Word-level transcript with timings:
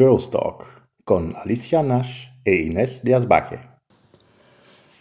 Girls 0.00 0.30
Talk 0.30 0.64
con 1.04 1.36
Alicia 1.36 1.82
Nash 1.82 2.28
e 2.46 2.54
Inés 2.54 3.02
Díaz 3.02 3.28
Baje. 3.28 3.60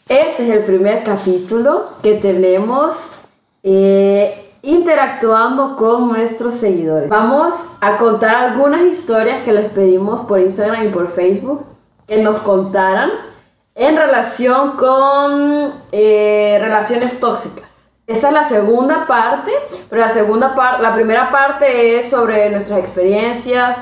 Este 0.10 0.44
es 0.44 0.50
el 0.50 0.64
primer 0.64 1.04
capítulo 1.04 1.86
que 2.04 2.16
tenemos 2.16 3.24
eh, 3.64 4.36
interactuando 4.62 5.78
con 5.78 6.10
nuestros 6.10 6.56
seguidores. 6.56 7.08
Vamos 7.08 7.54
a 7.80 7.96
contar 7.96 8.36
algunas 8.36 8.82
historias 8.82 9.42
que 9.46 9.54
les 9.54 9.72
pedimos 9.72 10.26
por 10.26 10.42
Instagram 10.42 10.88
y 10.88 10.90
por 10.90 11.10
Facebook 11.10 11.66
que 12.06 12.22
nos 12.22 12.40
contaran 12.40 13.12
en 13.76 13.96
relación 13.96 14.72
con 14.72 15.72
eh, 15.94 16.58
relaciones 16.60 17.22
tóxicas. 17.22 17.70
Esta 18.06 18.28
es 18.28 18.34
la 18.34 18.50
segunda 18.50 19.06
parte, 19.08 19.52
pero 19.90 20.02
la 20.02 20.10
segunda 20.10 20.56
parte, 20.56 20.84
la 20.84 20.94
primera 20.94 21.32
parte 21.32 22.00
es 22.00 22.10
sobre 22.10 22.50
nuestras 22.50 22.80
experiencias. 22.80 23.78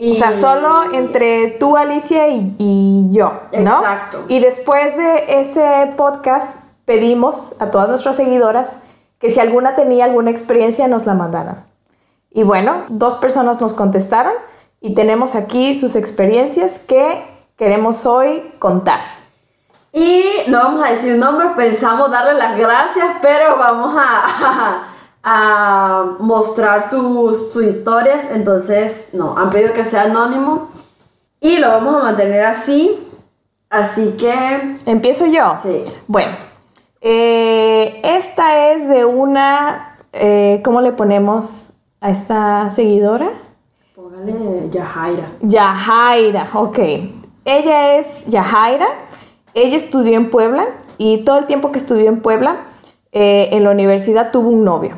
Y... 0.00 0.12
O 0.12 0.14
sea, 0.14 0.32
solo 0.32 0.92
entre 0.94 1.48
tú, 1.58 1.76
Alicia, 1.76 2.28
y, 2.28 2.54
y 2.56 3.08
yo, 3.10 3.32
¿no? 3.58 3.80
Exacto. 3.80 4.26
Y 4.28 4.38
después 4.38 4.96
de 4.96 5.40
ese 5.40 5.92
podcast 5.96 6.54
pedimos 6.84 7.60
a 7.60 7.72
todas 7.72 7.88
nuestras 7.88 8.14
seguidoras 8.14 8.76
que 9.18 9.32
si 9.32 9.40
alguna 9.40 9.74
tenía 9.74 10.04
alguna 10.04 10.30
experiencia 10.30 10.86
nos 10.86 11.04
la 11.04 11.14
mandaran. 11.14 11.64
Y 12.30 12.44
bueno, 12.44 12.84
dos 12.88 13.16
personas 13.16 13.60
nos 13.60 13.74
contestaron 13.74 14.34
y 14.80 14.94
tenemos 14.94 15.34
aquí 15.34 15.74
sus 15.74 15.96
experiencias 15.96 16.78
que 16.78 17.20
queremos 17.56 18.06
hoy 18.06 18.48
contar. 18.60 19.00
Y 19.92 20.22
no 20.46 20.58
vamos 20.58 20.86
a 20.86 20.92
decir 20.92 21.16
nombres, 21.16 21.50
pensamos 21.56 22.08
darle 22.12 22.34
las 22.34 22.56
gracias, 22.56 23.16
pero 23.20 23.56
vamos 23.56 23.96
a, 23.98 24.84
a, 25.22 26.16
mostrar 26.20 26.90
sus, 26.90 27.52
sus 27.52 27.64
historias. 27.64 28.32
Entonces, 28.32 29.10
no, 29.12 29.36
han 29.36 29.50
pedido 29.50 29.72
que 29.72 29.84
sea 29.84 30.02
anónimo 30.02 30.68
y 31.40 31.58
lo 31.58 31.68
vamos 31.68 31.96
a 31.96 32.04
mantener 32.04 32.44
así. 32.44 32.98
Así 33.70 34.16
que... 34.18 34.76
¿Empiezo 34.86 35.26
yo? 35.26 35.54
Sí. 35.62 35.84
Bueno, 36.06 36.36
eh, 37.00 38.00
esta 38.02 38.72
es 38.72 38.88
de 38.88 39.04
una, 39.04 39.96
eh, 40.12 40.60
¿cómo 40.64 40.80
le 40.80 40.92
ponemos 40.92 41.70
a 42.00 42.10
esta 42.10 42.70
seguidora? 42.70 43.30
Póngale 43.94 44.70
Yajaira. 44.70 45.28
Yajaira, 45.42 46.48
ok. 46.54 46.78
Ella 47.44 47.98
es 47.98 48.26
Yajaira. 48.26 48.86
Ella 49.54 49.76
estudió 49.76 50.16
en 50.16 50.30
Puebla 50.30 50.66
y 50.98 51.18
todo 51.24 51.38
el 51.38 51.46
tiempo 51.46 51.72
que 51.72 51.78
estudió 51.78 52.08
en 52.08 52.20
Puebla, 52.20 52.56
eh, 53.12 53.48
en 53.52 53.64
la 53.64 53.70
universidad 53.70 54.30
tuvo 54.30 54.50
un 54.50 54.64
novio. 54.64 54.96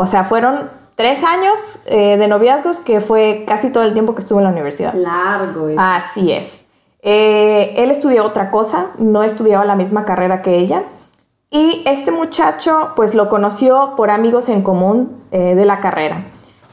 O 0.00 0.06
sea, 0.06 0.22
fueron 0.22 0.70
tres 0.94 1.24
años 1.24 1.80
eh, 1.86 2.16
de 2.16 2.28
noviazgos 2.28 2.78
que 2.78 3.00
fue 3.00 3.42
casi 3.48 3.70
todo 3.70 3.82
el 3.82 3.94
tiempo 3.94 4.14
que 4.14 4.20
estuvo 4.20 4.38
en 4.38 4.44
la 4.44 4.52
universidad. 4.52 4.94
Largo. 4.94 5.70
eso. 5.70 5.80
Así 5.80 6.30
es. 6.30 6.60
Eh, 7.02 7.74
él 7.76 7.90
estudió 7.90 8.24
otra 8.24 8.52
cosa, 8.52 8.86
no 8.98 9.24
estudiaba 9.24 9.64
la 9.64 9.74
misma 9.74 10.04
carrera 10.04 10.40
que 10.40 10.56
ella. 10.56 10.84
Y 11.50 11.82
este 11.84 12.12
muchacho, 12.12 12.92
pues 12.94 13.16
lo 13.16 13.28
conoció 13.28 13.94
por 13.96 14.10
amigos 14.10 14.48
en 14.48 14.62
común 14.62 15.20
eh, 15.32 15.56
de 15.56 15.64
la 15.64 15.80
carrera. 15.80 16.22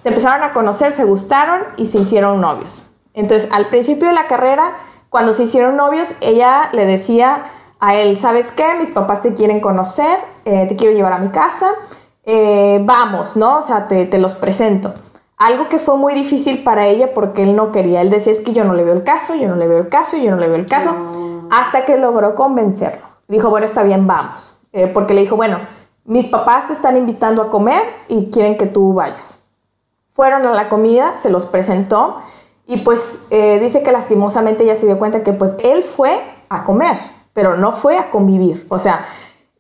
Se 0.04 0.10
empezaron 0.10 0.44
a 0.44 0.54
conocer, 0.54 0.92
se 0.92 1.04
gustaron 1.04 1.62
y 1.78 1.88
se 1.88 1.98
hicieron 1.98 2.40
novios. 2.40 2.92
Entonces, 3.16 3.50
al 3.52 3.70
principio 3.70 4.08
de 4.08 4.14
la 4.14 4.28
carrera, 4.28 4.74
cuando 5.10 5.34
se 5.34 5.46
hicieron 5.46 5.78
novios, 5.78 6.14
ella 6.22 6.70
le 6.74 6.86
decía 6.86 7.46
a 7.80 7.96
él, 7.96 8.18
¿sabes 8.18 8.52
qué? 8.52 8.76
Mis 8.78 8.92
papás 8.92 9.24
te 9.24 9.34
quieren 9.34 9.62
conocer, 9.62 10.20
eh, 10.46 10.68
te 10.70 10.76
quiero 10.76 10.94
llevar 10.94 11.14
a 11.14 11.18
mi 11.18 11.30
casa, 11.30 11.72
eh, 12.26 12.80
vamos, 12.84 13.36
¿no? 13.36 13.60
O 13.60 13.62
sea, 13.62 13.88
te, 13.88 14.06
te 14.06 14.18
los 14.18 14.36
presento. 14.36 14.94
Algo 15.38 15.68
que 15.70 15.80
fue 15.80 15.98
muy 15.98 16.14
difícil 16.14 16.64
para 16.64 16.88
ella 16.88 17.14
porque 17.14 17.44
él 17.44 17.56
no 17.56 17.72
quería. 17.72 18.02
Él 18.02 18.10
decía, 18.10 18.32
es 18.32 18.40
que 18.40 18.54
yo 18.54 18.64
no 18.64 18.74
le 18.74 18.84
veo 18.84 18.94
el 18.94 19.04
caso, 19.04 19.36
yo 19.36 19.50
no 19.50 19.56
le 19.56 19.68
veo 19.68 19.80
el 19.80 19.90
caso, 19.90 20.18
yo 20.18 20.32
no 20.32 20.38
le 20.38 20.48
veo 20.48 20.56
el 20.56 20.66
caso. 20.66 20.96
Hasta 21.52 21.86
que 21.86 21.98
logró 21.98 22.36
convencerlo. 22.36 23.06
Dijo, 23.28 23.50
bueno, 23.50 23.66
está 23.66 23.84
bien, 23.84 24.08
vamos. 24.08 24.58
Eh, 24.72 24.88
porque 24.88 25.14
le 25.14 25.22
dijo, 25.22 25.36
bueno, 25.36 25.60
mis 26.06 26.28
papás 26.28 26.68
te 26.68 26.74
están 26.74 26.96
invitando 26.98 27.42
a 27.42 27.50
comer 27.50 27.84
y 28.08 28.30
quieren 28.30 28.58
que 28.58 28.66
tú 28.66 28.94
vayas. 28.94 29.40
Fueron 30.14 30.46
a 30.46 30.52
la 30.52 30.70
comida, 30.70 31.18
se 31.18 31.30
los 31.30 31.46
presentó 31.46 32.22
y 32.68 32.78
pues 32.78 33.26
eh, 33.32 33.60
dice 33.60 33.84
que 33.84 33.92
lastimosamente 33.92 34.64
ella 34.64 34.76
se 34.76 34.86
dio 34.86 34.98
cuenta 34.98 35.24
que 35.24 35.34
pues 35.34 35.56
él 35.64 35.84
fue 35.84 36.22
a 36.50 36.64
comer, 36.64 36.98
pero 37.34 37.58
no 37.58 37.74
fue 37.74 37.98
a 37.98 38.10
convivir. 38.10 38.66
O 38.70 38.80
sea, 38.80 39.06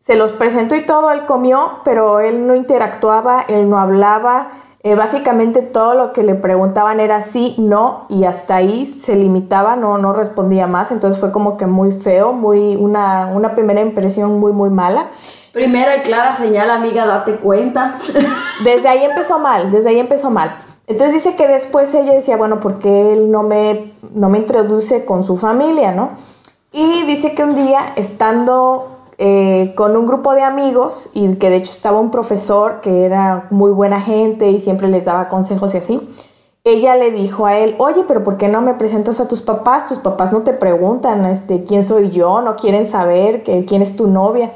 se 0.05 0.15
los 0.15 0.31
presentó 0.31 0.75
y 0.75 0.85
todo, 0.85 1.11
él 1.11 1.25
comió, 1.25 1.79
pero 1.83 2.19
él 2.19 2.45
no 2.45 2.53
interactuaba, 2.53 3.43
él 3.47 3.67
no 3.67 3.79
hablaba. 3.79 4.49
Eh, 4.83 4.93
básicamente 4.93 5.63
todo 5.63 5.95
lo 5.95 6.13
que 6.13 6.21
le 6.21 6.35
preguntaban 6.35 6.99
era 6.99 7.21
sí, 7.21 7.55
no, 7.57 8.05
y 8.07 8.25
hasta 8.25 8.57
ahí 8.57 8.85
se 8.85 9.15
limitaba, 9.15 9.75
no, 9.75 9.97
no 9.97 10.13
respondía 10.13 10.67
más. 10.67 10.91
Entonces 10.91 11.19
fue 11.19 11.31
como 11.31 11.57
que 11.57 11.65
muy 11.65 11.91
feo, 11.91 12.33
muy, 12.33 12.75
una, 12.75 13.31
una 13.33 13.55
primera 13.55 13.81
impresión 13.81 14.39
muy, 14.39 14.51
muy 14.51 14.69
mala. 14.69 15.07
Primera 15.53 15.97
y 15.97 16.01
clara 16.01 16.37
señal, 16.37 16.69
amiga, 16.69 17.07
date 17.07 17.37
cuenta. 17.37 17.95
Desde 18.63 18.87
ahí 18.87 19.05
empezó 19.05 19.39
mal, 19.39 19.71
desde 19.71 19.89
ahí 19.89 19.99
empezó 19.99 20.29
mal. 20.29 20.55
Entonces 20.85 21.15
dice 21.15 21.35
que 21.35 21.47
después 21.47 21.91
ella 21.95 22.13
decía, 22.13 22.37
bueno, 22.37 22.59
porque 22.59 23.13
él 23.13 23.31
no 23.31 23.41
me, 23.41 23.91
no 24.13 24.29
me 24.29 24.37
introduce 24.37 25.03
con 25.03 25.23
su 25.23 25.35
familia, 25.35 25.93
¿no? 25.93 26.11
Y 26.71 27.03
dice 27.03 27.33
que 27.33 27.43
un 27.43 27.55
día, 27.55 27.93
estando 27.95 28.94
eh, 29.17 29.73
con 29.75 29.95
un 29.95 30.05
grupo 30.05 30.33
de 30.33 30.43
amigos, 30.43 31.09
y 31.13 31.35
que 31.35 31.49
de 31.49 31.57
hecho 31.57 31.71
estaba 31.71 31.99
un 31.99 32.11
profesor 32.11 32.81
que 32.81 33.05
era 33.05 33.47
muy 33.49 33.71
buena 33.71 34.01
gente 34.01 34.49
y 34.49 34.59
siempre 34.59 34.87
les 34.87 35.05
daba 35.05 35.29
consejos 35.29 35.73
y 35.73 35.77
así, 35.77 36.01
ella 36.65 36.95
le 36.95 37.11
dijo 37.11 37.45
a 37.45 37.57
él, 37.57 37.75
oye, 37.77 38.03
pero 38.07 38.23
¿por 38.23 38.37
qué 38.37 38.47
no 38.47 38.59
me 38.59 38.73
presentas 38.73 39.19
a 39.19 39.27
tus 39.27 39.43
papás? 39.43 39.85
Tus 39.85 39.99
papás 39.99 40.33
no 40.33 40.41
te 40.41 40.51
preguntan 40.51 41.23
este, 41.27 41.63
quién 41.63 41.85
soy 41.85 42.09
yo, 42.09 42.41
no 42.41 42.55
quieren 42.55 42.87
saber 42.87 43.43
que, 43.43 43.65
quién 43.65 43.83
es 43.83 43.95
tu 43.95 44.07
novia. 44.07 44.51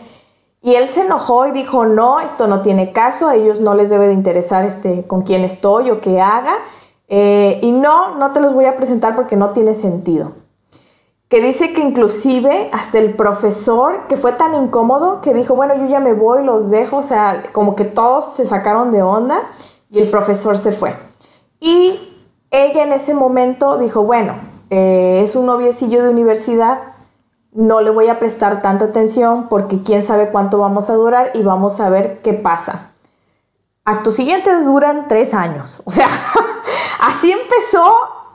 Y 0.61 0.73
él 0.73 0.87
se 0.87 1.05
enojó 1.05 1.45
y 1.45 1.51
dijo, 1.51 1.85
no, 1.85 2.19
esto 2.19 2.47
no 2.47 2.61
tiene 2.61 2.91
caso, 2.91 3.27
a 3.27 3.35
ellos 3.35 3.61
no 3.61 3.75
les 3.75 3.89
debe 3.89 4.07
de 4.07 4.13
interesar 4.13 4.65
este, 4.65 5.05
con 5.05 5.21
quién 5.21 5.43
estoy 5.43 5.91
o 5.91 6.01
qué 6.01 6.19
haga. 6.19 6.55
Eh, 7.07 7.59
y 7.61 7.71
no, 7.71 8.15
no 8.15 8.31
te 8.31 8.41
los 8.41 8.53
voy 8.53 8.65
a 8.65 8.75
presentar 8.75 9.15
porque 9.15 9.35
no 9.35 9.51
tiene 9.51 9.75
sentido. 9.75 10.31
Que 11.29 11.41
dice 11.41 11.73
que 11.73 11.81
inclusive 11.81 12.69
hasta 12.73 12.97
el 12.97 13.13
profesor, 13.13 14.07
que 14.07 14.17
fue 14.17 14.31
tan 14.31 14.56
incómodo, 14.56 15.22
que 15.22 15.34
dijo, 15.34 15.56
bueno, 15.56 15.75
yo 15.75 15.85
ya 15.85 16.00
me 16.00 16.13
voy, 16.13 16.44
los 16.44 16.72
dejo, 16.72 16.97
o 16.97 17.03
sea, 17.03 17.44
como 17.51 17.75
que 17.75 17.85
todos 17.85 18.34
se 18.34 18.45
sacaron 18.45 18.91
de 18.91 19.03
onda 19.03 19.44
y 19.91 20.00
el 20.00 20.09
profesor 20.09 20.57
se 20.57 20.72
fue. 20.72 20.95
Y 21.59 22.00
ella 22.50 22.84
en 22.84 22.94
ese 22.94 23.13
momento 23.13 23.78
dijo, 23.78 24.03
bueno, 24.03 24.34
eh, 24.72 25.22
es 25.23 25.35
un 25.35 25.45
noviecillo 25.45 26.03
de 26.03 26.09
universidad, 26.09 26.79
no 27.51 27.81
le 27.81 27.89
voy 27.89 28.07
a 28.07 28.19
prestar 28.19 28.62
tanta 28.62 28.85
atención 28.85 29.47
porque 29.50 29.81
quién 29.84 30.03
sabe 30.03 30.29
cuánto 30.29 30.59
vamos 30.59 30.89
a 30.89 30.94
durar 30.94 31.31
y 31.34 31.44
vamos 31.44 31.79
a 31.79 31.89
ver 31.89 32.22
qué 32.23 32.34
pasa. 32.34 32.91
Actos 33.85 34.16
siguientes 34.16 34.66
duran 34.66 35.07
tres 35.07 35.34
años. 35.34 35.81
O 35.85 35.91
sea, 35.91 36.07
así 37.00 37.31
empezó 37.31 37.91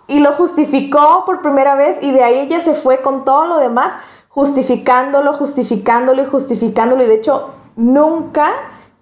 y 0.06 0.20
lo 0.20 0.32
justificó 0.32 1.25
por 1.25 1.41
primera 1.41 1.75
vez 1.75 1.98
y 2.03 2.10
de 2.10 2.22
ahí 2.22 2.38
ella 2.41 2.60
se 2.60 2.75
fue 2.75 3.00
con 3.00 3.25
todo 3.25 3.47
lo 3.47 3.59
demás 3.59 3.92
justificándolo, 4.28 5.32
justificándolo 5.34 6.22
y 6.22 6.26
justificándolo 6.26 7.04
y 7.04 7.06
de 7.06 7.15
hecho 7.15 7.50
nunca, 7.76 8.50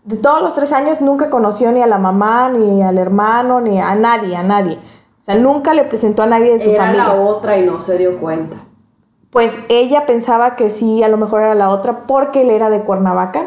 de 0.04 0.16
todos 0.16 0.42
los 0.42 0.54
tres 0.54 0.72
años, 0.72 1.00
nunca 1.00 1.30
conoció 1.30 1.72
ni 1.72 1.82
a 1.82 1.86
la 1.86 1.98
mamá, 1.98 2.50
ni 2.50 2.82
al 2.82 2.98
hermano, 2.98 3.60
ni 3.60 3.80
a 3.80 3.94
nadie, 3.94 4.36
a 4.36 4.42
nadie. 4.42 4.78
O 5.18 5.24
sea, 5.24 5.36
nunca 5.36 5.72
le 5.72 5.84
presentó 5.84 6.22
a 6.22 6.26
nadie 6.26 6.52
de 6.52 6.58
su 6.58 6.70
Era 6.70 6.84
familia 6.84 7.04
la 7.08 7.14
otra 7.14 7.56
y 7.56 7.64
no 7.64 7.80
se 7.80 7.96
dio 7.96 8.19
cuenta. 8.19 8.56
pues 9.30 9.54
ella 9.70 10.04
pensaba 10.04 10.56
que 10.56 10.69
sí, 10.69 11.02
a 11.02 11.08
lo 11.08 11.16
mejor 11.16 11.40
era 11.40 11.54
la 11.54 11.70
otra, 11.70 12.00
porque 12.06 12.42
él 12.42 12.50
era 12.50 12.69
de 12.69 12.80
Cuernavaca 12.80 13.46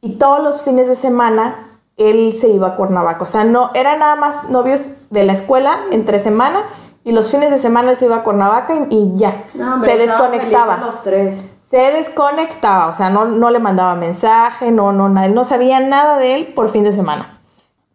y 0.00 0.16
todos 0.16 0.42
los 0.42 0.62
fines 0.62 0.88
de 0.88 0.94
semana 0.94 1.56
él 1.98 2.32
se 2.34 2.48
iba 2.48 2.68
a 2.68 2.76
Cuernavaca. 2.76 3.24
O 3.24 3.26
sea, 3.26 3.44
no, 3.44 3.70
eran 3.74 3.98
nada 3.98 4.16
más 4.16 4.48
novios 4.48 5.10
de 5.10 5.24
la 5.24 5.32
escuela 5.32 5.80
entre 5.90 6.20
semana 6.20 6.62
y 7.08 7.12
los 7.12 7.30
fines 7.30 7.50
de 7.50 7.56
semana 7.56 7.94
se 7.94 8.04
iba 8.04 8.16
a 8.16 8.22
Cuernavaca 8.22 8.74
y, 8.90 8.94
y 8.94 9.16
ya, 9.16 9.44
No, 9.54 9.82
se 9.82 9.96
desconectaba. 9.96 10.74
felices 10.76 10.94
los 10.94 11.02
tres. 11.02 11.38
Se 11.64 11.78
desconectaba, 11.90 12.88
o 12.88 12.92
sea, 12.92 13.08
no, 13.08 13.24
no 13.24 13.48
le 13.48 13.60
mandaba 13.60 13.94
mensaje, 13.94 14.70
no, 14.70 14.92
no, 14.92 15.08
nada, 15.08 15.26
no 15.28 15.42
sabía 15.42 15.80
nada 15.80 16.18
de 16.18 16.34
él 16.34 16.46
por 16.48 16.68
fin 16.68 16.84
de 16.84 16.92
semana. 16.92 17.40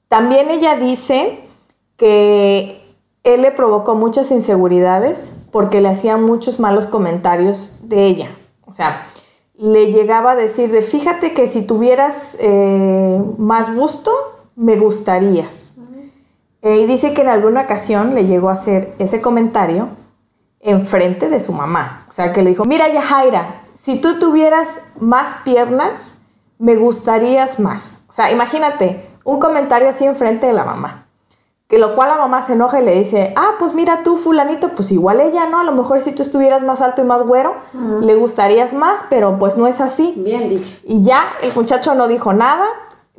También 0.07 0.49
ella 0.49 0.77
dice 0.77 1.39
que 1.95 2.81
él 3.23 3.43
le 3.43 3.51
provocó 3.51 3.93
muchas 3.93 4.31
inseguridades 4.31 5.31
porque 5.51 5.79
le 5.79 5.89
hacían 5.89 6.23
muchos 6.23 6.59
malos 6.59 6.87
comentarios 6.87 7.87
de 7.87 8.05
ella. 8.05 8.29
O 8.65 8.73
sea, 8.73 9.05
le 9.53 9.91
llegaba 9.91 10.31
a 10.31 10.35
decir 10.35 10.71
de, 10.71 10.81
fíjate 10.81 11.33
que 11.35 11.45
si 11.45 11.67
tuvieras 11.67 12.35
eh, 12.39 13.21
más 13.37 13.75
gusto, 13.75 14.11
me 14.55 14.75
gustarías. 14.75 15.62
Eh, 16.63 16.77
y 16.77 16.85
dice 16.85 17.13
que 17.13 17.21
en 17.21 17.27
alguna 17.27 17.61
ocasión 17.63 18.15
le 18.15 18.25
llegó 18.25 18.49
a 18.49 18.53
hacer 18.53 18.93
ese 18.97 19.21
comentario 19.21 19.89
enfrente 20.61 21.29
de 21.29 21.41
su 21.41 21.51
mamá. 21.51 22.05
O 22.09 22.13
sea, 22.13 22.31
que 22.31 22.41
le 22.41 22.51
dijo, 22.51 22.63
mira 22.63 22.87
Yajaira, 22.87 23.55
si 23.75 23.99
tú 23.99 24.17
tuvieras 24.17 24.69
más 24.99 25.35
piernas, 25.43 26.19
me 26.59 26.77
gustarías 26.77 27.59
más. 27.59 28.05
O 28.09 28.13
sea, 28.13 28.31
imagínate 28.31 29.05
un 29.25 29.41
comentario 29.41 29.89
así 29.89 30.05
enfrente 30.05 30.47
de 30.47 30.53
la 30.53 30.63
mamá. 30.63 31.05
Que 31.67 31.75
Que 31.75 31.79
lo 31.79 31.95
cual 31.95 32.09
la 32.09 32.17
mamá 32.17 32.41
se 32.43 32.53
enoja 32.53 32.81
y 32.81 32.85
le 32.85 32.95
dice, 32.95 33.33
ah, 33.35 33.53
pues 33.59 33.73
mira 33.73 34.03
tú, 34.03 34.15
fulanito, 34.15 34.69
pues 34.69 34.91
igual 34.91 35.19
ella, 35.19 35.49
¿no? 35.49 35.59
A 35.59 35.63
lo 35.65 35.73
mejor 35.73 35.99
si 35.99 36.13
tú 36.13 36.21
estuvieras 36.21 36.63
más 36.63 36.81
alto 36.81 37.01
y 37.01 37.05
más 37.05 37.23
güero, 37.23 37.55
le 37.99 38.15
gustarías 38.15 38.73
más, 38.73 39.03
pero 39.09 39.37
pues 39.37 39.57
no 39.57 39.67
es 39.67 39.81
así. 39.81 40.13
Bien 40.15 40.47
dicho. 40.49 40.71
Y 40.85 41.03
ya 41.03 41.33
el 41.41 41.53
muchacho 41.53 41.93
no 41.93 42.07
dijo 42.07 42.31
nada. 42.31 42.65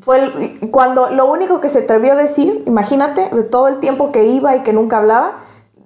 Fue 0.00 0.18
el- 0.18 0.70
cuando 0.70 1.08
lo 1.10 1.26
único 1.26 1.60
que 1.60 1.68
se 1.68 1.80
atrevió 1.80 2.12
a 2.12 2.16
decir, 2.16 2.62
imagínate, 2.66 3.28
de 3.30 3.42
todo 3.44 3.68
el 3.68 3.78
tiempo 3.80 4.10
que 4.12 4.24
iba 4.26 4.54
y 4.56 4.60
que 4.62 4.72
nunca 4.72 4.98
hablaba, 4.98 5.32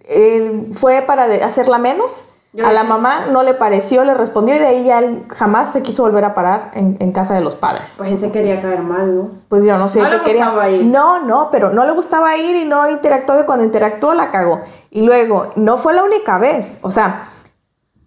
eh, 0.08 0.64
fue 0.74 1.02
para 1.02 1.28
de- 1.28 1.42
hacerla 1.42 1.78
menos. 1.78 2.24
Yo 2.54 2.66
a 2.66 2.72
la 2.72 2.80
sí. 2.80 2.86
mamá 2.88 3.26
no 3.30 3.42
le 3.42 3.52
pareció, 3.52 4.04
le 4.04 4.14
respondió 4.14 4.54
y 4.56 4.58
de 4.58 4.66
ahí 4.66 4.84
ya 4.84 5.00
él 5.00 5.22
jamás 5.28 5.70
se 5.70 5.82
quiso 5.82 6.02
volver 6.02 6.24
a 6.24 6.32
parar 6.32 6.70
en, 6.72 6.96
en 6.98 7.12
casa 7.12 7.34
de 7.34 7.42
los 7.42 7.54
padres. 7.54 7.96
Pues 7.98 8.10
ese 8.12 8.32
quería 8.32 8.62
caer 8.62 8.80
mal, 8.80 9.14
¿no? 9.14 9.28
Pues 9.50 9.64
yo 9.64 9.76
no 9.76 9.90
sé 9.90 10.00
No 10.00 10.08
qué 10.08 10.16
le 10.16 10.22
quería. 10.22 10.44
gustaba 10.46 10.70
ir. 10.70 10.86
No, 10.86 11.20
no, 11.20 11.50
pero 11.52 11.70
no 11.74 11.84
le 11.84 11.92
gustaba 11.92 12.34
ir 12.38 12.56
y 12.56 12.64
no 12.64 12.88
interactuó 12.88 13.38
y 13.38 13.44
cuando 13.44 13.64
interactuó 13.66 14.14
la 14.14 14.30
cagó. 14.30 14.60
Y 14.90 15.02
luego, 15.02 15.48
no 15.56 15.76
fue 15.76 15.92
la 15.92 16.02
única 16.02 16.38
vez, 16.38 16.78
o 16.80 16.90
sea, 16.90 17.28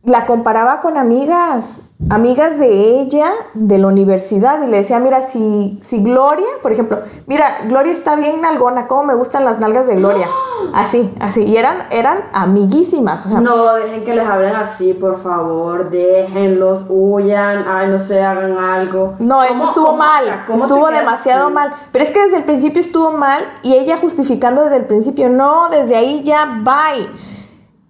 la 0.04 0.26
comparaba 0.26 0.80
con 0.82 0.98
amigas, 0.98 1.92
amigas 2.10 2.58
de 2.58 3.02
ella 3.02 3.32
de 3.54 3.78
la 3.78 3.86
universidad 3.88 4.60
y 4.64 4.68
le 4.68 4.78
decía, 4.78 4.98
mira, 5.00 5.22
si, 5.22 5.80
si 5.84 6.02
Gloria, 6.02 6.48
por 6.64 6.72
ejemplo, 6.72 6.98
mira, 7.28 7.46
Gloria 7.68 7.92
está 7.92 8.16
bien 8.16 8.42
nalgona, 8.42 8.88
cómo 8.88 9.04
me 9.04 9.14
gustan 9.14 9.46
las 9.46 9.60
nalgas 9.60 9.86
de 9.86 9.98
Gloria. 9.98 10.28
Así, 10.74 11.12
así. 11.20 11.44
Y 11.44 11.58
eran, 11.58 11.84
eran 11.92 12.20
amiguísimas. 12.34 13.26
O 13.26 13.30
sea, 13.30 13.42
No 13.42 13.74
dejen 13.74 14.04
que 14.06 14.16
les 14.16 14.26
hablen 14.26 14.56
así, 14.56 14.94
por 14.94 15.22
favor. 15.22 15.90
Déjenlos, 15.90 16.84
huyan, 16.88 17.66
ay, 17.68 17.90
no 17.90 18.00
sé, 18.00 18.22
hagan 18.24 18.58
algo. 18.58 19.16
No, 19.20 19.44
eso 19.44 19.54
¿Cómo- 19.54 19.66
estuvo 19.66 19.86
cómo- 19.88 19.98
mal, 19.98 20.24
o 20.24 20.54
sea, 20.56 20.56
estuvo 20.68 20.88
demasiado 20.90 21.46
así? 21.46 21.54
mal. 21.54 21.74
Pero 21.92 22.04
es 22.06 22.12
que 22.12 22.22
desde 22.24 22.38
el 22.38 22.44
principio 22.44 22.80
estuvo 22.80 23.12
mal 23.12 23.44
y 23.64 23.74
ella 23.74 23.98
justificando 23.98 24.64
desde 24.64 24.78
el 24.78 24.86
principio, 24.86 25.30
no, 25.30 25.68
desde 25.70 25.96
ahí 25.96 26.24
ya, 26.24 26.46
bye. 26.62 27.10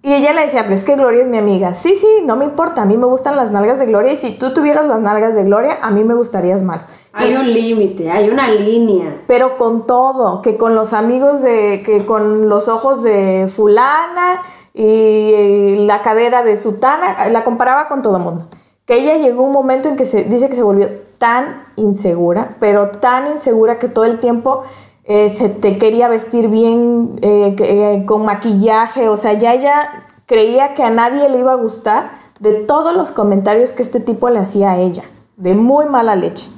Y 0.03 0.13
ella 0.13 0.33
le 0.33 0.41
decía, 0.41 0.63
pero 0.63 0.73
es 0.73 0.83
que 0.83 0.95
Gloria 0.95 1.21
es 1.21 1.27
mi 1.27 1.37
amiga. 1.37 1.75
Sí, 1.75 1.93
sí, 1.95 2.07
no 2.23 2.35
me 2.35 2.45
importa, 2.45 2.81
a 2.81 2.85
mí 2.85 2.97
me 2.97 3.05
gustan 3.05 3.35
las 3.35 3.51
nalgas 3.51 3.77
de 3.77 3.85
Gloria 3.85 4.11
y 4.11 4.17
si 4.17 4.31
tú 4.31 4.51
tuvieras 4.51 4.87
las 4.87 4.99
nalgas 4.99 5.35
de 5.35 5.43
Gloria, 5.43 5.77
a 5.79 5.91
mí 5.91 6.03
me 6.03 6.15
gustarías 6.15 6.63
mal. 6.63 6.81
Hay 7.13 7.35
un 7.35 7.53
límite, 7.53 8.09
hay 8.09 8.29
una 8.29 8.49
línea. 8.49 9.21
Pero 9.27 9.57
con 9.57 9.85
todo, 9.85 10.41
que 10.41 10.57
con 10.57 10.73
los 10.73 10.93
amigos 10.93 11.43
de, 11.43 11.83
que 11.85 12.03
con 12.03 12.49
los 12.49 12.67
ojos 12.67 13.03
de 13.03 13.47
fulana 13.53 14.41
y, 14.73 15.85
la 15.85 16.01
cadera 16.01 16.41
de 16.41 16.57
sutana, 16.57 17.29
la 17.29 17.43
comparaba 17.43 17.87
con 17.87 18.01
todo 18.01 18.17
el 18.17 18.23
mundo. 18.23 18.47
Que 18.85 18.95
ella 18.95 19.17
llegó 19.17 19.43
un 19.43 19.51
momento 19.51 19.87
en 19.87 19.97
que 19.97 20.05
se 20.05 20.23
dice 20.23 20.49
que 20.49 20.55
se 20.55 20.63
volvió 20.63 20.87
tan 21.19 21.61
insegura, 21.75 22.55
pero 22.59 22.89
tan 22.89 23.27
insegura 23.27 23.77
que 23.77 23.87
todo 23.87 24.05
el 24.05 24.19
tiempo 24.19 24.63
eh, 25.03 25.29
se 25.29 25.49
te 25.49 25.77
quería 25.77 26.07
vestir 26.07 26.47
bien, 26.47 27.19
eh, 27.21 27.55
eh, 27.57 28.05
con 28.05 28.25
maquillaje, 28.25 29.09
o 29.09 29.17
sea, 29.17 29.33
ya 29.33 29.53
ella 29.53 29.89
creía 30.27 30.73
que 30.73 30.83
a 30.83 30.91
nadie 30.91 31.27
le 31.27 31.39
iba 31.39 31.53
a 31.53 31.55
gustar 31.55 32.11
de 32.39 32.53
todos 32.53 32.95
los 32.95 33.11
comentarios 33.11 33.71
que 33.71 33.81
este 33.81 33.99
tipo 33.99 34.29
le 34.29 34.39
hacía 34.39 34.71
a 34.71 34.77
ella, 34.77 35.03
de 35.37 35.55
muy 35.55 35.85
mala 35.85 36.15
leche. 36.15 36.49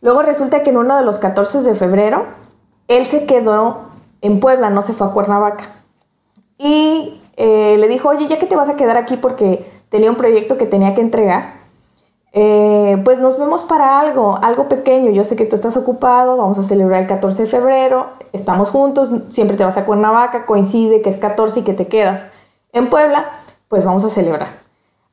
Luego 0.00 0.22
resulta 0.22 0.62
que 0.62 0.70
en 0.70 0.78
uno 0.78 0.96
de 0.96 1.04
los 1.04 1.18
14 1.18 1.62
de 1.62 1.74
febrero, 1.74 2.24
él 2.88 3.06
se 3.06 3.26
quedó 3.26 3.82
en 4.22 4.40
Puebla, 4.40 4.70
no 4.70 4.82
se 4.82 4.94
fue 4.94 5.06
a 5.06 5.10
Cuernavaca. 5.10 5.64
Y 6.58 7.18
le 7.36 7.88
dijo, 7.88 8.08
oye, 8.08 8.26
ya 8.28 8.38
que 8.38 8.46
te 8.46 8.56
vas 8.56 8.68
a 8.68 8.76
quedar 8.76 8.96
aquí 8.96 9.16
porque 9.16 9.64
tenía 9.88 10.10
un 10.10 10.16
proyecto 10.16 10.58
que 10.58 10.66
tenía 10.66 10.94
que 10.94 11.00
entregar, 11.00 11.61
eh, 12.32 13.00
pues 13.04 13.18
nos 13.18 13.38
vemos 13.38 13.62
para 13.62 14.00
algo, 14.00 14.38
algo 14.42 14.68
pequeño. 14.68 15.10
Yo 15.10 15.24
sé 15.24 15.36
que 15.36 15.44
tú 15.44 15.54
estás 15.54 15.76
ocupado, 15.76 16.36
vamos 16.36 16.58
a 16.58 16.62
celebrar 16.62 17.02
el 17.02 17.08
14 17.08 17.42
de 17.42 17.48
febrero, 17.48 18.06
estamos 18.32 18.70
juntos, 18.70 19.10
siempre 19.30 19.56
te 19.56 19.64
vas 19.64 19.76
a 19.76 19.84
Cuernavaca, 19.84 20.46
coincide 20.46 21.02
que 21.02 21.10
es 21.10 21.16
14 21.16 21.60
y 21.60 21.62
que 21.62 21.74
te 21.74 21.86
quedas 21.86 22.24
en 22.72 22.88
Puebla, 22.88 23.26
pues 23.68 23.84
vamos 23.84 24.04
a 24.04 24.08
celebrar. 24.08 24.48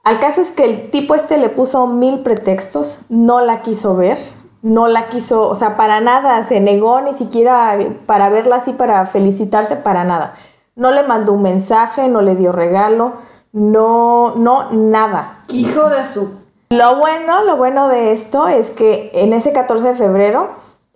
Al 0.04 0.20
caso 0.20 0.42
es 0.42 0.52
que 0.52 0.64
el 0.64 0.92
tipo 0.92 1.14
este 1.14 1.38
le 1.38 1.50
puso 1.50 1.86
mil 1.88 2.20
pretextos, 2.20 3.06
no 3.10 3.42
la 3.42 3.62
quiso 3.62 3.96
ver, 3.96 4.18
no 4.62 4.88
la 4.88 5.10
quiso, 5.10 5.48
o 5.48 5.56
sea, 5.56 5.76
para 5.78 6.02
nada, 6.02 6.44
se 6.44 6.60
negó 6.60 7.02
ni 7.02 7.14
siquiera 7.14 7.78
para 8.06 8.30
verla 8.30 8.58
así, 8.58 8.72
para 8.72 9.06
felicitarse, 9.06 9.76
para 9.76 10.04
nada. 10.04 10.36
No 10.76 10.92
le 10.92 11.04
mandó 11.04 11.34
un 11.34 11.42
mensaje, 11.42 12.08
no 12.08 12.22
le 12.22 12.36
dio 12.36 12.52
regalo, 12.52 13.14
no, 13.52 14.36
no, 14.36 14.72
nada. 14.72 15.34
Hijo 15.50 15.90
de 15.90 16.06
su. 16.06 16.32
Lo 16.72 16.98
bueno, 16.98 17.44
lo 17.46 17.58
bueno 17.58 17.88
de 17.88 18.12
esto 18.12 18.48
es 18.48 18.70
que 18.70 19.10
en 19.16 19.34
ese 19.34 19.52
14 19.54 19.88
de 19.88 19.94
febrero 19.96 20.50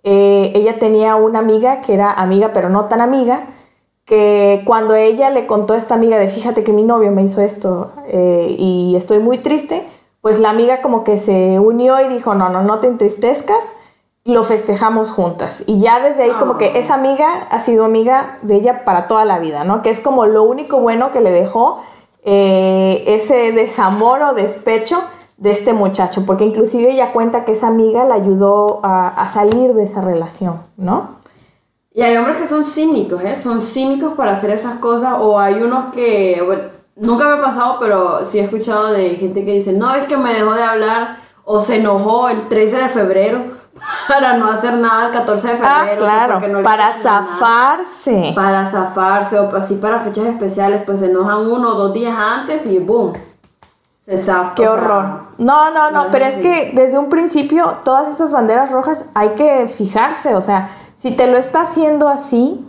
eh, 0.04 0.52
ella 0.54 0.78
tenía 0.78 1.16
una 1.16 1.40
amiga 1.40 1.80
que 1.80 1.94
era 1.94 2.12
amiga 2.12 2.52
pero 2.54 2.68
no 2.68 2.84
tan 2.84 3.00
amiga, 3.00 3.40
que 4.04 4.62
cuando 4.66 4.94
ella 4.94 5.30
le 5.30 5.48
contó 5.48 5.74
a 5.74 5.76
esta 5.76 5.96
amiga 5.96 6.16
de 6.16 6.28
fíjate 6.28 6.62
que 6.62 6.72
mi 6.72 6.84
novio 6.84 7.10
me 7.10 7.22
hizo 7.22 7.40
esto 7.40 7.90
eh, 8.06 8.54
y 8.56 8.94
estoy 8.94 9.18
muy 9.18 9.38
triste, 9.38 9.82
pues 10.20 10.38
la 10.38 10.50
amiga 10.50 10.80
como 10.80 11.02
que 11.02 11.16
se 11.16 11.58
unió 11.58 12.00
y 12.00 12.06
dijo 12.06 12.36
no, 12.36 12.50
no, 12.50 12.62
no 12.62 12.78
te 12.78 12.86
entristezcas, 12.86 13.74
lo 14.24 14.44
festejamos 14.44 15.10
juntas. 15.10 15.64
Y 15.66 15.80
ya 15.80 15.98
desde 15.98 16.22
ahí 16.22 16.32
como 16.38 16.56
que 16.56 16.78
esa 16.78 16.94
amiga 16.94 17.48
ha 17.50 17.58
sido 17.58 17.84
amiga 17.84 18.38
de 18.42 18.54
ella 18.54 18.84
para 18.84 19.08
toda 19.08 19.24
la 19.24 19.40
vida, 19.40 19.64
¿no? 19.64 19.82
Que 19.82 19.90
es 19.90 19.98
como 19.98 20.24
lo 20.24 20.44
único 20.44 20.78
bueno 20.78 21.10
que 21.10 21.20
le 21.20 21.32
dejó 21.32 21.82
eh, 22.22 23.02
ese 23.08 23.50
desamor 23.50 24.22
o 24.22 24.34
despecho 24.34 25.02
de 25.36 25.50
este 25.50 25.72
muchacho, 25.72 26.24
porque 26.26 26.44
inclusive 26.44 26.92
ella 26.92 27.12
cuenta 27.12 27.44
que 27.44 27.52
esa 27.52 27.68
amiga 27.68 28.04
la 28.04 28.14
ayudó 28.14 28.80
a, 28.82 29.08
a 29.08 29.28
salir 29.28 29.74
de 29.74 29.84
esa 29.84 30.00
relación, 30.00 30.60
¿no? 30.76 31.22
Y 31.96 32.02
hay 32.02 32.16
hombres 32.16 32.38
que 32.38 32.48
son 32.48 32.64
cínicos, 32.64 33.22
¿eh? 33.22 33.36
Son 33.40 33.62
cínicos 33.62 34.14
para 34.14 34.32
hacer 34.32 34.50
esas 34.50 34.78
cosas. 34.78 35.14
O 35.20 35.38
hay 35.38 35.62
unos 35.62 35.94
que, 35.94 36.42
bueno, 36.44 36.62
nunca 36.96 37.24
me 37.26 37.34
ha 37.34 37.42
pasado, 37.42 37.76
pero 37.78 38.20
sí 38.28 38.40
he 38.40 38.42
escuchado 38.42 38.88
de 38.88 39.10
gente 39.10 39.44
que 39.44 39.52
dice, 39.52 39.72
no, 39.74 39.94
es 39.94 40.04
que 40.06 40.16
me 40.16 40.34
dejó 40.34 40.54
de 40.54 40.64
hablar 40.64 41.18
o 41.44 41.60
se 41.60 41.76
enojó 41.76 42.28
el 42.30 42.48
13 42.48 42.76
de 42.78 42.88
febrero 42.88 43.38
para 44.08 44.36
no 44.38 44.50
hacer 44.50 44.74
nada 44.74 45.06
el 45.06 45.12
14 45.12 45.48
de 45.48 45.54
febrero. 45.54 45.70
Ah, 45.70 45.96
claro, 45.96 46.48
no 46.48 46.62
para 46.64 46.90
hicieron 46.90 47.04
nada. 47.04 47.26
zafarse. 47.38 48.32
Para 48.34 48.70
zafarse 48.70 49.38
o 49.38 49.54
así 49.54 49.76
para 49.76 50.00
fechas 50.00 50.26
especiales, 50.26 50.82
pues 50.84 50.98
se 50.98 51.06
enojan 51.06 51.48
uno 51.48 51.70
o 51.70 51.74
dos 51.74 51.94
días 51.94 52.16
antes 52.18 52.66
y 52.66 52.78
boom. 52.78 53.12
Zafa. 54.06 54.54
Qué 54.54 54.68
horror. 54.68 55.04
No, 55.38 55.70
no, 55.70 55.90
no, 55.90 56.04
no, 56.04 56.10
pero 56.10 56.26
es 56.26 56.34
que 56.34 56.72
desde 56.74 56.98
un 56.98 57.08
principio 57.08 57.78
todas 57.84 58.08
esas 58.08 58.32
banderas 58.32 58.70
rojas 58.70 59.04
hay 59.14 59.30
que 59.30 59.66
fijarse, 59.68 60.34
o 60.34 60.42
sea, 60.42 60.70
si 60.96 61.12
te 61.12 61.26
lo 61.26 61.38
está 61.38 61.62
haciendo 61.62 62.08
así, 62.08 62.64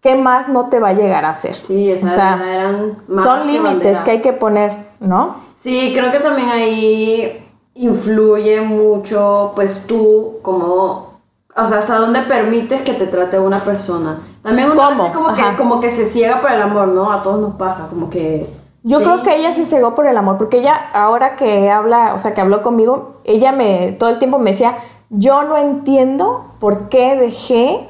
¿qué 0.00 0.16
más 0.16 0.48
no 0.48 0.68
te 0.68 0.80
va 0.80 0.88
a 0.88 0.92
llegar 0.92 1.24
a 1.24 1.30
hacer? 1.30 1.54
Sí, 1.54 1.92
O 1.92 1.98
sea, 1.98 2.42
eran 2.46 2.92
más 3.08 3.24
son 3.24 3.46
límites 3.46 3.98
que 4.00 4.12
hay 4.12 4.20
que 4.20 4.32
poner, 4.32 4.72
¿no? 5.00 5.36
Sí, 5.54 5.92
creo 5.96 6.10
que 6.10 6.20
también 6.20 6.48
ahí 6.50 7.40
influye 7.74 8.60
mucho, 8.60 9.52
pues 9.54 9.86
tú, 9.86 10.38
como, 10.42 11.20
o 11.56 11.64
sea, 11.64 11.78
hasta 11.78 11.98
dónde 11.98 12.20
permites 12.22 12.82
que 12.82 12.94
te 12.94 13.06
trate 13.06 13.38
una 13.38 13.60
persona. 13.60 14.18
También 14.42 14.72
uno 14.72 15.12
como 15.12 15.34
que, 15.34 15.42
como 15.56 15.80
que 15.80 15.90
se 15.90 16.10
ciega 16.10 16.40
por 16.40 16.50
el 16.50 16.62
amor, 16.62 16.88
¿no? 16.88 17.10
A 17.10 17.22
todos 17.22 17.40
nos 17.40 17.54
pasa, 17.54 17.86
como 17.88 18.10
que... 18.10 18.63
Yo 18.84 18.98
sí. 18.98 19.04
creo 19.04 19.22
que 19.22 19.34
ella 19.34 19.54
se 19.54 19.64
cegó 19.64 19.94
por 19.94 20.06
el 20.06 20.16
amor, 20.16 20.36
porque 20.36 20.58
ella 20.58 20.90
ahora 20.92 21.36
que 21.36 21.70
habla, 21.70 22.14
o 22.14 22.18
sea, 22.18 22.34
que 22.34 22.42
habló 22.42 22.62
conmigo, 22.62 23.14
ella 23.24 23.50
me 23.50 23.92
todo 23.92 24.10
el 24.10 24.18
tiempo 24.18 24.38
me 24.38 24.50
decía, 24.50 24.76
yo 25.08 25.42
no 25.42 25.56
entiendo 25.56 26.44
por 26.60 26.90
qué 26.90 27.16
dejé 27.16 27.88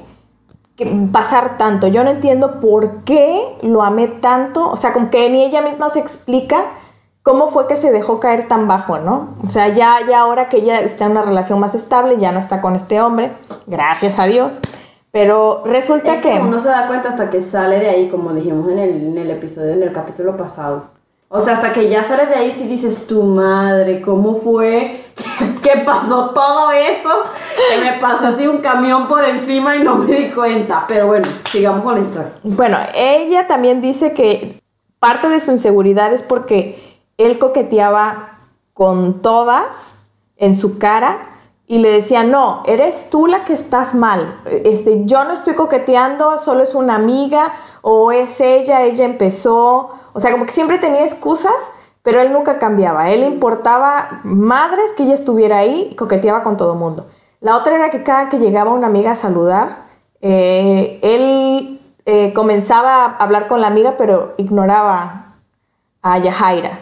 que 0.77 0.85
pasar 1.11 1.57
tanto, 1.57 1.87
yo 1.87 2.03
no 2.03 2.09
entiendo 2.11 2.61
por 2.61 3.03
qué 3.03 3.45
lo 3.61 3.83
amé 3.83 4.07
tanto, 4.07 4.69
o 4.69 4.77
sea, 4.77 4.93
como 4.93 5.09
que 5.09 5.29
ni 5.29 5.43
ella 5.43 5.61
misma 5.61 5.89
se 5.89 5.99
explica 5.99 6.63
cómo 7.23 7.47
fue 7.49 7.67
que 7.67 7.75
se 7.75 7.91
dejó 7.91 8.21
caer 8.21 8.47
tan 8.47 8.67
bajo, 8.67 8.99
¿no? 8.99 9.29
O 9.43 9.51
sea, 9.51 9.67
ya, 9.69 9.97
ya 10.07 10.21
ahora 10.21 10.47
que 10.47 10.57
ella 10.57 10.79
está 10.79 11.05
en 11.05 11.11
una 11.11 11.23
relación 11.23 11.59
más 11.59 11.75
estable, 11.75 12.17
ya 12.19 12.31
no 12.31 12.39
está 12.39 12.61
con 12.61 12.75
este 12.75 13.01
hombre, 13.01 13.31
gracias 13.67 14.17
a 14.17 14.25
Dios, 14.25 14.59
pero 15.15 15.63
resulta 15.63 16.15
Es 16.15 16.21
que... 16.21 16.41
uno 16.41 16.61
se 16.61 16.67
da 16.67 16.87
cuenta 16.87 17.07
hasta 17.07 17.29
que 17.29 17.41
sale 17.41 17.79
de 17.79 17.87
ahí, 17.87 18.09
como 18.09 18.33
dijimos 18.33 18.69
en 18.69 18.79
el, 18.79 18.89
en 18.89 19.17
el 19.17 19.31
episodio, 19.31 19.71
en 19.71 19.81
el 19.81 19.93
capítulo 19.93 20.35
pasado. 20.35 20.87
O 21.29 21.41
sea, 21.41 21.53
hasta 21.53 21.71
que 21.71 21.87
ya 21.87 22.03
sales 22.03 22.27
de 22.27 22.35
ahí, 22.35 22.51
si 22.51 22.67
dices, 22.67 23.07
tu 23.07 23.23
madre, 23.23 24.01
¿cómo 24.01 24.35
fue? 24.35 25.05
que 25.63 25.79
pasó 25.85 26.31
todo 26.31 26.71
eso? 26.71 27.09
Que 27.55 27.79
me 27.79 27.93
pasó 28.01 28.27
así 28.27 28.45
un 28.45 28.57
camión 28.57 29.07
por 29.07 29.23
encima 29.23 29.77
y 29.77 29.83
no 29.83 29.95
me 29.95 30.13
di 30.13 30.31
cuenta. 30.31 30.83
Pero 30.85 31.07
bueno, 31.07 31.29
sigamos 31.49 31.85
con 31.85 31.95
la 31.95 32.01
historia. 32.01 32.31
Bueno, 32.43 32.77
ella 32.93 33.47
también 33.47 33.79
dice 33.79 34.11
que 34.11 34.59
parte 34.99 35.29
de 35.29 35.39
su 35.39 35.51
inseguridad 35.51 36.11
es 36.11 36.23
porque 36.23 36.99
él 37.17 37.39
coqueteaba 37.39 38.31
con 38.73 39.21
todas 39.21 40.09
en 40.35 40.57
su 40.57 40.77
cara 40.77 41.34
y 41.67 41.79
le 41.79 41.89
decía, 41.89 42.23
no, 42.23 42.61
eres 42.65 43.09
tú 43.09 43.25
la 43.25 43.43
que 43.43 43.53
estás 43.53 43.95
mal. 43.95 44.39
Este, 44.45 45.05
yo 45.05 45.23
no 45.23 45.33
estoy 45.33 45.55
coqueteando, 45.55 46.37
solo 46.37 46.61
es 46.61 46.75
una 46.75 46.95
amiga 46.95 47.53
o 47.81 48.11
es 48.11 48.39
ella, 48.39 48.83
ella 48.83 49.05
empezó. 49.05 49.89
O 50.13 50.19
sea, 50.19 50.31
como 50.31 50.45
que 50.45 50.51
siempre 50.51 50.77
tenía 50.77 51.01
excusas, 51.03 51.55
pero 52.03 52.19
él 52.19 52.31
nunca 52.31 52.59
cambiaba. 52.59 53.09
Él 53.09 53.23
importaba 53.23 54.19
madres 54.23 54.91
que 54.95 55.03
ella 55.03 55.15
estuviera 55.15 55.57
ahí 55.57 55.89
y 55.91 55.95
coqueteaba 55.95 56.43
con 56.43 56.55
todo 56.55 56.75
mundo. 56.75 57.07
La 57.39 57.57
otra 57.57 57.75
era 57.75 57.89
que 57.89 58.03
cada 58.03 58.29
que 58.29 58.37
llegaba 58.37 58.71
una 58.71 58.87
amiga 58.87 59.11
a 59.11 59.15
saludar, 59.15 59.77
eh, 60.21 60.99
él 61.01 61.79
eh, 62.05 62.31
comenzaba 62.33 63.05
a 63.05 63.17
hablar 63.17 63.47
con 63.47 63.61
la 63.61 63.67
amiga, 63.67 63.95
pero 63.97 64.35
ignoraba 64.37 65.25
a 66.03 66.17
Yajaira, 66.19 66.77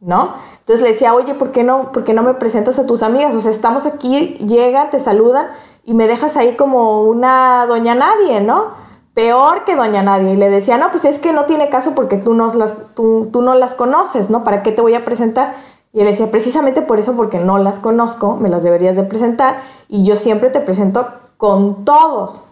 ¿no? 0.00 0.34
Entonces 0.70 0.86
le 0.86 0.92
decía, 0.92 1.14
oye, 1.14 1.34
¿por 1.34 1.50
qué, 1.50 1.64
no, 1.64 1.90
¿por 1.90 2.04
qué 2.04 2.14
no 2.14 2.22
me 2.22 2.34
presentas 2.34 2.78
a 2.78 2.86
tus 2.86 3.02
amigas? 3.02 3.34
O 3.34 3.40
sea, 3.40 3.50
estamos 3.50 3.86
aquí, 3.86 4.36
llegan, 4.38 4.88
te 4.90 5.00
saludan 5.00 5.48
y 5.84 5.94
me 5.94 6.06
dejas 6.06 6.36
ahí 6.36 6.54
como 6.54 7.02
una 7.02 7.66
doña 7.66 7.96
nadie, 7.96 8.40
¿no? 8.40 8.66
Peor 9.12 9.64
que 9.64 9.74
doña 9.74 10.04
nadie. 10.04 10.34
Y 10.34 10.36
le 10.36 10.48
decía, 10.48 10.78
no, 10.78 10.92
pues 10.92 11.04
es 11.06 11.18
que 11.18 11.32
no 11.32 11.46
tiene 11.46 11.70
caso 11.70 11.96
porque 11.96 12.18
tú 12.18 12.34
no 12.34 12.54
las, 12.54 12.94
tú, 12.94 13.30
tú 13.32 13.42
no 13.42 13.56
las 13.56 13.74
conoces, 13.74 14.30
¿no? 14.30 14.44
¿Para 14.44 14.62
qué 14.62 14.70
te 14.70 14.80
voy 14.80 14.94
a 14.94 15.04
presentar? 15.04 15.56
Y 15.92 16.02
él 16.02 16.06
decía, 16.06 16.30
precisamente 16.30 16.82
por 16.82 17.00
eso, 17.00 17.16
porque 17.16 17.40
no 17.40 17.58
las 17.58 17.80
conozco, 17.80 18.36
me 18.36 18.48
las 18.48 18.62
deberías 18.62 18.94
de 18.94 19.02
presentar 19.02 19.56
y 19.88 20.04
yo 20.04 20.14
siempre 20.14 20.50
te 20.50 20.60
presento 20.60 21.04
con 21.36 21.84
todos. 21.84 22.42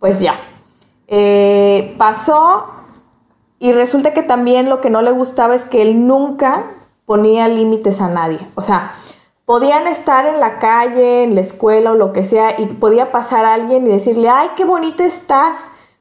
Pues 0.00 0.20
ya. 0.20 0.34
Eh, 1.08 1.94
pasó 1.96 2.66
y 3.58 3.72
resulta 3.72 4.12
que 4.12 4.22
también 4.22 4.68
lo 4.68 4.82
que 4.82 4.90
no 4.90 5.00
le 5.00 5.12
gustaba 5.12 5.54
es 5.54 5.64
que 5.64 5.80
él 5.80 6.06
nunca 6.06 6.64
ponía 7.06 7.48
límites 7.48 8.00
a 8.00 8.08
nadie. 8.08 8.38
O 8.54 8.62
sea, 8.62 8.92
podían 9.44 9.86
estar 9.86 10.26
en 10.26 10.40
la 10.40 10.58
calle, 10.58 11.24
en 11.24 11.34
la 11.34 11.40
escuela 11.40 11.92
o 11.92 11.96
lo 11.96 12.12
que 12.12 12.22
sea, 12.22 12.60
y 12.60 12.66
podía 12.66 13.12
pasar 13.12 13.44
alguien 13.44 13.86
y 13.86 13.90
decirle, 13.90 14.28
ay, 14.28 14.50
qué 14.56 14.64
bonita 14.64 15.04
estás, 15.04 15.56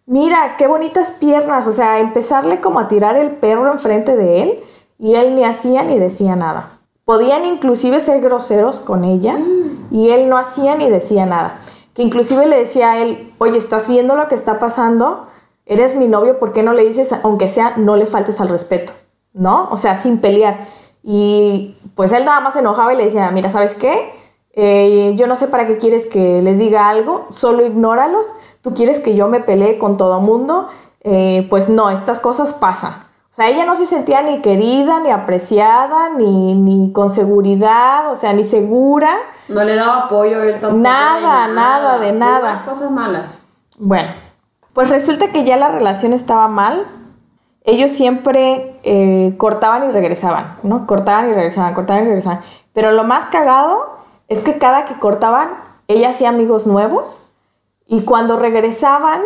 mira, 0.06 0.56
qué 0.58 0.68
bonitas 0.68 1.12
piernas. 1.12 1.68
O 1.68 1.72
sea, 1.72 2.00
empezarle 2.00 2.62
como 2.62 2.80
a 2.80 2.88
tirar 2.88 3.16
el 3.16 3.32
perro 3.32 3.72
enfrente 3.72 4.16
de 4.16 4.44
él 4.44 4.64
y 5.00 5.16
él 5.16 5.36
ni 5.36 5.44
hacía 5.44 5.84
ni 5.84 6.00
decía 6.00 6.36
nada. 6.36 6.70
Podían 7.06 7.46
inclusive 7.46 8.00
ser 8.00 8.22
groseros 8.22 8.80
con 8.80 9.04
ella 9.04 9.38
y 9.92 10.10
él 10.10 10.30
no 10.30 10.38
hacía 10.38 10.76
ni 10.76 10.90
decía 10.90 11.26
nada. 11.26 11.60
Que 11.94 12.02
inclusive 12.02 12.48
le 12.48 12.58
decía 12.58 12.92
a 12.92 13.02
él, 13.02 13.32
oye, 13.38 13.58
¿estás 13.58 13.88
viendo 13.88 14.16
lo 14.16 14.28
que 14.28 14.36
está 14.36 14.60
pasando? 14.60 15.28
Eres 15.66 15.96
mi 15.96 16.08
novio, 16.08 16.40
¿por 16.40 16.54
qué 16.54 16.64
no 16.64 16.74
le 16.74 16.86
dices, 16.86 17.14
aunque 17.24 17.48
sea, 17.48 17.74
no 17.78 17.96
le 17.96 18.06
faltes 18.06 18.42
al 18.42 18.50
respeto? 18.50 18.94
¿No? 19.34 19.68
O 19.70 19.78
sea, 19.78 19.96
sin 20.02 20.18
pelear. 20.20 20.68
Y 21.04 21.76
pues 21.96 22.14
él 22.14 22.26
nada 22.26 22.40
más 22.40 22.54
se 22.54 22.62
enojaba 22.62 22.94
y 22.94 22.98
le 22.98 23.04
decía, 23.04 23.30
mira, 23.32 23.50
¿sabes 23.50 23.74
qué? 23.74 24.12
Eh, 24.54 25.14
yo 25.16 25.28
no 25.28 25.36
sé 25.36 25.48
para 25.48 25.68
qué 25.68 25.78
quieres 25.78 26.06
que 26.06 26.42
les 26.42 26.60
diga 26.60 26.90
algo, 26.90 27.28
solo 27.30 27.66
ignóralos. 27.66 28.28
Tú 28.62 28.74
quieres 28.74 29.00
que 29.00 29.16
yo 29.16 29.28
me 29.28 29.42
pelee 29.42 29.78
con 29.78 29.98
todo 29.98 30.22
mundo. 30.22 30.70
Eh, 31.02 31.46
pues 31.50 31.68
no, 31.68 31.90
estas 31.90 32.20
cosas 32.20 32.54
pasan. 32.54 32.94
O 32.94 33.36
sea, 33.36 33.50
ella 33.50 33.66
no 33.66 33.76
se 33.76 33.88
sentía 33.88 34.22
ni 34.22 34.42
querida, 34.42 35.00
ni 35.00 35.10
apreciada, 35.10 36.10
ni, 36.10 36.54
ni 36.54 36.94
con 36.94 37.10
seguridad, 37.10 38.12
o 38.12 38.16
sea, 38.16 38.32
ni 38.32 38.44
segura. 38.44 39.18
No 39.50 39.64
le 39.64 39.76
daba 39.76 40.04
apoyo 40.04 40.44
él 40.44 40.60
tampoco. 40.62 40.84
Nada, 40.84 41.48
nada, 41.48 41.98
de 41.98 42.12
nada. 42.12 42.64
cosas 42.64 42.92
malas. 42.92 43.42
Bueno, 43.80 44.10
pues 44.74 44.90
resulta 44.90 45.32
que 45.32 45.44
ya 45.44 45.58
la 45.58 45.70
relación 45.70 46.14
estaba 46.14 46.48
mal. 46.48 46.86
Ellos 47.64 47.92
siempre 47.92 48.76
eh, 48.84 49.36
cortaban 49.38 49.90
y 49.90 49.92
regresaban, 49.92 50.46
¿no? 50.64 50.86
Cortaban 50.86 51.30
y 51.30 51.34
regresaban, 51.34 51.74
cortaban 51.74 52.04
y 52.04 52.08
regresaban. 52.08 52.42
Pero 52.74 52.92
lo 52.92 53.04
más 53.04 53.26
cagado 53.26 53.86
es 54.28 54.40
que 54.40 54.58
cada 54.58 54.86
que 54.86 54.96
cortaban, 54.96 55.50
ella 55.88 56.10
hacía 56.10 56.30
amigos 56.30 56.68
nuevos. 56.68 57.30
Y 57.88 58.02
cuando 58.02 58.38
regresaban, 58.38 59.22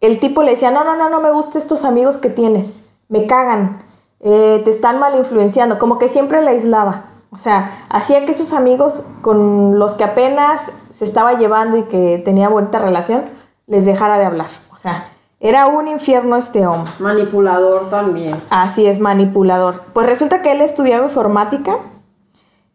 el 0.00 0.18
tipo 0.18 0.42
le 0.42 0.52
decía, 0.52 0.70
no, 0.70 0.84
no, 0.84 0.96
no, 0.96 1.08
no 1.08 1.20
me 1.20 1.30
gustan 1.30 1.62
estos 1.62 1.84
amigos 1.84 2.16
que 2.16 2.30
tienes 2.30 2.90
me 3.10 3.26
cagan, 3.26 3.78
eh, 4.20 4.62
te 4.64 4.70
están 4.70 4.98
mal 4.98 5.16
influenciando, 5.18 5.78
como 5.78 5.98
que 5.98 6.08
siempre 6.08 6.40
la 6.40 6.52
aislaba. 6.52 7.04
O 7.32 7.36
sea, 7.36 7.86
hacía 7.90 8.24
que 8.24 8.34
sus 8.34 8.52
amigos 8.54 9.04
con 9.20 9.78
los 9.78 9.94
que 9.94 10.04
apenas 10.04 10.72
se 10.92 11.04
estaba 11.04 11.34
llevando 11.34 11.76
y 11.76 11.82
que 11.82 12.22
tenía 12.24 12.48
bonita 12.48 12.78
relación, 12.78 13.24
les 13.66 13.84
dejara 13.84 14.18
de 14.18 14.24
hablar. 14.24 14.48
O 14.72 14.78
sea, 14.78 15.04
era 15.40 15.66
un 15.66 15.88
infierno 15.88 16.36
este 16.36 16.66
hombre. 16.66 16.92
Manipulador 16.98 17.90
también. 17.90 18.36
Así 18.50 18.86
es, 18.86 19.00
manipulador. 19.00 19.82
Pues 19.92 20.06
resulta 20.06 20.42
que 20.42 20.52
él 20.52 20.60
estudiaba 20.60 21.06
informática 21.06 21.78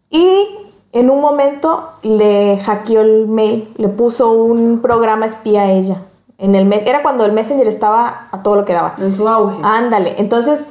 y 0.10 0.48
en 0.91 1.10
un 1.10 1.22
momento 1.22 1.91
le 2.01 2.57
hackeó 2.57 3.01
el 3.01 3.27
mail, 3.27 3.72
le 3.77 3.89
puso 3.89 4.31
un 4.31 4.81
programa 4.81 5.27
espía 5.27 5.63
a 5.63 5.72
ella 5.72 5.98
en 6.38 6.55
el 6.55 6.65
mes, 6.65 6.84
era 6.86 7.01
cuando 7.01 7.25
el 7.25 7.31
Messenger 7.31 7.67
estaba 7.67 8.27
a 8.31 8.43
todo 8.43 8.55
lo 8.55 8.65
que 8.65 8.74
daba. 8.74 8.95
En 8.98 9.15
su 9.15 9.27
auge. 9.27 9.57
Ándale, 9.63 10.15
entonces 10.17 10.67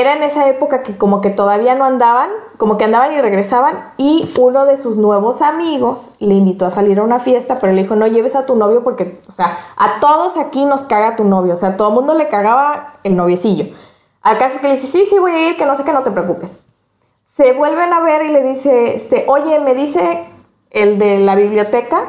era 0.00 0.14
en 0.14 0.22
esa 0.22 0.48
época 0.48 0.80
que 0.80 0.96
como 0.96 1.20
que 1.20 1.30
todavía 1.30 1.74
no 1.74 1.84
andaban, 1.84 2.30
como 2.58 2.76
que 2.76 2.84
andaban 2.84 3.12
y 3.12 3.20
regresaban 3.20 3.78
y 3.96 4.30
uno 4.38 4.66
de 4.66 4.76
sus 4.76 4.96
nuevos 4.96 5.42
amigos 5.42 6.10
le 6.20 6.34
invitó 6.34 6.66
a 6.66 6.70
salir 6.70 6.98
a 6.98 7.02
una 7.02 7.18
fiesta, 7.18 7.58
pero 7.60 7.72
le 7.72 7.82
dijo, 7.82 7.96
no 7.96 8.06
lleves 8.06 8.36
a 8.36 8.44
tu 8.44 8.56
novio 8.56 8.82
porque, 8.82 9.18
o 9.28 9.32
sea, 9.32 9.56
a 9.76 10.00
todos 10.00 10.36
aquí 10.36 10.64
nos 10.64 10.82
caga 10.82 11.16
tu 11.16 11.24
novio, 11.24 11.54
o 11.54 11.56
sea, 11.56 11.70
a 11.70 11.76
todo 11.76 11.88
el 11.88 11.94
mundo 11.94 12.14
le 12.14 12.28
cagaba 12.28 12.94
el 13.04 13.16
noviecillo. 13.16 13.66
Al 14.22 14.38
caso 14.38 14.60
que 14.60 14.66
le 14.66 14.74
dice, 14.74 14.86
sí, 14.86 15.06
sí, 15.08 15.18
voy 15.18 15.32
a 15.32 15.48
ir, 15.48 15.56
que 15.56 15.64
no 15.64 15.74
sé 15.74 15.84
que 15.84 15.92
no 15.92 16.02
te 16.02 16.10
preocupes. 16.10 16.58
Se 17.24 17.52
vuelven 17.52 17.92
a 17.92 18.00
ver 18.00 18.26
y 18.26 18.28
le 18.28 18.42
dice, 18.42 18.96
este, 18.96 19.24
oye, 19.28 19.60
me 19.60 19.74
dice 19.74 20.24
el 20.70 20.98
de 20.98 21.20
la 21.20 21.36
biblioteca 21.36 22.00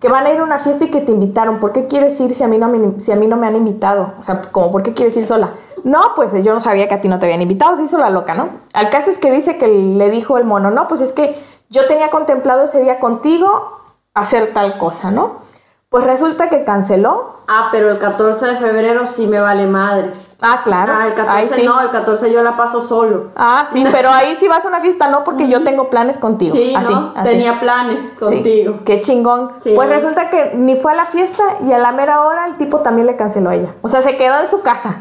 que 0.00 0.08
van 0.08 0.26
a 0.26 0.30
ir 0.30 0.38
a 0.38 0.44
una 0.44 0.58
fiesta 0.58 0.84
y 0.84 0.90
que 0.90 1.00
te 1.00 1.12
invitaron. 1.12 1.58
¿Por 1.58 1.72
qué 1.72 1.86
quieres 1.86 2.20
ir 2.20 2.34
si 2.34 2.44
a 2.44 2.48
mí 2.48 2.56
no 2.58 2.68
me, 2.68 3.00
si 3.00 3.12
a 3.12 3.16
mí 3.16 3.26
no 3.26 3.36
me 3.36 3.46
han 3.46 3.56
invitado? 3.56 4.12
O 4.20 4.22
sea, 4.22 4.42
como, 4.52 4.70
¿por 4.70 4.82
qué 4.82 4.92
quieres 4.92 5.16
ir 5.16 5.24
sola? 5.24 5.50
No, 5.86 6.00
pues 6.16 6.32
yo 6.42 6.52
no 6.52 6.58
sabía 6.58 6.88
que 6.88 6.94
a 6.96 7.00
ti 7.00 7.08
no 7.08 7.20
te 7.20 7.26
habían 7.26 7.42
invitado, 7.42 7.76
se 7.76 7.84
hizo 7.84 7.96
la 7.96 8.10
loca, 8.10 8.34
¿no? 8.34 8.48
Al 8.72 8.90
caso 8.90 9.08
es 9.08 9.18
que 9.18 9.30
dice 9.30 9.56
que 9.56 9.68
le 9.68 10.10
dijo 10.10 10.36
el 10.36 10.42
mono, 10.42 10.72
no, 10.72 10.88
pues 10.88 11.00
es 11.00 11.12
que 11.12 11.40
yo 11.70 11.86
tenía 11.86 12.10
contemplado 12.10 12.64
ese 12.64 12.80
día 12.80 12.98
contigo 12.98 13.70
hacer 14.12 14.52
tal 14.52 14.78
cosa, 14.78 15.12
¿no? 15.12 15.46
Pues 15.88 16.02
resulta 16.02 16.50
que 16.50 16.64
canceló. 16.64 17.36
Ah, 17.46 17.68
pero 17.70 17.92
el 17.92 17.98
14 17.98 18.44
de 18.44 18.56
febrero 18.56 19.06
sí 19.06 19.28
me 19.28 19.40
vale 19.40 19.68
madres. 19.68 20.36
Ah, 20.42 20.62
claro. 20.64 20.92
Ah, 20.92 21.06
el 21.06 21.14
14 21.14 21.62
no, 21.62 21.80
el 21.80 21.90
14 21.90 22.32
yo 22.32 22.42
la 22.42 22.56
paso 22.56 22.88
solo. 22.88 23.28
Ah, 23.36 23.68
sí, 23.72 23.84
pero 23.92 24.10
ahí 24.10 24.36
sí 24.40 24.48
vas 24.48 24.64
a 24.64 24.68
una 24.68 24.80
fiesta, 24.80 25.06
no, 25.06 25.22
porque 25.22 25.48
yo 25.48 25.62
tengo 25.62 25.88
planes 25.88 26.18
contigo. 26.18 26.56
Sí, 26.56 26.74
así, 26.74 26.92
¿no? 26.92 27.12
tenía 27.22 27.60
planes 27.60 28.00
contigo. 28.18 28.80
qué 28.84 29.00
chingón. 29.02 29.52
pues 29.62 29.88
resulta 29.88 30.30
que 30.30 30.54
ni 30.56 30.74
fue 30.74 30.90
a 30.90 30.96
la 30.96 31.04
fiesta 31.04 31.44
y 31.64 31.72
a 31.72 31.78
la 31.78 31.92
mera 31.92 32.22
hora 32.22 32.48
el 32.48 32.56
tipo 32.56 32.80
también 32.80 33.06
le 33.06 33.14
canceló 33.14 33.50
a 33.50 33.54
ella. 33.54 33.68
O 33.82 33.88
sea, 33.88 34.02
se 34.02 34.16
quedó 34.16 34.40
en 34.40 34.48
su 34.48 34.62
casa. 34.62 34.96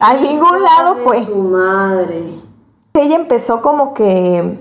A 0.00 0.14
ningún 0.14 0.62
lado 0.62 0.94
fue. 0.96 1.24
Su 1.24 1.36
madre. 1.36 2.34
Ella 2.94 3.16
empezó 3.16 3.62
como 3.62 3.94
que, 3.94 4.58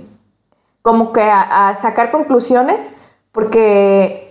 como 0.82 1.12
que 1.12 1.22
a 1.22 1.74
sacar 1.75 2.12
conclusiones 2.12 2.91
porque 3.32 4.27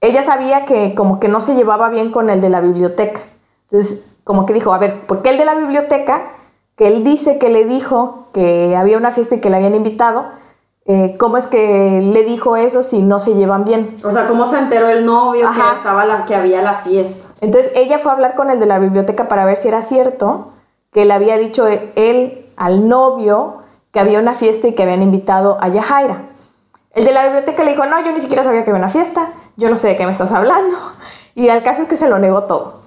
ella 0.00 0.22
sabía 0.22 0.64
que 0.64 0.94
como 0.94 1.20
que 1.20 1.28
no 1.28 1.40
se 1.40 1.54
llevaba 1.54 1.88
bien 1.90 2.10
con 2.10 2.30
el 2.30 2.40
de 2.40 2.48
la 2.48 2.60
biblioteca. 2.60 3.20
Entonces, 3.64 4.16
como 4.24 4.46
que 4.46 4.54
dijo, 4.54 4.72
a 4.72 4.78
ver, 4.78 5.00
¿por 5.00 5.22
qué 5.22 5.30
el 5.30 5.38
de 5.38 5.44
la 5.44 5.54
biblioteca, 5.54 6.22
que 6.76 6.86
él 6.86 7.04
dice 7.04 7.38
que 7.38 7.50
le 7.50 7.66
dijo 7.66 8.28
que 8.32 8.74
había 8.76 8.96
una 8.96 9.10
fiesta 9.10 9.34
y 9.34 9.40
que 9.40 9.50
le 9.50 9.56
habían 9.56 9.74
invitado, 9.74 10.24
eh, 10.86 11.16
¿cómo 11.18 11.36
es 11.36 11.46
que 11.46 12.00
le 12.00 12.24
dijo 12.24 12.56
eso 12.56 12.82
si 12.82 13.02
no 13.02 13.18
se 13.18 13.34
llevan 13.34 13.64
bien? 13.64 13.98
O 14.02 14.10
sea, 14.10 14.26
¿cómo 14.26 14.50
se 14.50 14.58
enteró 14.58 14.88
el 14.88 15.04
novio 15.04 15.50
que, 15.50 15.60
estaba 15.76 16.06
la, 16.06 16.24
que 16.24 16.34
había 16.34 16.62
la 16.62 16.74
fiesta? 16.76 17.19
Entonces, 17.40 17.72
ella 17.74 17.98
fue 17.98 18.10
a 18.10 18.14
hablar 18.14 18.34
con 18.34 18.50
el 18.50 18.60
de 18.60 18.66
la 18.66 18.78
biblioteca 18.78 19.28
para 19.28 19.44
ver 19.44 19.56
si 19.56 19.68
era 19.68 19.82
cierto 19.82 20.52
que 20.92 21.04
le 21.04 21.14
había 21.14 21.38
dicho 21.38 21.66
él 21.66 22.44
al 22.56 22.88
novio 22.88 23.58
que 23.92 24.00
había 24.00 24.18
una 24.18 24.34
fiesta 24.34 24.68
y 24.68 24.74
que 24.74 24.82
habían 24.82 25.02
invitado 25.02 25.58
a 25.60 25.68
Yajaira. 25.68 26.22
El 26.92 27.04
de 27.04 27.12
la 27.12 27.22
biblioteca 27.24 27.62
le 27.64 27.70
dijo, 27.70 27.84
no, 27.86 28.02
yo 28.04 28.12
ni 28.12 28.20
siquiera 28.20 28.42
sabía 28.42 28.64
que 28.64 28.70
había 28.70 28.82
una 28.82 28.88
fiesta 28.88 29.28
yo 29.60 29.70
no 29.70 29.76
sé 29.76 29.88
de 29.88 29.96
qué 29.96 30.06
me 30.06 30.12
estás 30.12 30.32
hablando. 30.32 30.76
Y 31.36 31.48
al 31.48 31.62
caso 31.62 31.82
es 31.82 31.88
que 31.88 31.94
se 31.94 32.08
lo 32.08 32.18
negó 32.18 32.42
todo. 32.42 32.82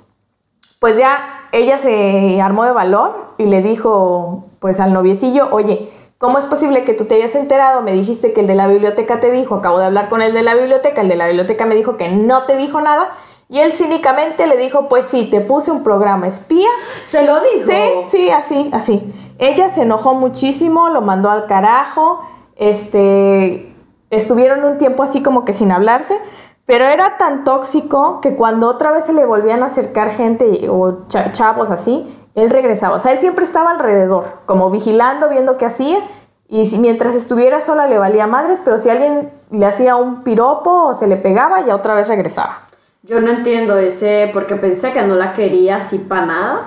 Pues 0.79 0.97
ya 0.97 1.47
ella 1.53 1.77
se 1.77 2.41
armó 2.41 2.65
de 2.65 2.71
valor 2.71 3.15
y 3.37 3.45
le 3.45 3.61
dijo 3.61 4.43
pues 4.59 4.81
al 4.81 4.91
noviecillo, 4.91 5.47
oye, 5.51 5.89
¿cómo 6.17 6.37
es 6.37 6.45
posible 6.45 6.83
que 6.83 6.93
tú 6.93 7.05
te 7.05 7.15
hayas 7.15 7.35
enterado? 7.35 7.81
Me 7.81 7.93
dijiste 7.93 8.33
que 8.33 8.41
el 8.41 8.47
de 8.47 8.55
la 8.55 8.67
biblioteca 8.67 9.21
te 9.21 9.31
dijo, 9.31 9.55
acabo 9.55 9.79
de 9.79 9.85
hablar 9.85 10.09
con 10.09 10.21
el 10.21 10.33
de 10.33 10.43
la 10.43 10.55
biblioteca, 10.55 11.01
el 11.01 11.07
de 11.07 11.15
la 11.15 11.27
biblioteca 11.27 11.65
me 11.65 11.73
dijo 11.73 11.95
que 11.95 12.09
no 12.09 12.43
te 12.43 12.57
dijo 12.57 12.81
nada. 12.81 13.11
Y 13.49 13.59
él 13.59 13.71
cínicamente 13.73 14.47
le 14.47 14.57
dijo, 14.57 14.87
pues 14.87 15.05
sí, 15.07 15.27
te 15.29 15.41
puse 15.41 15.71
un 15.71 15.83
programa 15.83 16.27
espía. 16.27 16.69
¿Se 17.05 17.25
lo 17.25 17.39
dijo? 17.41 17.69
Sí, 17.69 18.17
sí, 18.17 18.29
así, 18.29 18.69
así. 18.73 19.35
Ella 19.39 19.69
se 19.69 19.83
enojó 19.83 20.13
muchísimo, 20.13 20.89
lo 20.89 21.01
mandó 21.01 21.29
al 21.29 21.47
carajo, 21.47 22.21
este, 22.55 23.73
estuvieron 24.09 24.63
un 24.63 24.77
tiempo 24.77 25.03
así 25.03 25.21
como 25.21 25.43
que 25.43 25.53
sin 25.53 25.71
hablarse, 25.71 26.17
pero 26.65 26.85
era 26.85 27.17
tan 27.17 27.43
tóxico 27.43 28.21
que 28.21 28.35
cuando 28.35 28.67
otra 28.67 28.91
vez 28.91 29.05
se 29.05 29.13
le 29.13 29.25
volvían 29.25 29.63
a 29.63 29.67
acercar 29.67 30.11
gente 30.11 30.67
o 30.69 31.07
chavos 31.07 31.71
así, 31.71 32.07
él 32.35 32.49
regresaba. 32.49 32.95
O 32.95 32.99
sea, 32.99 33.11
él 33.11 33.19
siempre 33.19 33.43
estaba 33.43 33.71
alrededor, 33.71 34.25
como 34.45 34.69
vigilando, 34.69 35.29
viendo 35.29 35.57
qué 35.57 35.65
hacía. 35.65 35.99
Y 36.47 36.67
si, 36.67 36.77
mientras 36.77 37.15
estuviera 37.15 37.61
sola 37.61 37.87
le 37.87 37.97
valía 37.97 38.27
madres, 38.27 38.59
pero 38.63 38.77
si 38.77 38.89
alguien 38.89 39.29
le 39.51 39.65
hacía 39.65 39.95
un 39.95 40.23
piropo 40.23 40.87
o 40.87 40.93
se 40.93 41.07
le 41.07 41.17
pegaba, 41.17 41.65
ya 41.65 41.75
otra 41.75 41.95
vez 41.95 42.07
regresaba. 42.07 42.59
Yo 43.05 43.19
no 43.19 43.29
entiendo 43.31 43.77
ese, 43.77 44.29
porque 44.33 44.55
pensé 44.55 44.93
que 44.93 45.01
no 45.01 45.15
la 45.15 45.33
quería 45.33 45.77
así 45.77 45.97
para 45.97 46.25
nada. 46.25 46.61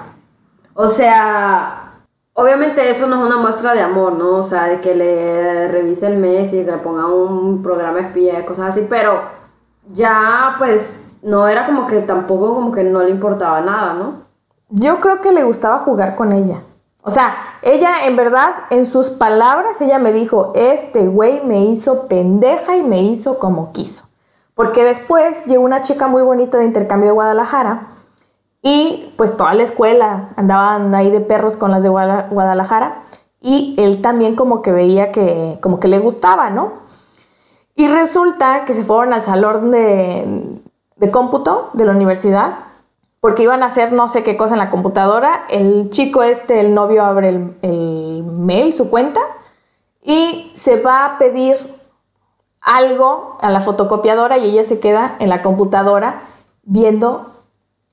O 0.74 0.86
sea, 0.88 1.94
obviamente 2.34 2.90
eso 2.90 3.06
no 3.06 3.16
es 3.16 3.32
una 3.32 3.40
muestra 3.40 3.72
de 3.72 3.80
amor, 3.80 4.12
¿no? 4.12 4.32
O 4.34 4.44
sea, 4.44 4.64
de 4.64 4.82
que 4.82 4.94
le 4.94 5.68
revise 5.68 6.06
el 6.06 6.18
mes 6.18 6.52
y 6.52 6.62
que 6.62 6.70
le 6.70 6.76
ponga 6.76 7.06
un 7.06 7.62
programa 7.62 8.00
espía, 8.00 8.44
cosas 8.44 8.72
así, 8.72 8.86
pero 8.86 9.22
ya 9.94 10.56
pues 10.58 11.16
no 11.22 11.48
era 11.48 11.64
como 11.64 11.86
que 11.86 12.02
tampoco 12.02 12.54
como 12.54 12.70
que 12.70 12.84
no 12.84 13.02
le 13.02 13.10
importaba 13.10 13.62
nada, 13.62 13.94
¿no? 13.94 14.14
Yo 14.68 15.00
creo 15.00 15.22
que 15.22 15.32
le 15.32 15.42
gustaba 15.42 15.78
jugar 15.78 16.16
con 16.16 16.32
ella. 16.32 16.60
O 17.00 17.10
sea, 17.10 17.34
ella 17.62 18.04
en 18.04 18.14
verdad, 18.14 18.50
en 18.68 18.84
sus 18.84 19.08
palabras, 19.08 19.80
ella 19.80 19.98
me 19.98 20.12
dijo, 20.12 20.52
este 20.54 21.06
güey 21.06 21.42
me 21.46 21.64
hizo 21.64 22.08
pendeja 22.08 22.76
y 22.76 22.82
me 22.82 23.00
hizo 23.02 23.38
como 23.38 23.72
quiso. 23.72 24.05
Porque 24.56 24.84
después 24.84 25.44
llegó 25.44 25.62
una 25.62 25.82
chica 25.82 26.06
muy 26.06 26.22
bonita 26.22 26.56
de 26.56 26.64
intercambio 26.64 27.10
de 27.10 27.14
Guadalajara 27.14 27.82
y 28.62 29.12
pues 29.18 29.36
toda 29.36 29.52
la 29.52 29.62
escuela 29.62 30.30
andaban 30.36 30.94
ahí 30.94 31.10
de 31.10 31.20
perros 31.20 31.56
con 31.56 31.70
las 31.70 31.82
de 31.82 31.90
Guadalajara 31.90 33.02
y 33.42 33.74
él 33.76 34.00
también 34.00 34.34
como 34.34 34.62
que 34.62 34.72
veía 34.72 35.12
que 35.12 35.58
como 35.60 35.78
que 35.78 35.88
le 35.88 35.98
gustaba, 35.98 36.48
¿no? 36.48 36.72
Y 37.74 37.86
resulta 37.86 38.64
que 38.64 38.74
se 38.74 38.82
fueron 38.82 39.12
al 39.12 39.20
salón 39.20 39.70
de, 39.70 40.58
de 40.96 41.10
cómputo 41.10 41.68
de 41.74 41.84
la 41.84 41.92
universidad 41.92 42.54
porque 43.20 43.42
iban 43.42 43.62
a 43.62 43.66
hacer 43.66 43.92
no 43.92 44.08
sé 44.08 44.22
qué 44.22 44.38
cosa 44.38 44.54
en 44.54 44.60
la 44.60 44.70
computadora. 44.70 45.44
El 45.50 45.90
chico 45.90 46.22
este, 46.22 46.60
el 46.60 46.72
novio, 46.72 47.04
abre 47.04 47.28
el, 47.28 47.56
el 47.60 48.22
mail, 48.24 48.72
su 48.72 48.88
cuenta, 48.88 49.20
y 50.02 50.50
se 50.56 50.80
va 50.80 51.04
a 51.04 51.18
pedir 51.18 51.56
algo 52.66 53.38
a 53.40 53.50
la 53.50 53.60
fotocopiadora 53.60 54.36
y 54.36 54.50
ella 54.50 54.64
se 54.64 54.78
queda 54.78 55.16
en 55.20 55.30
la 55.30 55.40
computadora 55.40 56.20
viendo 56.64 57.26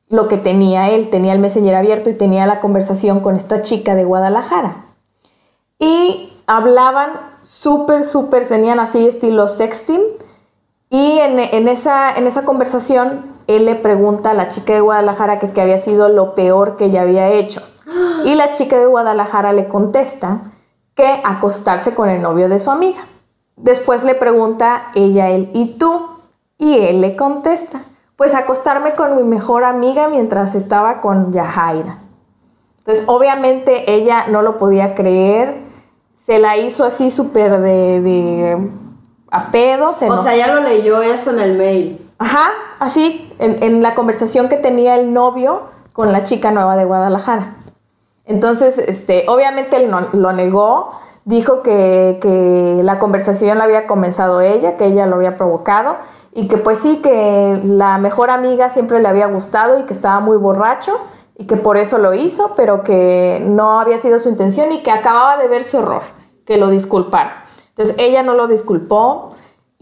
lo 0.10 0.28
que 0.28 0.38
tenía 0.38 0.90
él. 0.90 1.10
Tenía 1.10 1.32
el 1.32 1.40
messenger 1.40 1.76
abierto 1.76 2.10
y 2.10 2.16
tenía 2.16 2.46
la 2.46 2.60
conversación 2.60 3.22
con 3.22 3.38
esta 3.38 3.62
chica 3.62 3.96
de 3.96 4.04
Guadalajara. 4.04 4.76
Y 5.80 6.34
hablaban 6.48 7.12
súper, 7.44 8.04
súper, 8.04 8.48
tenían 8.48 8.80
así 8.80 9.08
estilo 9.08 9.48
sexting. 9.48 10.02
Y 10.90 11.20
en, 11.20 11.40
en, 11.40 11.68
esa, 11.68 12.18
en 12.18 12.28
esa 12.28 12.44
conversación 12.44 13.34
él 13.48 13.66
le 13.66 13.76
pregunta 13.76 14.32
a 14.32 14.34
la 14.34 14.50
chica 14.50 14.74
de 14.74 14.82
Guadalajara 14.82 15.40
que, 15.40 15.62
había 15.62 15.78
sido 15.78 16.10
lo 16.10 16.34
peor 16.34 16.78
que 16.78 16.86
ella 16.86 17.04
había 17.04 17.30
hecho. 17.30 17.62
Y 18.26 18.36
la 18.36 18.52
chica 18.52 18.78
de 18.78 18.86
Guadalajara 18.86 19.54
le 19.54 19.68
contesta 19.68 20.42
que 20.96 21.22
acostarse 21.24 21.94
con 21.94 22.10
el 22.10 22.22
novio 22.22 22.50
de 22.50 22.60
su 22.60 22.72
amiga. 22.72 23.02
Después 23.56 24.04
le 24.04 24.16
pregunta 24.16 24.92
ella 24.96 25.26
a 25.26 25.30
él, 25.30 25.50
¿y 25.54 25.78
tú? 25.78 26.08
Y 26.58 26.80
él 26.80 27.02
le 27.02 27.16
contesta, 27.16 27.82
pues 28.16 28.36
acostarme 28.36 28.94
con 28.94 29.16
mi 29.16 29.24
mejor 29.24 29.64
amiga 29.64 30.08
mientras 30.08 30.56
estaba 30.56 31.02
con 31.02 31.32
Yahaira. 31.34 31.98
Entonces, 32.80 33.06
obviamente 33.08 33.94
ella 33.94 34.28
no 34.28 34.42
lo 34.42 34.58
podía 34.58 34.94
creer, 34.96 35.56
se 36.16 36.40
la 36.40 36.58
hizo 36.58 36.84
así 36.86 37.12
súper 37.12 37.62
de, 37.62 38.02
de, 38.02 38.70
a 39.32 39.52
pedo. 39.52 39.90
o 39.90 39.94
sea, 39.94 40.36
ya 40.36 40.54
lo 40.54 40.62
leyó 40.62 41.02
eso 41.02 41.32
en 41.32 41.40
el 41.40 41.58
mail. 41.58 42.00
Ajá, 42.20 42.52
así, 42.80 43.30
en, 43.40 43.82
la 43.82 43.96
conversación 43.96 44.48
que 44.48 44.58
tenía 44.58 44.96
el 44.96 45.12
novio 45.12 45.64
con 45.92 46.12
la 46.12 46.24
chica 46.24 46.52
nueva 46.52 46.76
de 46.78 46.86
Guadalajara. 46.86 47.56
Entonces, 48.26 48.78
este, 48.78 49.26
obviamente 49.28 49.76
él 49.76 49.90
no, 49.90 50.02
lo 50.14 50.32
negó, 50.32 50.92
dijo 51.26 51.62
que, 51.62 52.20
que, 52.22 52.82
la 52.84 53.00
conversación 53.00 53.58
la 53.58 53.64
había 53.64 53.88
comenzado 53.88 54.42
ella, 54.42 54.78
que 54.78 54.86
ella 54.86 55.06
lo 55.06 55.16
había 55.16 55.38
provocado 55.38 55.96
y 56.34 56.48
que 56.48 56.58
pues 56.58 56.80
sí, 56.80 56.98
que 57.02 57.60
la 57.64 57.98
mejor 57.98 58.30
amiga 58.30 58.70
siempre 58.70 59.02
le 59.02 59.08
había 59.08 59.28
gustado 59.28 59.80
y 59.80 59.84
que 59.84 59.94
estaba 59.94 60.20
muy 60.20 60.38
borracho 60.38 61.00
y 61.38 61.46
que 61.46 61.56
por 61.56 61.78
eso 61.78 61.98
lo 61.98 62.14
hizo, 62.14 62.54
pero 62.56 62.84
que 62.84 63.42
no 63.46 63.80
había 63.80 63.98
sido 63.98 64.20
su 64.20 64.30
intención 64.30 64.72
y 64.72 64.84
que 64.84 64.92
acababa 64.92 65.38
de 65.38 65.48
ver 65.48 65.64
su 65.64 65.80
error, 65.80 66.02
que 66.46 66.58
lo 66.58 66.70
disculpara. 66.70 67.44
Entonces 67.70 67.96
ella 67.98 68.22
no 68.24 68.34
lo 68.34 68.48
disculpó, 68.48 69.33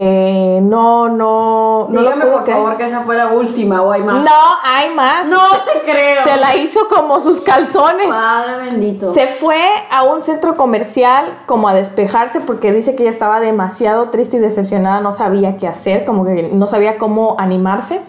eh, 0.04 0.58
no, 0.60 1.08
no, 1.08 1.86
no 1.88 2.00
Dígame 2.00 2.26
por 2.26 2.44
favor 2.44 2.76
que 2.76 2.86
esa 2.86 3.02
fue 3.02 3.16
la 3.16 3.28
última 3.28 3.82
o 3.82 3.92
hay 3.92 4.02
más. 4.02 4.24
No, 4.24 4.30
hay 4.64 4.92
más. 4.96 5.28
No 5.28 5.38
te 5.64 5.78
creo. 5.88 6.24
Se 6.24 6.40
la 6.40 6.56
hizo 6.56 6.88
como 6.88 7.20
sus 7.20 7.40
calzones. 7.40 8.08
Padre 8.08 8.64
bendito. 8.64 9.14
Se 9.14 9.28
fue 9.28 9.62
a 9.92 10.02
un 10.02 10.22
centro 10.22 10.56
comercial 10.56 11.26
como 11.46 11.68
a 11.68 11.74
despejarse 11.74 12.40
porque 12.40 12.72
dice 12.72 12.96
que 12.96 13.04
ella 13.04 13.12
estaba 13.12 13.38
demasiado 13.38 14.08
triste 14.08 14.38
y 14.38 14.40
decepcionada, 14.40 15.00
no 15.02 15.12
sabía 15.12 15.56
qué 15.56 15.68
hacer, 15.68 16.04
como 16.04 16.24
que 16.24 16.50
no 16.52 16.66
sabía 16.66 16.98
cómo 16.98 17.36
animarse. 17.38 18.00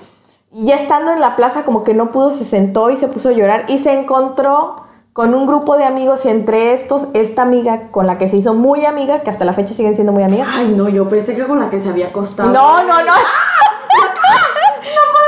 Y 0.51 0.65
ya 0.65 0.77
estando 0.77 1.12
en 1.12 1.19
la 1.19 1.36
plaza 1.36 1.62
como 1.62 1.84
que 1.84 1.93
no 1.93 2.10
pudo, 2.10 2.32
se 2.32 2.43
sentó 2.43 2.89
y 2.89 2.97
se 2.97 3.08
puso 3.08 3.29
a 3.29 3.34
llorar 3.34 3.65
y 3.67 3.77
se 3.77 3.93
encontró 3.93 4.77
con 5.13 5.36
un 5.36 5.45
grupo 5.45 5.78
de 5.78 5.86
amigos 5.86 6.26
y 6.26 6.30
entre 6.30 6.73
estos 6.73 7.08
esta 7.13 7.43
amiga 7.43 7.89
con 7.91 8.08
la 8.08 8.17
que 8.17 8.28
se 8.28 8.38
hizo 8.38 8.56
muy 8.56 8.86
amiga, 8.86 9.21
que 9.21 9.30
hasta 9.30 9.45
la 9.45 9.54
fecha 9.54 9.76
siguen 9.76 9.93
siendo 9.93 10.12
muy 10.12 10.23
amigas. 10.23 10.47
Ay, 10.52 10.73
no, 10.76 10.89
yo 10.89 11.08
pensé 11.08 11.36
que 11.36 11.43
con 11.43 11.60
la 11.60 11.69
que 11.69 11.80
se 11.80 11.89
había 11.89 12.08
acostado. 12.08 12.52
No, 12.52 12.84
no, 12.84 13.04
no. 13.04 13.13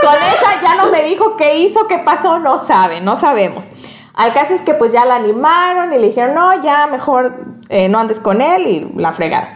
con 0.01 0.15
esa 0.15 0.61
ya 0.63 0.75
no 0.75 0.89
me 0.89 1.03
dijo 1.03 1.37
qué 1.37 1.59
hizo, 1.59 1.87
qué 1.87 1.99
pasó, 1.99 2.39
no 2.39 2.57
sabe, 2.57 2.99
no 2.99 3.15
sabemos. 3.15 3.69
Al 4.15 4.33
caso 4.33 4.55
es 4.55 4.61
que 4.61 4.73
pues 4.73 4.91
ya 4.91 5.05
la 5.05 5.17
animaron 5.17 5.93
y 5.93 5.99
le 5.99 6.07
dijeron, 6.07 6.33
no, 6.33 6.59
ya 6.61 6.87
mejor 6.87 7.33
eh, 7.69 7.87
no 7.87 7.99
andes 7.99 8.19
con 8.19 8.41
él 8.41 8.67
y 8.67 8.91
la 8.99 9.13
fregaron. 9.13 9.49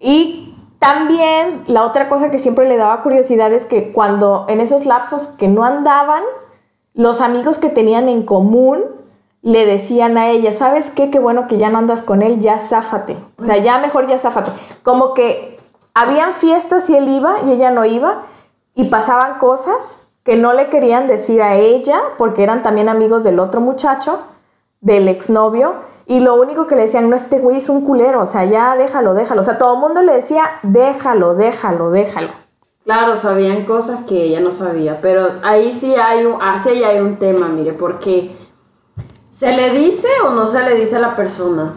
Y 0.00 0.52
también 0.80 1.62
la 1.68 1.84
otra 1.84 2.08
cosa 2.08 2.30
que 2.30 2.38
siempre 2.38 2.68
le 2.68 2.76
daba 2.76 3.02
curiosidad 3.02 3.52
es 3.52 3.64
que 3.64 3.92
cuando 3.92 4.46
en 4.48 4.60
esos 4.60 4.84
lapsos 4.84 5.22
que 5.38 5.46
no 5.46 5.62
andaban, 5.64 6.22
los 6.94 7.20
amigos 7.20 7.58
que 7.58 7.68
tenían 7.68 8.08
en 8.08 8.22
común 8.22 8.82
le 9.44 9.66
decían 9.66 10.16
a 10.16 10.30
ella, 10.30 10.52
¿sabes 10.52 10.90
qué? 10.90 11.10
Qué 11.10 11.18
bueno 11.18 11.46
que 11.46 11.58
ya 11.58 11.68
no 11.68 11.76
andas 11.76 12.00
con 12.00 12.22
él, 12.22 12.40
ya 12.40 12.58
záfate. 12.58 13.14
O 13.36 13.44
sea, 13.44 13.58
ya 13.58 13.76
mejor 13.78 14.06
ya 14.06 14.18
záfate. 14.18 14.50
Como 14.82 15.12
que 15.12 15.58
habían 15.92 16.32
fiestas 16.32 16.88
y 16.88 16.96
él 16.96 17.10
iba 17.10 17.36
y 17.46 17.52
ella 17.52 17.70
no 17.70 17.84
iba 17.84 18.22
y 18.74 18.84
pasaban 18.84 19.38
cosas 19.38 20.08
que 20.24 20.36
no 20.36 20.54
le 20.54 20.70
querían 20.70 21.06
decir 21.06 21.42
a 21.42 21.56
ella 21.56 22.00
porque 22.16 22.42
eran 22.42 22.62
también 22.62 22.88
amigos 22.88 23.22
del 23.22 23.38
otro 23.38 23.60
muchacho, 23.60 24.18
del 24.80 25.08
exnovio, 25.08 25.74
y 26.06 26.20
lo 26.20 26.34
único 26.40 26.66
que 26.66 26.76
le 26.76 26.82
decían, 26.82 27.10
no, 27.10 27.16
este 27.16 27.38
güey 27.38 27.58
es 27.58 27.68
un 27.68 27.84
culero, 27.84 28.22
o 28.22 28.26
sea, 28.26 28.44
ya 28.46 28.76
déjalo, 28.76 29.12
déjalo. 29.12 29.42
O 29.42 29.44
sea, 29.44 29.58
todo 29.58 29.74
el 29.74 29.80
mundo 29.80 30.00
le 30.00 30.14
decía, 30.14 30.44
déjalo, 30.62 31.34
déjalo, 31.34 31.90
déjalo. 31.90 32.28
Claro, 32.84 33.16
sabían 33.18 33.64
cosas 33.64 34.04
que 34.06 34.24
ella 34.24 34.40
no 34.40 34.52
sabía, 34.52 34.98
pero 35.02 35.28
ahí 35.42 35.76
sí 35.78 35.94
hay 35.96 36.24
un, 36.24 36.40
así 36.40 36.82
hay 36.82 37.00
un 37.00 37.16
tema, 37.16 37.48
mire, 37.48 37.72
porque 37.72 38.30
¿Se 39.36 39.52
le 39.52 39.70
dice 39.70 40.08
o 40.26 40.30
no 40.30 40.46
se 40.46 40.62
le 40.62 40.76
dice 40.76 40.96
a 40.96 41.00
la 41.00 41.16
persona? 41.16 41.74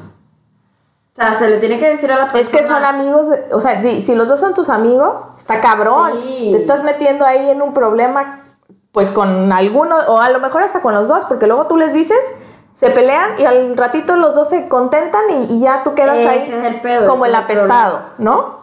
O 1.13 1.15
sea, 1.15 1.33
se 1.33 1.49
le 1.49 1.57
tiene 1.57 1.79
que 1.79 1.87
decir 1.87 2.11
a 2.11 2.17
la 2.17 2.27
persona. 2.27 2.41
Es 2.41 2.49
que 2.49 2.63
son 2.67 2.85
amigos, 2.85 3.27
o 3.51 3.59
sea, 3.59 3.81
si, 3.81 4.03
si 4.03 4.13
los 4.13 4.27
dos 4.27 4.39
son 4.39 4.53
tus 4.53 4.69
amigos, 4.69 5.19
está 5.37 5.59
cabrón. 5.59 6.11
Te 6.21 6.55
estás 6.55 6.83
metiendo 6.83 7.25
ahí 7.25 7.49
en 7.49 7.63
un 7.63 7.73
problema, 7.73 8.41
pues 8.91 9.09
con 9.09 9.51
alguno, 9.51 9.95
o 10.07 10.19
a 10.19 10.29
lo 10.29 10.39
mejor 10.39 10.61
hasta 10.61 10.81
con 10.81 10.93
los 10.93 11.07
dos, 11.07 11.25
porque 11.25 11.47
luego 11.47 11.65
tú 11.65 11.77
les 11.77 11.93
dices, 11.93 12.19
se 12.79 12.91
pelean 12.91 13.31
y 13.39 13.45
al 13.45 13.75
ratito 13.75 14.15
los 14.15 14.35
dos 14.35 14.49
se 14.49 14.67
contentan 14.67 15.23
y, 15.49 15.59
ya 15.59 15.83
tú 15.83 15.95
quedas 15.95 16.19
ahí 16.27 16.81
como 17.07 17.25
el 17.25 17.33
apestado, 17.33 18.01
¿no? 18.19 18.57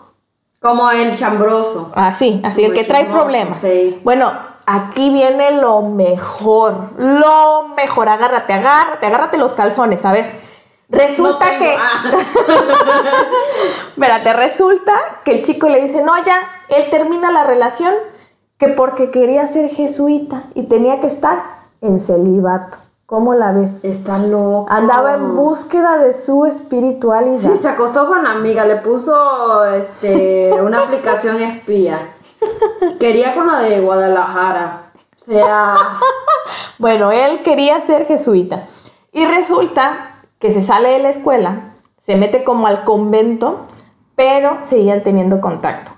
Como 0.60 0.88
el 0.92 1.18
chambroso. 1.18 1.90
Así, 1.96 2.40
así, 2.44 2.64
el 2.64 2.72
que 2.72 2.84
trae 2.84 3.06
problemas. 3.06 3.58
Bueno, 4.04 4.32
aquí 4.66 5.10
viene 5.10 5.52
lo 5.52 5.82
mejor, 5.82 6.90
lo 6.98 7.68
mejor, 7.76 8.08
agárrate, 8.08 8.52
agárrate, 8.52 9.06
agárrate 9.06 9.38
los 9.38 9.52
calzones, 9.52 10.04
a 10.04 10.12
ver. 10.12 10.44
Resulta 10.88 11.46
que... 11.58 11.76
Espérate, 13.88 14.32
resulta 14.34 14.92
que 15.24 15.32
el 15.32 15.42
chico 15.42 15.68
le 15.68 15.82
dice, 15.82 16.02
no, 16.02 16.12
ya, 16.22 16.38
él 16.68 16.88
termina 16.90 17.30
la 17.30 17.44
relación 17.44 17.94
que 18.58 18.68
porque 18.68 19.10
quería 19.10 19.46
ser 19.46 19.70
jesuita 19.70 20.42
y 20.54 20.64
tenía 20.64 21.00
que 21.00 21.06
estar 21.08 21.42
en 21.80 22.00
celibato. 22.00 22.78
¿Cómo 23.06 23.34
la 23.34 23.52
ves? 23.52 23.84
Está 23.84 24.18
loco. 24.18 24.66
Andaba 24.70 25.14
en 25.14 25.34
búsqueda 25.34 25.98
de 25.98 26.12
su 26.14 26.46
espiritualidad. 26.46 27.36
Sí, 27.36 27.58
se 27.60 27.68
acostó 27.68 28.06
con 28.06 28.24
la 28.24 28.30
amiga, 28.30 28.64
le 28.64 28.76
puso 28.76 29.64
este, 29.66 30.52
una 30.62 30.84
aplicación 30.84 31.42
espía. 31.42 31.98
Quería 32.98 33.34
con 33.34 33.46
la 33.46 33.60
de 33.60 33.80
Guadalajara. 33.80 34.82
O 35.20 35.24
sea. 35.24 35.76
bueno, 36.78 37.12
él 37.12 37.42
quería 37.42 37.80
ser 37.80 38.06
jesuita. 38.06 38.66
Y 39.12 39.26
resulta 39.26 40.10
que 40.38 40.52
se 40.52 40.62
sale 40.62 40.90
de 40.90 40.98
la 40.98 41.10
escuela, 41.10 41.60
se 41.98 42.16
mete 42.16 42.44
como 42.44 42.66
al 42.66 42.84
convento, 42.84 43.66
pero 44.16 44.58
seguían 44.62 45.02
teniendo 45.02 45.40
contacto. 45.40 45.92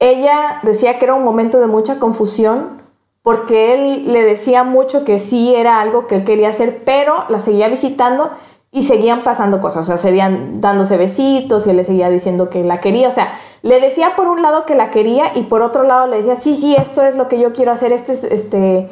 Ella 0.00 0.60
decía 0.62 0.98
que 0.98 1.04
era 1.04 1.14
un 1.14 1.24
momento 1.24 1.60
de 1.60 1.66
mucha 1.66 1.98
confusión 1.98 2.78
porque 3.22 3.74
él 3.74 4.12
le 4.12 4.22
decía 4.22 4.64
mucho 4.64 5.04
que 5.04 5.18
sí 5.18 5.54
era 5.54 5.80
algo 5.80 6.06
que 6.06 6.16
él 6.16 6.24
quería 6.24 6.48
hacer, 6.48 6.82
pero 6.84 7.24
la 7.28 7.40
seguía 7.40 7.68
visitando 7.68 8.30
y 8.70 8.82
seguían 8.82 9.24
pasando 9.24 9.60
cosas, 9.60 9.82
o 9.82 9.88
sea, 9.88 9.98
seguían 9.98 10.60
dándose 10.60 10.96
besitos 10.96 11.66
y 11.66 11.70
él 11.70 11.76
le 11.78 11.84
seguía 11.84 12.10
diciendo 12.10 12.50
que 12.50 12.62
la 12.64 12.80
quería, 12.80 13.08
o 13.08 13.10
sea, 13.10 13.28
le 13.62 13.80
decía 13.80 14.14
por 14.14 14.28
un 14.28 14.42
lado 14.42 14.66
que 14.66 14.74
la 14.74 14.90
quería 14.90 15.36
y 15.36 15.44
por 15.44 15.62
otro 15.62 15.82
lado 15.82 16.06
le 16.06 16.18
decía, 16.18 16.36
sí, 16.36 16.54
sí, 16.54 16.76
esto 16.76 17.04
es 17.04 17.16
lo 17.16 17.28
que 17.28 17.40
yo 17.40 17.52
quiero 17.52 17.72
hacer, 17.72 17.92
este 17.92 18.12
es 18.12 18.24
este, 18.24 18.88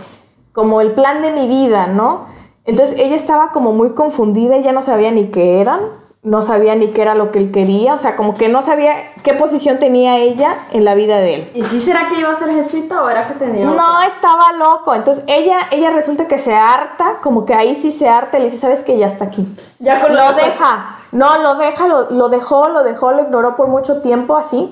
como 0.52 0.80
el 0.80 0.92
plan 0.92 1.20
de 1.20 1.30
mi 1.30 1.46
vida, 1.46 1.88
¿no? 1.88 2.26
Entonces 2.64 2.98
ella 2.98 3.14
estaba 3.14 3.52
como 3.52 3.72
muy 3.72 3.90
confundida, 3.90 4.56
y 4.56 4.62
ya 4.62 4.72
no 4.72 4.82
sabía 4.82 5.10
ni 5.10 5.26
qué 5.26 5.60
eran, 5.60 5.80
no 6.26 6.42
sabía 6.42 6.74
ni 6.74 6.88
qué 6.88 7.02
era 7.02 7.14
lo 7.14 7.30
que 7.30 7.38
él 7.38 7.52
quería, 7.52 7.94
o 7.94 7.98
sea, 7.98 8.16
como 8.16 8.34
que 8.34 8.48
no 8.48 8.60
sabía 8.60 9.12
qué 9.22 9.32
posición 9.34 9.78
tenía 9.78 10.16
ella 10.16 10.56
en 10.72 10.84
la 10.84 10.96
vida 10.96 11.18
de 11.18 11.36
él. 11.36 11.50
¿Y 11.54 11.62
si 11.62 11.80
será 11.80 12.08
que 12.08 12.18
iba 12.18 12.32
a 12.32 12.36
ser 12.36 12.50
jesuita 12.50 13.00
o 13.00 13.08
era 13.08 13.28
que 13.28 13.34
tenía 13.34 13.64
No, 13.64 14.02
estaba 14.02 14.50
loco. 14.58 14.92
Entonces 14.92 15.22
ella, 15.28 15.68
ella 15.70 15.90
resulta 15.90 16.26
que 16.26 16.38
se 16.38 16.52
harta, 16.52 17.18
como 17.22 17.44
que 17.44 17.54
ahí 17.54 17.76
sí 17.76 17.92
se 17.92 18.08
harta 18.08 18.40
le 18.40 18.46
dice, 18.46 18.58
¿sabes 18.58 18.82
qué? 18.82 18.98
Ya 18.98 19.06
está 19.06 19.26
aquí. 19.26 19.46
Ya 19.78 20.02
con 20.02 20.16
lo 20.16 20.32
deja. 20.32 20.98
No, 21.12 21.38
lo 21.38 21.54
deja, 21.54 21.86
lo, 21.86 22.10
lo 22.10 22.28
dejó, 22.28 22.70
lo 22.70 22.82
dejó, 22.82 23.12
lo 23.12 23.22
ignoró 23.22 23.54
por 23.54 23.68
mucho 23.68 24.02
tiempo 24.02 24.36
así. 24.36 24.68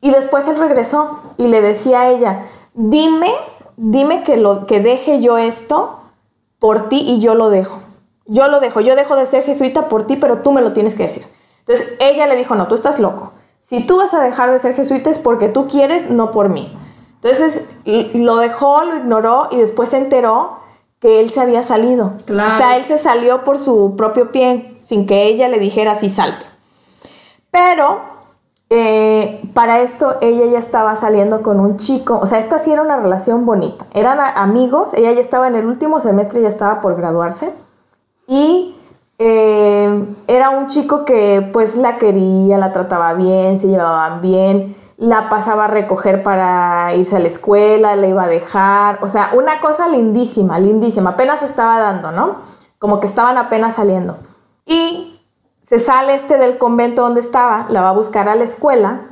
Y 0.00 0.10
después 0.10 0.48
él 0.48 0.56
regresó 0.56 1.20
y 1.36 1.48
le 1.48 1.60
decía 1.60 2.00
a 2.00 2.08
ella, 2.08 2.46
dime, 2.72 3.30
dime 3.76 4.22
que, 4.22 4.38
lo, 4.38 4.64
que 4.64 4.80
deje 4.80 5.20
yo 5.20 5.36
esto 5.36 6.00
por 6.58 6.88
ti 6.88 7.04
y 7.06 7.20
yo 7.20 7.34
lo 7.34 7.50
dejo. 7.50 7.83
Yo 8.26 8.48
lo 8.48 8.60
dejo, 8.60 8.80
yo 8.80 8.96
dejo 8.96 9.16
de 9.16 9.26
ser 9.26 9.44
jesuita 9.44 9.88
por 9.88 10.06
ti, 10.06 10.16
pero 10.16 10.38
tú 10.38 10.52
me 10.52 10.62
lo 10.62 10.72
tienes 10.72 10.94
que 10.94 11.04
decir. 11.04 11.24
Entonces 11.60 11.96
ella 12.00 12.26
le 12.26 12.36
dijo, 12.36 12.54
no, 12.54 12.68
tú 12.68 12.74
estás 12.74 12.98
loco. 12.98 13.32
Si 13.60 13.86
tú 13.86 13.96
vas 13.96 14.12
a 14.14 14.22
dejar 14.22 14.50
de 14.50 14.58
ser 14.58 14.74
jesuita 14.74 15.10
es 15.10 15.18
porque 15.18 15.48
tú 15.48 15.68
quieres, 15.68 16.10
no 16.10 16.30
por 16.30 16.48
mí. 16.48 16.70
Entonces 17.22 17.66
lo 17.86 18.36
dejó, 18.36 18.84
lo 18.84 18.96
ignoró 18.96 19.48
y 19.50 19.56
después 19.56 19.88
se 19.88 19.96
enteró 19.96 20.58
que 21.00 21.20
él 21.20 21.30
se 21.30 21.40
había 21.40 21.62
salido. 21.62 22.12
Claro. 22.26 22.54
O 22.54 22.56
sea, 22.56 22.76
él 22.76 22.84
se 22.84 22.98
salió 22.98 23.44
por 23.44 23.58
su 23.58 23.94
propio 23.96 24.30
pie, 24.30 24.74
sin 24.82 25.06
que 25.06 25.24
ella 25.24 25.48
le 25.48 25.58
dijera 25.58 25.92
así 25.92 26.08
salte. 26.08 26.44
Pero 27.50 28.00
eh, 28.70 29.40
para 29.54 29.80
esto 29.80 30.16
ella 30.20 30.46
ya 30.46 30.58
estaba 30.58 30.96
saliendo 30.96 31.42
con 31.42 31.60
un 31.60 31.78
chico, 31.78 32.18
o 32.20 32.26
sea, 32.26 32.38
esta 32.38 32.58
sí 32.58 32.72
era 32.72 32.82
una 32.82 32.96
relación 32.96 33.46
bonita. 33.46 33.84
Eran 33.94 34.18
amigos, 34.20 34.92
ella 34.94 35.12
ya 35.12 35.20
estaba 35.20 35.48
en 35.48 35.54
el 35.54 35.66
último 35.66 36.00
semestre, 36.00 36.42
ya 36.42 36.48
estaba 36.48 36.80
por 36.80 36.96
graduarse. 36.96 37.52
Y 38.26 38.74
eh, 39.18 40.04
era 40.26 40.50
un 40.50 40.66
chico 40.66 41.04
que 41.04 41.48
pues 41.52 41.76
la 41.76 41.98
quería, 41.98 42.58
la 42.58 42.72
trataba 42.72 43.14
bien, 43.14 43.60
se 43.60 43.68
llevaban 43.68 44.20
bien, 44.22 44.76
la 44.96 45.28
pasaba 45.28 45.66
a 45.66 45.68
recoger 45.68 46.22
para 46.22 46.94
irse 46.94 47.16
a 47.16 47.20
la 47.20 47.28
escuela, 47.28 47.96
la 47.96 48.06
iba 48.06 48.24
a 48.24 48.28
dejar, 48.28 48.98
o 49.02 49.08
sea, 49.08 49.30
una 49.34 49.60
cosa 49.60 49.88
lindísima, 49.88 50.58
lindísima, 50.58 51.10
apenas 51.10 51.42
estaba 51.42 51.78
dando, 51.78 52.12
¿no? 52.12 52.36
Como 52.78 53.00
que 53.00 53.06
estaban 53.06 53.38
apenas 53.38 53.76
saliendo. 53.76 54.16
Y 54.66 55.20
se 55.66 55.78
sale 55.78 56.14
este 56.14 56.36
del 56.38 56.58
convento 56.58 57.02
donde 57.02 57.20
estaba, 57.20 57.66
la 57.68 57.82
va 57.82 57.90
a 57.90 57.94
buscar 57.94 58.28
a 58.28 58.34
la 58.34 58.44
escuela, 58.44 59.02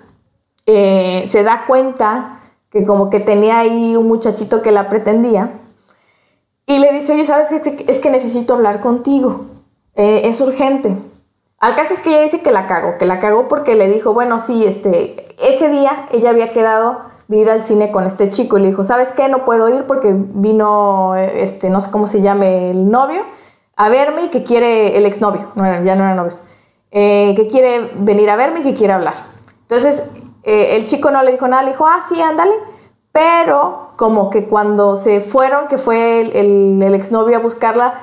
eh, 0.66 1.24
se 1.28 1.42
da 1.42 1.64
cuenta 1.66 2.40
que 2.70 2.86
como 2.86 3.10
que 3.10 3.20
tenía 3.20 3.58
ahí 3.58 3.96
un 3.96 4.08
muchachito 4.08 4.62
que 4.62 4.70
la 4.72 4.88
pretendía 4.88 5.50
y 6.66 6.78
le 6.78 6.92
dice, 6.92 7.12
oye, 7.12 7.24
¿sabes 7.24 7.48
qué? 7.48 7.84
Es 7.88 7.98
que 7.98 8.10
necesito 8.10 8.54
hablar 8.54 8.80
contigo, 8.80 9.46
Eh, 9.94 10.22
es 10.24 10.40
urgente. 10.40 10.96
Al 11.58 11.74
caso 11.74 11.92
es 11.92 12.00
que 12.00 12.08
ella 12.10 12.22
dice 12.22 12.40
que 12.40 12.50
la 12.50 12.66
cagó, 12.66 12.96
que 12.98 13.04
la 13.04 13.20
cagó 13.20 13.46
porque 13.46 13.74
le 13.74 13.88
dijo, 13.88 14.14
bueno, 14.14 14.38
sí, 14.38 14.64
este, 14.64 15.26
ese 15.38 15.68
día 15.68 16.06
ella 16.12 16.30
había 16.30 16.50
quedado 16.50 17.02
de 17.28 17.36
ir 17.36 17.50
al 17.50 17.62
cine 17.62 17.92
con 17.92 18.04
este 18.06 18.30
chico 18.30 18.56
y 18.56 18.62
le 18.62 18.68
dijo, 18.68 18.84
¿sabes 18.84 19.10
qué? 19.10 19.28
No 19.28 19.44
puedo 19.44 19.68
ir 19.68 19.84
porque 19.86 20.14
vino, 20.14 21.14
este, 21.14 21.68
no 21.68 21.80
sé 21.82 21.90
cómo 21.90 22.06
se 22.06 22.22
llame 22.22 22.70
el 22.70 22.90
novio, 22.90 23.22
a 23.76 23.90
verme 23.90 24.24
y 24.24 24.28
que 24.28 24.42
quiere, 24.42 24.96
el 24.96 25.04
exnovio, 25.04 25.46
no 25.54 25.64
ya 25.84 25.94
no 25.94 26.04
eran 26.04 26.16
novios, 26.16 26.42
eh, 26.90 27.34
que 27.36 27.48
quiere 27.48 27.90
venir 27.98 28.30
a 28.30 28.36
verme 28.36 28.60
y 28.60 28.62
que 28.62 28.74
quiere 28.74 28.94
hablar. 28.94 29.14
Entonces, 29.62 30.02
eh, 30.44 30.76
el 30.76 30.86
chico 30.86 31.10
no 31.10 31.22
le 31.22 31.32
dijo 31.32 31.46
nada, 31.48 31.62
le 31.62 31.72
dijo, 31.72 31.86
ah, 31.86 32.00
sí, 32.08 32.20
ándale. 32.20 32.54
Pero 33.12 33.90
como 33.96 34.30
que 34.30 34.46
cuando 34.46 34.96
se 34.96 35.20
fueron, 35.20 35.68
que 35.68 35.78
fue 35.78 36.20
el, 36.22 36.36
el, 36.36 36.82
el 36.82 36.94
exnovio 36.94 37.36
a 37.36 37.40
buscarla, 37.40 37.94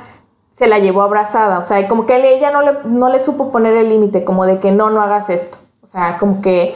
se 0.52 0.68
la 0.68 0.78
llevó 0.80 1.02
abrazada. 1.02 1.58
O 1.60 1.64
sea, 1.64 1.88
como 1.88 2.06
que 2.06 2.16
ella 2.36 2.52
no 2.52 2.62
le, 2.62 2.74
no 2.86 3.10
le 3.10 3.20
supo 3.20 3.52
poner 3.52 3.76
el 3.76 3.90
límite, 3.90 4.24
como 4.24 4.46
de 4.46 4.60
que 4.60 4.72
no, 4.72 4.90
no 4.90 5.02
hagas 5.02 5.30
esto. 5.30 5.58
O 5.82 5.88
sea, 5.88 6.18
como 6.20 6.42
que 6.42 6.76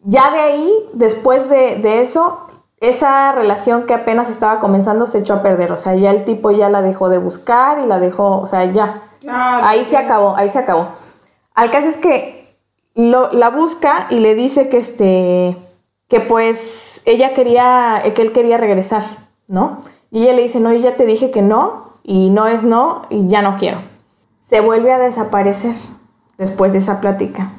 ya 0.00 0.30
de 0.30 0.38
ahí, 0.40 0.72
después 0.94 1.48
de, 1.50 1.76
de 1.76 2.00
eso, 2.00 2.38
esa 2.80 3.32
relación 3.32 3.84
que 3.84 3.94
apenas 3.94 4.30
estaba 4.30 4.60
comenzando 4.60 5.06
se 5.06 5.18
echó 5.18 5.34
a 5.34 5.42
perder. 5.42 5.72
O 5.72 5.78
sea, 5.78 5.94
ya 5.94 6.10
el 6.10 6.24
tipo 6.24 6.50
ya 6.52 6.68
la 6.70 6.80
dejó 6.80 7.08
de 7.10 7.18
buscar 7.18 7.80
y 7.80 7.86
la 7.86 7.98
dejó, 7.98 8.38
o 8.38 8.46
sea, 8.46 8.64
ya. 8.64 9.02
Claro. 9.20 9.66
Ahí 9.66 9.84
se 9.84 9.96
acabó, 9.98 10.34
ahí 10.36 10.48
se 10.48 10.58
acabó. 10.58 10.86
Al 11.54 11.70
caso 11.70 11.88
es 11.88 11.96
que 11.96 12.46
lo- 12.94 13.30
la 13.32 13.50
busca 13.50 14.06
y 14.10 14.18
le 14.20 14.34
dice 14.34 14.68
que 14.68 14.78
este 14.78 15.56
que 16.14 16.20
pues 16.20 17.02
ella 17.06 17.34
quería 17.34 18.00
que 18.14 18.22
él 18.22 18.30
quería 18.30 18.56
regresar, 18.56 19.02
¿no? 19.48 19.80
Y 20.12 20.22
ella 20.22 20.34
le 20.34 20.42
dice, 20.42 20.60
"No, 20.60 20.72
yo 20.72 20.78
ya 20.78 20.94
te 20.94 21.06
dije 21.06 21.32
que 21.32 21.42
no 21.42 21.88
y 22.04 22.30
no 22.30 22.46
es 22.46 22.62
no 22.62 23.02
y 23.10 23.26
ya 23.26 23.42
no 23.42 23.56
quiero." 23.56 23.78
Se 24.40 24.60
vuelve 24.60 24.92
a 24.92 25.00
desaparecer 25.00 25.74
después 26.38 26.72
de 26.72 26.78
esa 26.78 27.00
plática. 27.00 27.50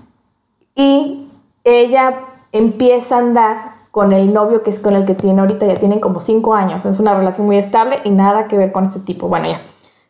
Y 0.73 1.27
ella 1.65 2.15
empieza 2.53 3.17
a 3.17 3.19
andar 3.19 3.57
con 3.91 4.13
el 4.13 4.33
novio 4.33 4.63
que 4.63 4.69
es 4.69 4.79
con 4.79 4.95
el 4.95 5.05
que 5.05 5.15
tiene 5.15 5.41
ahorita, 5.41 5.65
ya 5.65 5.73
tienen 5.73 5.99
como 5.99 6.21
cinco 6.21 6.53
años, 6.53 6.85
es 6.85 6.97
una 6.97 7.13
relación 7.13 7.47
muy 7.47 7.57
estable 7.57 7.99
y 8.05 8.09
nada 8.09 8.47
que 8.47 8.55
ver 8.55 8.71
con 8.71 8.85
ese 8.85 9.01
tipo, 9.01 9.27
bueno 9.27 9.49
ya, 9.49 9.59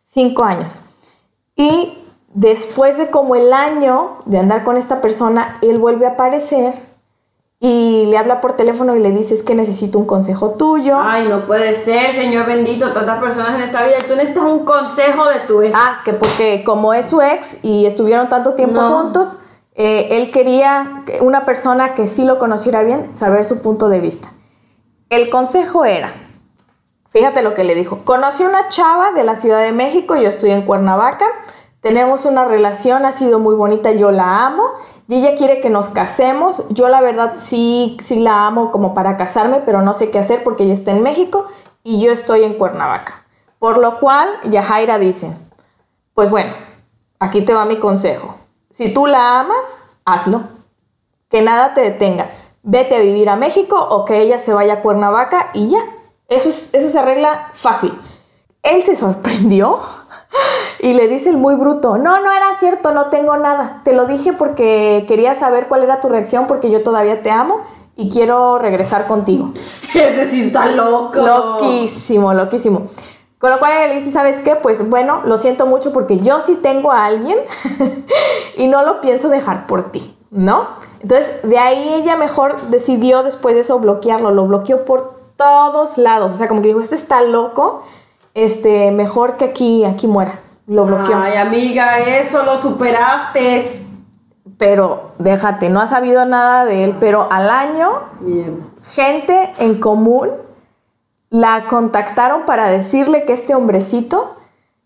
cinco 0.04 0.44
años. 0.44 0.82
Y 1.56 1.98
después 2.36 3.00
de 3.00 3.10
como 3.10 3.34
el 3.34 3.52
año 3.52 4.18
de 4.26 4.38
andar 4.38 4.64
con 4.64 4.78
esta 4.78 5.02
persona, 5.02 5.58
él 5.64 5.80
vuelve 5.80 6.06
a 6.06 6.10
aparecer 6.10 6.76
y 7.60 8.06
le 8.08 8.18
habla 8.18 8.41
por 8.41 8.56
teléfono 8.58 8.96
y 8.96 9.00
le 9.00 9.12
dice 9.12 9.34
es 9.34 9.41
que 9.44 9.56
necesito 9.56 9.98
un 9.98 10.06
consejo 10.06 10.52
tuyo. 10.52 10.98
Ay, 11.00 11.28
no 11.28 11.39
puede 11.41 11.76
ser, 11.76 12.12
Señor 12.13 12.46
bendito, 12.46 12.91
tantas 12.91 13.20
personas 13.20 13.56
en 13.56 13.62
esta 13.62 13.84
vida 13.84 13.96
y 14.04 14.08
tú 14.08 14.15
necesitas 14.15 14.44
un 14.44 14.65
consejo 14.65 15.26
de 15.30 15.39
tu 15.48 15.62
ex. 15.62 15.74
Ah, 15.76 16.02
que 16.04 16.13
porque 16.13 16.63
como 16.65 16.94
es 16.94 17.06
su 17.06 17.22
ex 17.22 17.63
y 17.63 17.86
estuvieron 17.86 18.28
tanto 18.30 18.54
tiempo 18.56 18.82
No. 18.82 18.98
juntos, 19.00 19.38
eh, 19.74 20.08
él 20.12 20.32
quería 20.32 21.02
que 21.06 21.22
una 21.22 21.46
persona 21.46 21.94
que 21.96 22.08
sí 22.08 22.24
lo 22.26 22.38
conociera 22.39 22.84
bien, 22.84 23.13
saber 23.13 23.46
su 23.46 23.62
punto 23.62 23.89
de 23.89 24.00
vista. 24.00 24.28
El 25.10 25.30
consejo 25.30 25.86
era, 25.86 26.12
fíjate 27.10 27.41
lo 27.41 27.54
que 27.54 27.63
le 27.63 27.76
dijo, 27.76 28.00
conocí 28.04 28.44
una 28.44 28.68
chava 28.70 29.12
de 29.12 29.24
la 29.24 29.36
Ciudad 29.36 29.62
de 29.62 29.72
México, 29.72 30.15
yo 30.15 30.28
estoy 30.28 30.52
en 30.52 30.63
Cuernavaca, 30.63 31.26
tenemos 31.80 32.26
una 32.26 32.46
relación, 32.46 33.06
ha 33.06 33.12
sido 33.12 33.39
muy 33.39 33.56
bonita, 33.56 33.91
yo 33.91 34.12
la 34.12 34.46
amo 34.46 34.63
y 35.08 35.15
ella 35.15 35.36
quiere 35.36 35.62
que 35.62 35.70
nos 35.70 35.89
casemos, 35.89 36.63
yo 36.70 36.89
la 36.89 37.02
verdad 37.02 37.36
sí, 37.41 37.98
sí 38.04 38.20
la 38.20 38.46
amo 38.48 38.72
como 38.72 38.94
para 38.94 39.18
casarme, 39.18 39.62
pero 39.65 39.82
no 39.82 39.94
sé 39.94 40.10
qué 40.10 40.20
hacer 40.20 40.44
porque 40.44 40.63
ella 40.63 40.74
está 40.74 40.91
en 40.91 41.04
México 41.04 41.46
y 41.84 42.02
yo 42.02 42.12
estoy 42.12 42.44
en 42.44 42.56
Cuernavaca. 42.56 43.13
Por 43.60 43.78
lo 43.78 44.00
cual, 44.00 44.28
Yajaira 44.50 44.98
dice, 45.00 45.32
pues 46.13 46.30
bueno, 46.30 46.54
aquí 47.20 47.41
te 47.41 47.54
va 47.54 47.65
mi 47.65 47.78
consejo. 47.78 48.36
Si 48.72 48.94
tú 48.94 49.06
la 49.06 49.39
amas, 49.39 49.78
hazlo. 50.06 50.41
Que 51.30 51.41
nada 51.41 51.74
te 51.74 51.82
detenga. 51.82 52.30
Vete 52.63 52.96
a 52.96 53.00
vivir 53.00 53.30
a 53.30 53.36
México 53.36 53.78
o 53.80 54.06
que 54.06 54.20
ella 54.22 54.38
se 54.38 54.54
vaya 54.54 54.74
a 54.76 54.82
Cuernavaca 54.82 55.50
y 55.54 55.70
ya. 55.70 55.80
Eso, 56.28 56.50
es- 56.50 56.74
eso 56.74 56.89
se 56.89 57.00
arregla 57.00 57.50
fácil. 57.54 57.94
Él 58.63 58.84
se 58.84 58.96
sorprendió 58.96 59.80
y 60.80 60.93
le 60.93 61.08
dice 61.08 61.30
el 61.30 61.38
muy 61.38 61.56
bruto, 61.56 61.98
no, 61.98 62.19
no 62.19 62.32
era 62.32 62.58
cierto, 62.60 62.91
no 62.91 63.08
tengo 63.08 63.38
nada. 63.38 63.82
Te 63.84 63.93
lo 63.93 64.06
dije 64.06 64.34
porque 64.34 65.06
quería 65.08 65.36
saber 65.36 65.67
cuál 65.67 65.84
era 65.84 66.02
tu 66.02 66.10
reacción 66.10 66.48
porque 66.48 66.69
yo 66.69 66.84
todavía 66.84 67.21
te 67.21 67.32
amo 67.32 67.62
y 67.95 68.10
quiero 68.10 68.60
regresar 68.60 69.08
contigo. 69.08 69.52
Ese 69.93 70.30
sí 70.30 70.48
está 70.48 70.67
loco. 70.67 71.15
Loquísimo, 71.15 72.34
loquísimo. 72.34 72.88
Con 73.38 73.52
lo 73.52 73.60
cual 73.60 73.74
ella 73.74 73.88
le 73.88 73.95
dice, 73.95 74.12
¿sabes 74.12 74.38
qué? 74.38 74.56
Pues 74.56 74.89
bueno, 74.89 75.21
lo 75.26 75.38
siento 75.38 75.65
mucho 75.65 75.91
porque 75.93 76.17
yo 76.17 76.41
sí 76.41 76.56
tengo 76.62 76.91
a 76.91 77.06
alguien 77.06 77.38
y 78.58 78.67
no 78.67 78.84
lo 78.84 79.02
pienso 79.02 79.30
dejar 79.30 79.67
por 79.67 79.91
ti, 79.91 80.15
¿no? 80.32 80.67
Entonces, 81.02 81.41
de 81.43 81.60
ahí 81.60 81.93
ella 81.93 82.15
mejor 82.15 82.60
decidió 82.69 83.24
después 83.24 83.54
de 83.54 83.62
eso 83.62 83.78
bloquearlo, 83.78 84.32
lo 84.32 84.48
bloqueó 84.48 84.86
por 84.86 85.13
todos 85.38 85.98
lados, 85.98 86.34
o 86.34 86.38
sea, 86.38 86.48
como 86.48 86.62
que 86.62 86.69
dijo, 86.69 86.80
este 86.80 86.95
está 86.95 87.21
loco, 87.21 87.84
este, 88.36 88.91
mejor 88.91 89.38
que 89.38 89.45
aquí, 89.45 89.84
aquí 89.86 90.06
muera, 90.06 90.39
lo 90.67 90.86
bloqueó. 90.86 91.17
Ay, 91.17 91.38
amiga, 91.38 91.98
eso 92.00 92.43
lo 92.43 92.62
superaste. 92.62 93.65
Pero 94.60 95.12
déjate, 95.17 95.69
no 95.69 95.82
ha 95.82 95.88
sabido 95.88 96.26
nada 96.26 96.65
de 96.65 96.84
él, 96.84 96.95
pero 97.00 97.28
al 97.32 97.50
año 97.50 97.91
gente 98.91 99.52
en 99.58 99.80
común 99.80 100.30
la 101.30 101.65
contactaron 101.67 102.43
para 102.43 102.69
decirle 102.69 103.24
que 103.26 103.34
este 103.34 103.56
hombrecito 103.56 104.36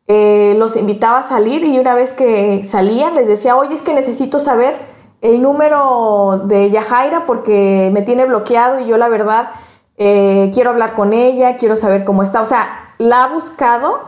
eh, 0.07 0.55
los 0.57 0.75
invitaba 0.75 1.19
a 1.19 1.23
salir 1.23 1.63
y 1.63 1.77
una 1.77 1.93
vez 1.93 2.13
que 2.13 2.63
salían 2.63 3.15
les 3.15 3.27
decía, 3.27 3.55
oye, 3.55 3.75
es 3.75 3.81
que 3.81 3.93
necesito 3.93 4.39
saber 4.39 4.73
el 5.21 5.41
número 5.41 6.43
de 6.45 6.69
Yajaira 6.69 7.25
porque 7.25 7.89
me 7.93 8.01
tiene 8.01 8.25
bloqueado 8.25 8.79
y 8.79 8.85
yo 8.85 8.97
la 8.97 9.09
verdad 9.09 9.51
eh, 9.97 10.49
quiero 10.53 10.69
hablar 10.69 10.93
con 10.93 11.13
ella, 11.13 11.57
quiero 11.57 11.75
saber 11.75 12.05
cómo 12.05 12.23
está. 12.23 12.41
O 12.41 12.45
sea, 12.45 12.88
la 12.99 13.23
ha 13.23 13.27
buscado 13.29 14.01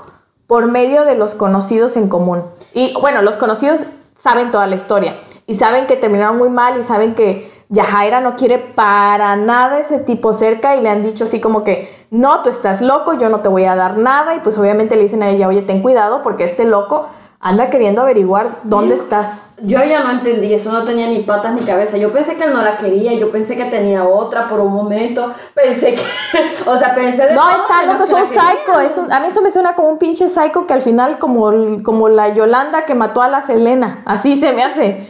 por 0.46 0.68
medio 0.68 1.06
de 1.06 1.16
los 1.16 1.34
conocidos 1.34 1.98
en 1.98 2.10
común. 2.10 2.44
Y 2.74 2.94
bueno, 3.02 3.22
los 3.22 3.38
conocidos 3.38 3.80
saben 4.16 4.52
toda 4.52 4.68
la 4.68 4.76
historia 4.76 5.16
y 5.48 5.56
saben 5.56 5.88
que 5.88 5.96
terminaron 5.96 6.38
muy 6.38 6.50
mal 6.50 6.78
y 6.80 6.84
saben 6.84 7.16
que 7.16 7.52
Yajaira 7.70 8.20
no 8.20 8.36
quiere 8.36 8.58
para 8.58 9.38
nada 9.38 9.80
ese 9.80 10.00
tipo 10.00 10.34
cerca 10.34 10.76
y 10.76 10.82
le 10.82 10.90
han 10.90 11.04
dicho 11.04 11.24
así 11.24 11.40
como 11.40 11.64
que, 11.64 11.90
no, 12.12 12.42
tú 12.44 12.50
estás 12.50 12.82
loco, 12.82 13.14
yo 13.14 13.30
no 13.30 13.40
te 13.40 13.48
voy 13.48 13.64
a 13.64 13.76
dar 13.76 13.98
nada 13.98 14.36
y 14.36 14.40
pues 14.42 14.58
obviamente 14.58 14.98
le 14.98 15.04
dicen 15.04 15.24
a 15.24 15.30
ella, 15.30 15.48
oye, 15.48 15.62
ten 15.62 15.82
cuidado 15.82 16.22
porque 16.22 16.44
este 16.44 16.66
loco 16.66 17.08
anda 17.42 17.70
queriendo 17.70 18.02
averiguar 18.04 18.58
dónde 18.64 18.96
estás. 18.96 19.44
Yo 19.64 19.84
ya 19.84 20.04
no 20.04 20.12
entendí, 20.12 20.54
eso 20.54 20.72
no 20.72 20.84
tenía 20.84 21.08
ni 21.08 21.20
patas 21.20 21.54
ni 21.54 21.62
cabeza. 21.62 21.98
Yo 21.98 22.12
pensé 22.12 22.36
que 22.36 22.44
él 22.46 22.54
no 22.54 22.62
la 22.62 22.78
quería, 22.78 23.14
yo 23.14 23.32
pensé 23.32 23.56
que 23.58 23.66
tenía 23.66 24.04
otra 24.04 24.48
por 24.48 24.60
un 24.60 24.72
momento. 24.74 25.32
Pensé 25.54 25.96
que, 25.96 26.02
o 26.70 26.78
sea, 26.78 26.96
pensé 26.96 27.26
de 27.28 27.34
No, 27.34 27.42
está 27.50 27.84
loco, 27.84 28.04
es 28.04 28.10
que 28.10 28.16
la 28.16 28.22
un 28.22 28.28
psycho. 28.28 28.80
Es 28.80 28.98
un- 28.98 29.12
a 29.12 29.20
mí 29.20 29.28
eso 29.28 29.42
me 29.42 29.52
suena 29.52 29.74
como 29.76 29.90
un 29.90 29.98
pinche 29.98 30.28
psycho 30.30 30.66
que 30.68 30.74
al 30.74 30.82
final, 30.82 31.20
como, 31.20 31.52
como 31.84 32.10
la 32.10 32.30
Yolanda 32.30 32.86
que 32.86 32.96
mató 32.96 33.22
a 33.22 33.28
la 33.28 33.42
Selena. 33.42 34.02
Así 34.06 34.38
se 34.40 34.54
me 34.54 34.64
hace. 34.64 35.08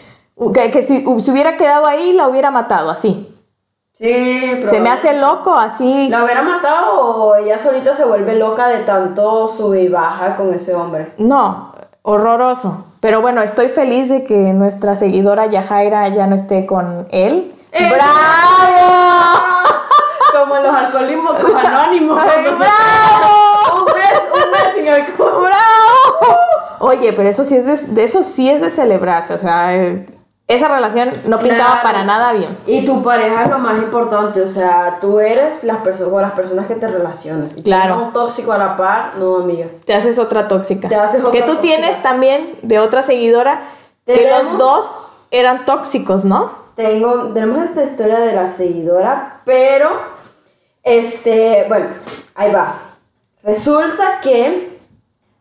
Que, 0.54 0.72
que 0.72 0.82
si 0.84 1.04
se 1.20 1.32
hubiera 1.32 1.56
quedado 1.58 1.86
ahí, 1.86 2.14
la 2.14 2.28
hubiera 2.28 2.50
matado, 2.50 2.90
así. 2.90 3.28
Sí, 3.94 4.08
pero 4.56 4.68
Se 4.68 4.80
me 4.80 4.90
hace 4.90 5.14
loco, 5.14 5.54
así. 5.54 6.08
¿La 6.10 6.24
hubiera 6.24 6.42
matado 6.42 7.00
o 7.00 7.36
ella 7.36 7.60
solita 7.62 7.94
se 7.94 8.04
vuelve 8.06 8.36
loca 8.36 8.68
de 8.70 8.80
tanto 8.80 9.48
sube 9.48 9.82
y 9.84 9.90
baja 9.90 10.36
con 10.36 10.52
ese 10.54 10.74
hombre? 10.74 11.12
No, 11.20 11.71
horroroso. 12.04 12.86
Pero 13.00 13.22
bueno, 13.22 13.42
estoy 13.42 13.70
feliz 13.70 14.10
de 14.10 14.24
que 14.24 14.36
nuestra 14.36 14.96
seguidora 14.96 15.48
Yajaira 15.48 16.08
ya 16.10 16.28
no 16.28 16.36
esté 16.36 16.66
con 16.66 17.08
él. 17.12 17.52
¡Eh! 17.72 17.90
¡Bravo! 17.90 19.40
Como 20.40 20.56
los 20.56 20.76
alcoholismos 20.76 21.36
anónimos. 21.36 22.20
¡Ay, 22.20 22.44
bravo! 22.44 23.80
Un 23.80 23.86
mes, 23.86 24.22
un 24.34 24.52
mes 24.52 24.74
sin 24.76 24.90
alcohol. 24.90 25.46
¡Bravo! 25.46 26.40
Oye, 26.80 27.14
pero 27.14 27.30
eso 27.30 27.44
sí 27.44 27.56
es 27.56 27.66
de, 27.66 27.94
de 27.94 28.04
eso 28.04 28.24
sí 28.24 28.50
es 28.50 28.62
de 28.62 28.70
celebrarse, 28.70 29.36
o 29.36 29.38
sea, 29.38 29.76
eh, 29.76 30.06
esa 30.54 30.68
relación 30.68 31.12
no 31.26 31.38
pintaba 31.40 31.72
Claro. 31.74 31.84
para 31.84 32.04
nada 32.04 32.34
bien. 32.34 32.58
Y 32.68 32.86
tu 32.86 33.02
pareja 33.04 33.44
es 33.44 33.50
lo 33.50 33.60
más 33.60 33.78
importante, 33.78 34.42
o 34.42 34.48
sea, 34.48 34.98
tú 35.00 35.20
eres 35.20 35.64
las 35.64 35.78
personas 35.78 36.12
con 36.12 36.22
las 36.22 36.32
personas 36.34 36.66
que 36.68 36.76
te 36.76 36.88
relacionas. 36.88 37.54
Claro. 37.64 38.04
un 38.04 38.14
tóxico 38.14 38.52
a 38.52 38.58
la 38.58 38.76
par, 38.78 39.14
no, 39.18 39.38
amiga. 39.38 39.68
Te 39.86 39.94
haces 39.94 40.18
otra 40.20 40.48
tóxica. 40.48 40.88
Te 40.90 40.96
haces 40.96 41.22
otra 41.24 41.32
que 41.32 41.42
tú 41.42 41.54
tóxica. 41.56 41.62
tienes 41.62 42.02
también 42.02 42.56
de 42.62 42.80
otra 42.80 43.02
seguidora 43.02 43.62
que 44.06 44.30
los 44.30 44.58
dos 44.58 44.86
eran 45.32 45.64
tóxicos, 45.66 46.26
¿no? 46.26 46.52
Tengo, 46.76 47.32
tenemos 47.34 47.64
esta 47.66 47.84
historia 47.84 48.20
de 48.20 48.34
la 48.34 48.52
seguidora, 48.52 49.38
pero, 49.46 49.90
este, 50.84 51.66
bueno, 51.68 51.86
ahí 52.36 52.52
va. 52.52 52.74
Resulta 53.44 54.20
que 54.22 54.78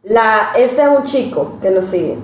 la, 0.03 0.51
este 0.57 0.83
es 0.83 0.88
un 0.88 1.05
chico 1.05 1.59
que 1.61 1.70
nos 1.70 1.87
sigue. 1.87 2.18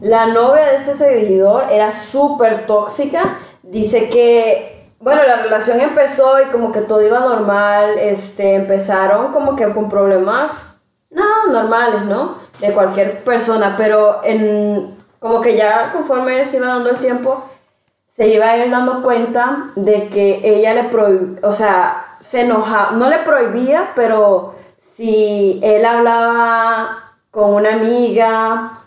La 0.00 0.26
novia 0.26 0.64
de 0.66 0.76
ese 0.76 0.96
seguidor 0.96 1.64
era 1.70 1.90
súper 1.92 2.66
tóxica. 2.66 3.38
Dice 3.62 4.08
que, 4.08 4.86
bueno, 5.00 5.22
la 5.24 5.42
relación 5.42 5.80
empezó 5.80 6.40
y 6.40 6.46
como 6.46 6.70
que 6.70 6.82
todo 6.82 7.02
iba 7.02 7.18
normal. 7.20 7.98
Este, 7.98 8.54
empezaron 8.54 9.32
como 9.32 9.56
que 9.56 9.68
con 9.72 9.90
problemas, 9.90 10.78
no, 11.10 11.48
normales, 11.50 12.02
¿no? 12.04 12.36
De 12.60 12.72
cualquier 12.72 13.24
persona, 13.24 13.74
pero 13.76 14.20
en, 14.24 14.96
como 15.18 15.40
que 15.40 15.56
ya 15.56 15.90
conforme 15.92 16.44
se 16.44 16.58
iba 16.58 16.68
dando 16.68 16.90
el 16.90 16.98
tiempo, 16.98 17.44
se 18.14 18.28
iba 18.28 18.50
a 18.50 18.66
dando 18.66 19.02
cuenta 19.02 19.70
de 19.76 20.08
que 20.08 20.40
ella 20.42 20.74
le 20.74 20.84
prohibía, 20.84 21.38
o 21.42 21.52
sea, 21.52 22.04
se 22.20 22.42
enojaba, 22.42 22.90
no 22.92 23.08
le 23.08 23.18
prohibía, 23.18 23.90
pero 23.94 24.54
si 24.76 25.60
él 25.62 25.84
hablaba 25.84 26.98
con 27.30 27.54
una 27.54 27.74
amiga 27.74 28.77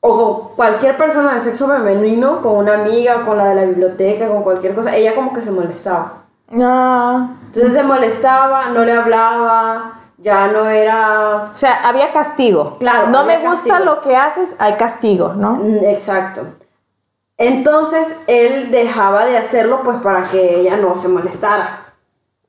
o 0.00 0.16
con 0.16 0.54
cualquier 0.56 0.96
persona 0.96 1.34
del 1.34 1.42
sexo 1.42 1.66
femenino, 1.68 2.40
con 2.40 2.56
una 2.56 2.74
amiga, 2.74 3.22
con 3.24 3.36
la 3.36 3.46
de 3.48 3.54
la 3.56 3.62
biblioteca, 3.62 4.28
con 4.28 4.42
cualquier 4.42 4.74
cosa, 4.74 4.94
ella 4.94 5.14
como 5.14 5.32
que 5.32 5.42
se 5.42 5.50
molestaba. 5.50 6.12
Ah, 6.60 7.28
Entonces 7.48 7.74
se 7.74 7.82
molestaba, 7.82 8.68
no 8.68 8.84
le 8.84 8.92
hablaba, 8.92 9.94
ya 10.18 10.46
no 10.48 10.66
era... 10.66 11.50
o 11.52 11.56
sea, 11.56 11.80
había 11.88 12.12
castigo. 12.12 12.76
Claro, 12.78 13.08
No 13.08 13.24
me 13.24 13.38
gusta 13.38 13.80
lo 13.80 14.00
que 14.00 14.16
haces, 14.16 14.54
hay 14.58 14.74
castigo, 14.74 15.34
¿no? 15.34 15.56
Mm, 15.56 15.84
Exacto. 15.84 16.42
Entonces 17.36 18.16
él 18.26 18.70
dejaba 18.70 19.24
de 19.24 19.36
hacerlo 19.36 19.80
pues 19.84 19.98
para 19.98 20.24
que 20.24 20.60
ella 20.60 20.76
no 20.76 20.96
se 21.00 21.08
molestara. 21.08 21.80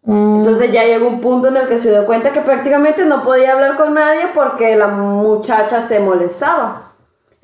Mm, 0.04 0.38
Entonces 0.40 0.72
ya 0.72 0.84
llegó 0.84 1.08
un 1.08 1.22
punto 1.22 1.50
en 1.50 1.58
el 1.58 1.68
que 1.68 1.78
se 1.78 1.92
dio 1.92 2.06
cuenta 2.06 2.32
que 2.32 2.42
prácticamente 2.42 3.06
no 3.06 3.24
podía 3.24 3.54
hablar 3.54 3.76
con 3.76 3.94
nadie 3.94 4.28
porque 4.34 4.76
la 4.76 4.88
muchacha 4.88 5.88
se 5.88 6.00
molestaba. 6.00 6.89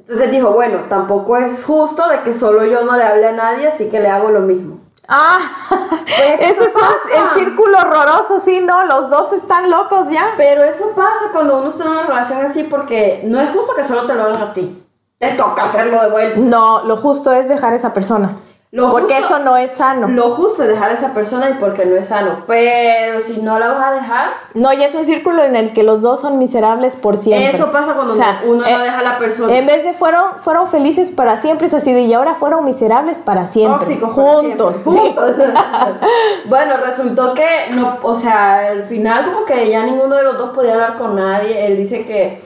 Entonces 0.07 0.29
dijo, 0.29 0.51
bueno, 0.51 0.81
tampoco 0.87 1.35
es 1.35 1.63
justo 1.63 2.07
de 2.09 2.19
que 2.19 2.35
solo 2.35 2.63
yo 2.63 2.85
no 2.85 2.95
le 2.95 3.03
hable 3.03 3.25
a 3.27 3.31
nadie, 3.31 3.67
así 3.67 3.89
que 3.89 3.99
le 3.99 4.07
hago 4.07 4.29
lo 4.29 4.41
mismo. 4.41 4.77
Ah, 5.07 5.39
Pues, 5.67 6.39
eso 6.51 6.63
es 6.63 6.75
eso 6.75 6.79
el 7.15 7.39
círculo 7.39 7.79
horroroso, 7.79 8.39
sí, 8.45 8.59
¿no? 8.59 8.85
Los 8.85 9.09
dos 9.09 9.33
están 9.33 9.71
locos 9.71 10.09
ya. 10.11 10.35
Pero 10.37 10.63
eso 10.63 10.91
pasa 10.95 11.31
cuando 11.33 11.57
uno 11.57 11.69
está 11.69 11.85
en 11.85 11.89
una 11.91 12.03
relación 12.03 12.45
así 12.45 12.63
porque 12.63 13.21
no 13.25 13.41
es 13.41 13.49
justo 13.49 13.73
que 13.75 13.87
solo 13.87 14.03
te 14.05 14.13
lo 14.13 14.25
hagan 14.25 14.43
a 14.43 14.53
ti. 14.53 14.79
Te 15.17 15.29
toca 15.31 15.63
hacerlo 15.63 15.99
de 16.03 16.09
vuelta. 16.11 16.39
No, 16.39 16.83
lo 16.83 16.97
justo 16.97 17.31
es 17.31 17.47
dejar 17.47 17.73
a 17.73 17.75
esa 17.75 17.91
persona. 17.91 18.37
Lo 18.75 18.91
porque 18.91 19.15
justo- 19.15 19.35
eso 19.35 19.43
no 19.43 19.55
es 19.55 19.71
sano. 19.71 20.07
Lo 20.09 20.31
justo 20.31 20.63
es 20.63 20.69
dejar 20.69 20.89
a 20.89 20.93
esa 20.93 21.13
persona 21.13 21.49
y 21.49 21.53
porque 21.53 21.85
no 21.85 21.95
es 21.95 22.09
sano. 22.09 22.43
Pero 22.45 23.21
si 23.21 23.41
no 23.41 23.57
la 23.57 23.69
vas 23.71 23.87
a 23.87 23.91
dejar, 23.93 24.29
No, 24.53 24.73
y 24.73 24.83
es 24.83 24.93
un 24.95 25.05
círculo 25.05 25.43
en 25.43 25.55
el 25.55 25.71
que 25.71 25.83
los 25.83 26.01
dos 26.01 26.19
son 26.21 26.39
miserables 26.39 26.95
por 26.97 27.17
siempre. 27.17 27.55
eso 27.57 27.71
pasa 27.71 27.93
cuando 27.93 28.13
O 28.13 28.15
sea, 28.17 28.41
uno 28.45 28.65
eh, 28.65 28.71
no 28.73 28.79
deja 28.79 28.99
a 28.99 29.03
la 29.03 29.17
persona. 29.17 29.55
En 29.55 29.65
vez 29.65 29.83
de 29.85 29.93
fueron, 29.93 30.23
fueron 30.39 30.67
felices 30.67 31.09
para 31.09 31.37
siempre, 31.37 31.67
es 31.67 31.73
así 31.73 31.93
de, 31.93 32.01
y 32.01 32.13
ahora 32.13 32.35
fueron 32.35 32.65
miserables 32.65 33.17
para 33.17 33.47
siempre. 33.47 33.79
Tóxicos 33.85 34.13
para 34.13 34.27
juntos. 34.27 34.75
sí. 34.77 34.83
juntos. 34.89 35.31
bueno, 36.45 36.73
resultó 36.85 37.33
que 37.33 37.47
no, 37.71 37.97
o 38.03 38.15
sea, 38.19 38.67
al 38.69 38.83
final 38.85 39.25
como 39.31 39.45
que 39.45 39.69
ya 39.69 39.83
ninguno 39.85 40.15
de 40.15 40.23
los 40.23 40.37
dos 40.37 40.49
podía 40.51 40.73
hablar 40.73 40.97
con 40.97 41.15
nadie. 41.15 41.65
Él 41.67 41.77
dice 41.77 42.05
que 42.05 42.43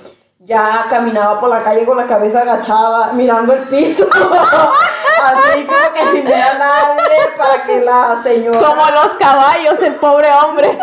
ya 0.50 0.88
caminaba 0.90 1.40
por 1.40 1.48
la 1.48 1.60
calle 1.60 1.86
con 1.86 1.96
la 1.96 2.08
cabeza 2.08 2.42
agachada, 2.42 3.14
mirando 3.14 3.54
el 3.54 3.60
piso. 3.68 4.08
Así 5.24 5.64
como 5.64 5.94
que 5.94 6.12
sin 6.12 6.26
ver 6.26 6.42
a 6.42 6.58
nadie 6.58 7.18
para 7.38 7.64
que 7.66 7.82
la 7.82 8.20
señora 8.24 8.60
Como 8.60 8.82
los 8.90 9.14
caballos, 9.20 9.80
el 9.82 9.94
pobre 9.96 10.28
hombre. 10.34 10.80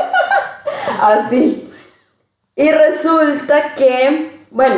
así. 1.01 1.69
Y 2.55 2.71
resulta 2.71 3.75
que, 3.75 4.31
bueno, 4.51 4.77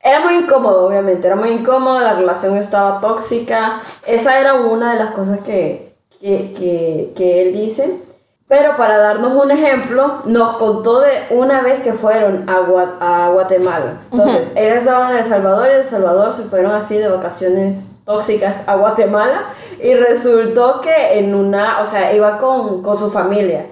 era 0.00 0.20
muy 0.20 0.36
incómodo, 0.36 0.86
obviamente, 0.86 1.26
era 1.26 1.36
muy 1.36 1.50
incómodo, 1.50 2.00
la 2.00 2.14
relación 2.14 2.56
estaba 2.56 3.00
tóxica. 3.00 3.80
Esa 4.06 4.38
era 4.38 4.54
una 4.54 4.92
de 4.94 5.00
las 5.00 5.10
cosas 5.10 5.40
que, 5.40 5.92
que, 6.20 6.54
que, 6.58 7.12
que 7.14 7.42
él 7.42 7.52
dice. 7.52 8.00
Pero 8.46 8.76
para 8.76 8.98
darnos 8.98 9.32
un 9.42 9.50
ejemplo, 9.50 10.20
nos 10.26 10.56
contó 10.58 11.00
de 11.00 11.10
una 11.30 11.62
vez 11.62 11.80
que 11.80 11.92
fueron 11.94 12.48
a, 12.48 12.58
Gua- 12.60 12.96
a 13.00 13.30
Guatemala. 13.30 13.94
Entonces, 14.12 14.48
ellos 14.54 14.78
estaban 14.78 15.12
en 15.12 15.18
El 15.18 15.24
Salvador 15.24 15.68
y 15.70 15.74
El 15.76 15.84
Salvador 15.84 16.34
se 16.36 16.42
fueron 16.42 16.72
así 16.72 16.98
de 16.98 17.08
vacaciones 17.08 18.02
tóxicas 18.04 18.56
a 18.66 18.76
Guatemala. 18.76 19.40
Y 19.82 19.94
resultó 19.94 20.80
que 20.82 21.18
en 21.18 21.34
una, 21.34 21.80
o 21.80 21.86
sea, 21.86 22.14
iba 22.14 22.38
con, 22.38 22.82
con 22.82 22.98
su 22.98 23.10
familia. 23.10 23.66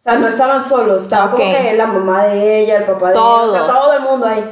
O 0.00 0.02
sea, 0.02 0.18
no 0.18 0.28
estaban 0.28 0.62
solos, 0.62 1.04
estaba 1.04 1.30
como 1.30 1.44
Ok. 1.44 1.56
que 1.56 1.72
la 1.74 1.86
mamá 1.86 2.26
de 2.26 2.58
ella, 2.60 2.78
el 2.78 2.84
papá 2.84 3.08
de 3.10 3.14
ella, 3.14 3.22
o 3.22 3.52
sea, 3.52 3.60
Todos. 3.60 3.72
todo 3.74 3.92
el 3.94 4.02
mundo 4.02 4.26
ahí. 4.26 4.44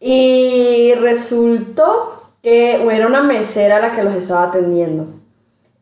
Y 0.00 0.94
resultó 0.94 2.14
que 2.42 2.82
era 2.92 3.06
una 3.06 3.22
mesera 3.22 3.78
la 3.78 3.92
que 3.92 4.02
los 4.02 4.14
estaba 4.14 4.44
atendiendo. 4.44 5.06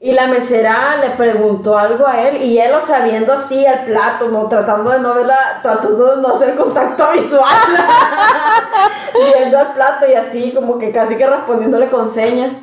Y 0.03 0.13
la 0.13 0.29
mesera 0.29 0.97
le 0.97 1.11
preguntó 1.11 1.77
algo 1.77 2.07
a 2.07 2.23
él 2.23 2.43
y 2.43 2.59
él, 2.59 2.73
o 2.73 2.81
sea, 2.81 3.01
viendo 3.01 3.35
así 3.35 3.67
el 3.67 3.81
plato, 3.81 4.29
¿no? 4.29 4.49
Tratando 4.49 4.93
de 4.93 5.01
no 5.01 5.13
verla, 5.13 5.61
tratando 5.61 6.17
de 6.17 6.23
no 6.23 6.35
hacer 6.35 6.57
contacto 6.57 7.05
visual. 7.13 7.45
viendo 9.37 9.61
el 9.61 9.67
plato 9.69 10.07
y 10.11 10.15
así, 10.15 10.53
como 10.55 10.79
que 10.79 10.91
casi 10.91 11.17
que 11.17 11.27
respondiéndole 11.27 11.91
con 11.91 12.09
señas. 12.09 12.55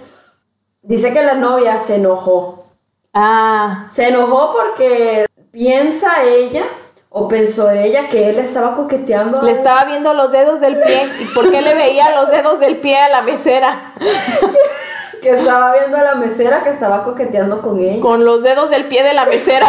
Dice 0.81 1.13
que 1.13 1.21
la 1.21 1.35
novia 1.35 1.77
se 1.77 1.97
enojó. 1.97 2.65
Ah, 3.13 3.85
Se 3.93 4.07
enojó 4.07 4.53
porque 4.53 5.27
piensa 5.51 6.23
ella, 6.23 6.63
o 7.09 7.27
pensó 7.27 7.69
ella, 7.69 8.09
que 8.09 8.31
él 8.31 8.39
estaba 8.39 8.75
coqueteando. 8.75 9.43
le 9.43 9.51
estaba 9.51 9.83
viendo 9.83 10.11
los 10.15 10.31
dedos 10.31 10.59
del 10.59 10.81
pie. 10.81 11.07
¿Y 11.19 11.25
por 11.35 11.51
qué 11.51 11.61
le 11.61 11.75
veía 11.75 12.15
los 12.15 12.31
dedos 12.31 12.59
del 12.59 12.77
pie 12.77 12.97
a 12.97 13.09
la 13.09 13.21
mesera? 13.21 13.93
Que 15.27 15.39
estaba 15.39 15.73
viendo 15.73 15.97
a 15.97 16.03
la 16.03 16.15
mesera 16.15 16.63
que 16.63 16.69
estaba 16.69 17.03
coqueteando 17.03 17.61
con 17.61 17.77
ella. 17.79 17.99
Con 18.01 18.23
los 18.23 18.43
dedos 18.43 18.69
del 18.69 18.85
pie 18.87 19.03
de 19.03 19.13
la 19.13 19.25
mesera. 19.25 19.67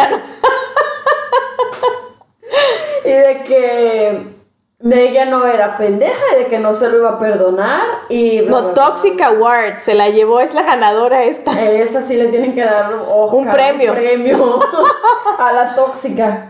Y 3.03 3.09
de 3.11 3.43
que 3.43 4.23
ella 4.89 5.25
no 5.25 5.45
era 5.45 5.77
pendeja 5.77 6.13
y 6.35 6.43
de 6.43 6.45
que 6.45 6.59
no 6.59 6.73
se 6.75 6.87
lo 6.89 6.97
iba 6.99 7.09
a 7.09 7.19
perdonar. 7.19 7.81
Y 8.07 8.41
No. 8.41 8.67
Toxic 8.73 9.21
Award, 9.21 9.77
se 9.79 9.95
la 9.95 10.07
llevó, 10.09 10.39
es 10.39 10.53
la 10.53 10.63
ganadora 10.63 11.23
esta. 11.23 11.59
Esa 11.61 12.01
sí 12.03 12.15
le 12.15 12.27
tienen 12.27 12.55
que 12.55 12.63
dar 12.63 12.93
Oscar, 12.93 13.37
Un 13.39 13.49
premio. 13.49 13.91
premio 13.93 14.59
a 15.39 15.51
la 15.51 15.75
tóxica. 15.75 16.47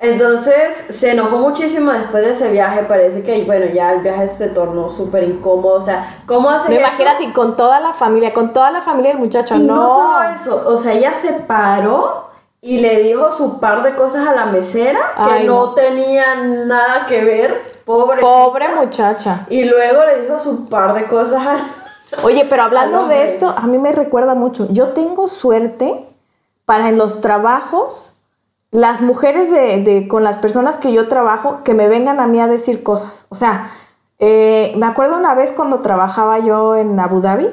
Entonces 0.00 0.76
se 0.90 1.10
enojó 1.10 1.38
muchísimo 1.38 1.92
después 1.92 2.24
de 2.24 2.32
ese 2.32 2.52
viaje. 2.52 2.82
Parece 2.84 3.22
que, 3.22 3.42
bueno, 3.44 3.66
ya 3.66 3.92
el 3.92 4.00
viaje 4.00 4.28
se 4.28 4.48
tornó 4.48 4.88
súper 4.90 5.24
incómodo. 5.24 5.74
O 5.74 5.80
sea, 5.80 6.16
¿cómo 6.26 6.50
hace 6.50 6.70
No, 6.72 6.78
imagínate, 6.78 7.32
con 7.32 7.56
toda 7.56 7.80
la 7.80 7.92
familia, 7.92 8.32
con 8.32 8.52
toda 8.52 8.70
la 8.70 8.80
familia 8.80 9.10
del 9.10 9.18
muchacho, 9.18 9.56
Y 9.56 9.64
no. 9.64 9.74
no. 9.74 9.88
solo 9.88 10.22
eso, 10.34 10.64
o 10.68 10.76
sea, 10.76 10.92
ella 10.92 11.14
se 11.20 11.32
paró 11.32 12.28
y 12.60 12.78
le 12.78 13.02
dijo 13.02 13.36
su 13.36 13.58
par 13.58 13.82
de 13.82 13.94
cosas 13.94 14.26
a 14.26 14.34
la 14.34 14.46
mesera 14.46 15.00
que 15.16 15.44
no, 15.44 15.66
no. 15.66 15.74
tenían 15.74 16.68
nada 16.68 17.06
que 17.06 17.24
ver 17.24 17.78
Pobre. 17.88 18.20
Pobre 18.20 18.68
muchacha. 18.68 19.46
Y 19.48 19.64
luego 19.64 20.04
le 20.04 20.20
dijo 20.20 20.38
su 20.38 20.68
par 20.68 20.92
de 20.92 21.04
cosas 21.04 21.46
al... 21.46 21.58
Oye, 22.22 22.44
pero 22.44 22.64
hablando 22.64 23.08
de 23.08 23.24
esto, 23.24 23.48
a 23.56 23.62
mí 23.62 23.78
me 23.78 23.92
recuerda 23.92 24.34
mucho. 24.34 24.66
Yo 24.70 24.88
tengo 24.88 25.26
suerte 25.26 26.04
para 26.66 26.90
en 26.90 26.98
los 26.98 27.22
trabajos, 27.22 28.17
las 28.70 29.00
mujeres 29.00 29.50
de, 29.50 30.06
con 30.08 30.24
las 30.24 30.36
personas 30.36 30.76
que 30.76 30.92
yo 30.92 31.08
trabajo, 31.08 31.60
que 31.64 31.74
me 31.74 31.88
vengan 31.88 32.20
a 32.20 32.26
mí 32.26 32.40
a 32.40 32.46
decir 32.46 32.82
cosas. 32.82 33.26
O 33.30 33.34
sea, 33.34 33.70
eh, 34.18 34.74
me 34.76 34.86
acuerdo 34.86 35.16
una 35.16 35.34
vez 35.34 35.52
cuando 35.52 35.80
trabajaba 35.80 36.38
yo 36.40 36.76
en 36.76 36.98
Abu 37.00 37.20
Dhabi, 37.20 37.48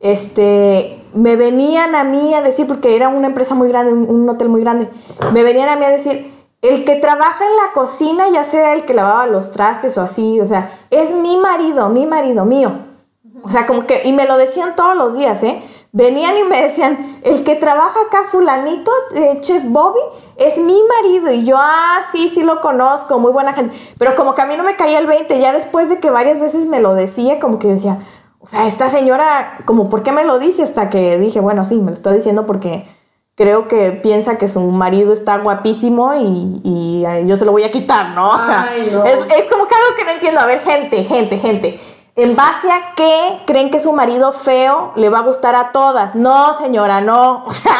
este, 0.00 1.02
me 1.14 1.36
venían 1.36 1.94
a 1.94 2.04
mí 2.04 2.34
a 2.34 2.42
decir, 2.42 2.66
porque 2.66 2.94
era 2.94 3.08
una 3.08 3.26
empresa 3.26 3.54
muy 3.54 3.68
grande, 3.68 3.92
un, 3.92 4.08
un 4.08 4.28
hotel 4.28 4.48
muy 4.48 4.60
grande, 4.60 4.88
me 5.32 5.42
venían 5.42 5.68
a 5.68 5.76
mí 5.76 5.84
a 5.84 5.90
decir, 5.90 6.30
el 6.64 6.84
que 6.84 6.96
trabaja 6.96 7.44
en 7.44 7.56
la 7.56 7.72
cocina, 7.72 8.28
ya 8.30 8.42
sea 8.42 8.72
el 8.72 8.84
que 8.84 8.94
lavaba 8.94 9.26
los 9.26 9.52
trastes 9.52 9.98
o 9.98 10.02
así, 10.02 10.40
o 10.40 10.46
sea, 10.46 10.72
es 10.90 11.12
mi 11.12 11.36
marido, 11.36 11.88
mi 11.90 12.06
marido 12.06 12.44
mío. 12.44 12.72
O 13.42 13.50
sea, 13.50 13.66
como 13.66 13.86
que, 13.86 14.00
y 14.04 14.12
me 14.12 14.26
lo 14.26 14.38
decían 14.38 14.74
todos 14.74 14.96
los 14.96 15.14
días, 15.14 15.42
¿eh? 15.42 15.62
Venían 15.92 16.36
y 16.38 16.44
me 16.44 16.62
decían, 16.62 17.18
el 17.22 17.44
que 17.44 17.54
trabaja 17.56 18.00
acá, 18.06 18.24
fulanito, 18.24 18.90
eh, 19.14 19.38
Chef 19.40 19.62
Bobby, 19.66 20.00
es 20.36 20.58
mi 20.58 20.78
marido. 20.82 21.30
Y 21.32 21.44
yo, 21.44 21.56
ah, 21.58 22.00
sí, 22.12 22.28
sí 22.28 22.42
lo 22.42 22.60
conozco, 22.60 23.18
muy 23.18 23.32
buena 23.32 23.52
gente. 23.52 23.76
Pero 23.98 24.16
como 24.16 24.34
que 24.34 24.42
a 24.42 24.46
mí 24.46 24.56
no 24.56 24.64
me 24.64 24.76
caía 24.76 24.98
el 24.98 25.06
20, 25.06 25.38
ya 25.38 25.52
después 25.52 25.88
de 25.88 25.98
que 25.98 26.10
varias 26.10 26.38
veces 26.38 26.66
me 26.66 26.80
lo 26.80 26.94
decía, 26.94 27.40
como 27.40 27.58
que 27.58 27.68
yo 27.68 27.74
decía, 27.74 27.98
o 28.40 28.46
sea, 28.46 28.66
esta 28.66 28.88
señora, 28.90 29.58
como, 29.64 29.88
¿por 29.88 30.02
qué 30.02 30.12
me 30.12 30.24
lo 30.24 30.38
dice? 30.38 30.62
Hasta 30.62 30.90
que 30.90 31.18
dije, 31.18 31.40
bueno, 31.40 31.64
sí, 31.64 31.76
me 31.76 31.90
lo 31.90 31.96
está 31.96 32.12
diciendo 32.12 32.46
porque 32.46 32.84
creo 33.36 33.68
que 33.68 33.92
piensa 33.92 34.36
que 34.38 34.48
su 34.48 34.60
marido 34.60 35.12
está 35.12 35.38
guapísimo 35.38 36.14
y, 36.14 36.60
y, 36.62 37.04
eh, 37.06 37.24
yo 37.26 37.36
se 37.36 37.44
lo 37.44 37.52
voy 37.52 37.64
a 37.64 37.70
quitar, 37.70 38.10
¿no? 38.10 38.30
O 38.30 38.36
sea, 38.36 38.68
Ay, 38.70 38.90
no. 38.92 39.04
es, 39.04 39.16
es 39.16 39.50
como 39.50 39.66
que 39.66 39.74
algo 39.74 39.96
que 39.96 40.04
no 40.04 40.10
entiendo. 40.10 40.40
A 40.40 40.46
ver, 40.46 40.60
gente, 40.60 41.04
gente, 41.04 41.38
gente. 41.38 41.80
¿En 42.16 42.36
base 42.36 42.70
a 42.70 42.92
qué 42.94 43.38
creen 43.44 43.70
que 43.70 43.80
su 43.80 43.92
marido 43.92 44.30
feo 44.30 44.92
le 44.94 45.08
va 45.08 45.18
a 45.18 45.22
gustar 45.22 45.56
a 45.56 45.72
todas? 45.72 46.14
No, 46.14 46.56
señora, 46.58 47.00
no. 47.00 47.44
O 47.46 47.52
sea, 47.52 47.76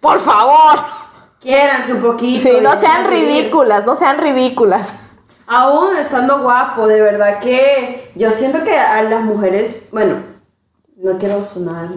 por 0.00 0.20
favor. 0.20 1.01
Quiéranse 1.42 1.92
un 1.94 2.02
poquito. 2.02 2.48
Sí, 2.48 2.58
no 2.62 2.78
sean 2.78 3.04
ridículas, 3.06 3.84
no 3.84 3.96
sean 3.96 4.18
ridículas. 4.18 4.94
Aún 5.46 5.96
estando 5.96 6.40
guapo, 6.40 6.86
de 6.86 7.02
verdad 7.02 7.40
que 7.40 8.10
yo 8.14 8.30
siento 8.30 8.62
que 8.62 8.78
a 8.78 9.02
las 9.02 9.24
mujeres, 9.24 9.88
bueno, 9.90 10.14
no 10.96 11.18
quiero 11.18 11.44
sonar, 11.44 11.88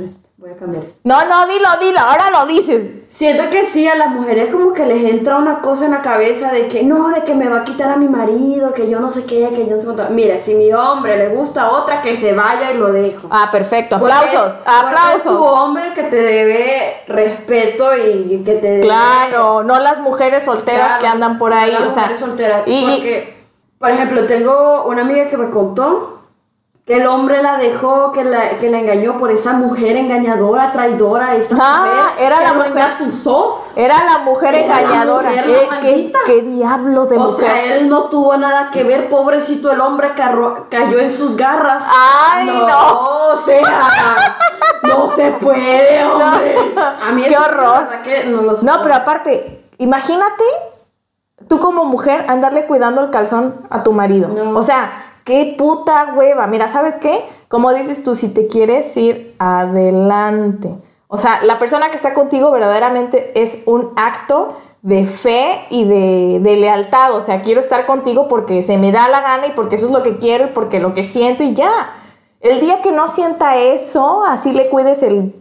voy 0.45 0.53
a 0.53 0.57
cambiar 0.57 0.83
esto. 0.83 0.99
No, 1.03 1.25
no, 1.25 1.47
dilo, 1.47 1.67
dilo, 1.81 1.99
ahora 1.99 2.29
lo 2.29 2.45
dices. 2.45 2.87
Siento 3.09 3.49
que 3.49 3.65
sí, 3.65 3.87
a 3.87 3.95
las 3.95 4.09
mujeres 4.09 4.51
como 4.51 4.73
que 4.73 4.85
les 4.85 5.03
entra 5.11 5.37
una 5.37 5.59
cosa 5.61 5.85
en 5.85 5.91
la 5.91 6.01
cabeza 6.01 6.51
de 6.51 6.67
que 6.67 6.83
no, 6.83 7.09
de 7.09 7.23
que 7.23 7.33
me 7.33 7.47
va 7.49 7.61
a 7.61 7.63
quitar 7.63 7.89
a 7.89 7.97
mi 7.97 8.07
marido, 8.07 8.73
que 8.73 8.87
yo 8.89 8.99
no 8.99 9.11
sé 9.11 9.25
qué, 9.25 9.49
que 9.55 9.65
yo 9.67 9.75
no 9.75 9.81
sé 9.81 9.87
cuánto. 9.87 10.13
Mira, 10.13 10.39
si 10.39 10.53
mi 10.53 10.71
hombre 10.73 11.17
le 11.17 11.29
gusta 11.29 11.63
a 11.63 11.71
otra, 11.71 12.01
que 12.03 12.15
se 12.15 12.33
vaya 12.33 12.71
y 12.73 12.77
lo 12.77 12.91
dejo. 12.91 13.27
Ah, 13.31 13.49
perfecto, 13.51 13.97
Porque- 13.97 14.13
aplausos, 14.13 14.53
porque 14.63 14.69
Es 14.69 15.23
tu 15.23 15.29
aplausos. 15.31 15.33
hombre 15.63 15.87
el 15.87 15.93
que 15.93 16.03
te 16.03 16.15
debe 16.15 16.93
respeto 17.07 17.89
y 17.95 18.43
que 18.45 18.53
te 18.55 18.67
debe... 18.69 18.81
Claro, 18.83 19.63
no 19.63 19.79
las 19.79 19.99
mujeres 19.99 20.43
solteras 20.43 20.85
Claro, 20.87 20.99
que 21.01 21.07
andan 21.07 21.37
por 21.39 21.53
ahí, 21.53 21.71
las 21.71 21.81
o 21.81 21.85
sea. 21.89 22.03
mujeres 22.03 22.19
solteras. 22.19 22.61
y- 22.67 22.85
porque, 22.85 23.35
por 23.79 23.89
ejemplo, 23.89 24.25
tengo 24.25 24.83
una 24.85 25.01
amiga 25.01 25.27
que 25.29 25.37
me 25.37 25.49
contó 25.49 26.14
que 26.85 26.97
el 26.97 27.07
hombre 27.07 27.41
la 27.41 27.57
dejó, 27.57 28.11
que 28.11 28.23
la, 28.23 28.49
que 28.59 28.69
la 28.69 28.77
engañó 28.77 29.17
por 29.17 29.31
esa 29.31 29.53
mujer 29.53 29.97
engañadora, 29.97 30.71
traidora, 30.71 31.35
esa 31.35 31.55
Ah, 31.59 31.79
mujer 31.79 32.27
era 32.27 32.37
que 32.37 32.43
la 32.43 32.49
lo 32.49 32.55
mujer. 32.57 32.71
engatusó. 32.73 33.61
Era 33.75 34.03
la 34.05 34.17
mujer 34.19 34.53
Era 34.53 34.67
la 34.67 34.81
engañadora. 34.81 35.29
mujer, 35.31 35.45
¿Qué, 35.81 36.11
la 36.13 36.19
qué- 36.27 36.41
diablo 36.43 37.05
de 37.07 37.17
o 37.17 37.21
mujer? 37.21 37.45
sea, 37.51 37.75
él 37.77 37.89
no 37.89 38.03
tuvo 38.09 38.37
nada 38.37 38.69
que 38.69 38.83
ver, 38.83 39.09
pobrecito 39.09 39.71
el 39.71 39.81
hombre 39.81 40.11
carro- 40.15 40.67
cayó 40.69 40.99
en 40.99 41.11
sus 41.11 41.35
garras. 41.35 41.83
Ay, 41.87 42.45
no. 42.67 42.99
O 43.33 43.37
sea, 43.43 43.63
no 44.83 45.11
se 45.15 45.31
puede, 45.31 46.05
hombre. 46.13 46.55
A 46.77 47.11
mí 47.13 47.23
Qué 47.27 47.35
horror. 47.35 47.87
que 48.03 48.25
no 48.25 48.43
lo 48.43 48.61
No, 48.61 48.81
pero 48.83 48.93
aparte, 48.93 49.59
imagínate 49.79 50.43
tú 51.47 51.59
como 51.59 51.83
mujer 51.85 52.25
andarle 52.29 52.65
cuidando 52.67 53.01
el 53.01 53.09
calzón 53.09 53.55
a 53.71 53.81
tu 53.81 53.91
marido. 53.91 54.27
No. 54.29 54.57
O 54.59 54.61
sea, 54.61 55.01
qué 55.25 55.55
puta 55.57 56.13
hueva. 56.15 56.47
Mira, 56.47 56.69
¿sabes 56.69 56.95
qué? 56.95 57.19
Como 57.49 57.73
dices 57.73 58.03
tú, 58.03 58.15
si 58.15 58.29
te 58.29 58.47
quieres 58.47 58.95
ir 58.95 59.35
adelante. 59.39 60.69
O 61.07 61.17
sea, 61.17 61.43
la 61.43 61.59
persona 61.59 61.89
que 61.89 61.97
está 61.97 62.13
contigo 62.13 62.51
verdaderamente 62.51 63.31
es 63.35 63.63
un 63.65 63.91
acto 63.97 64.57
de 64.81 65.05
fe 65.05 65.65
y 65.69 65.83
de, 65.83 66.55
lealtad. 66.55 67.13
O 67.13 67.21
sea, 67.21 67.41
quiero 67.41 67.59
estar 67.59 67.85
contigo 67.85 68.27
porque 68.27 68.61
se 68.61 68.77
me 68.77 68.91
da 68.91 69.09
la 69.09 69.21
gana 69.21 69.47
y 69.47 69.51
porque 69.51 69.75
eso 69.75 69.87
es 69.87 69.91
lo 69.91 70.03
que 70.03 70.17
quiero 70.17 70.45
y 70.45 70.49
porque 70.49 70.79
lo 70.79 70.93
que 70.93 71.03
siento 71.03 71.43
y 71.43 71.53
ya. 71.53 71.89
El 72.39 72.59
día 72.59 72.81
que 72.81 72.91
no 72.91 73.07
sienta 73.07 73.57
eso, 73.57 74.23
así 74.25 74.51
le 74.51 74.69
cuides 74.69 75.01
el 75.01 75.33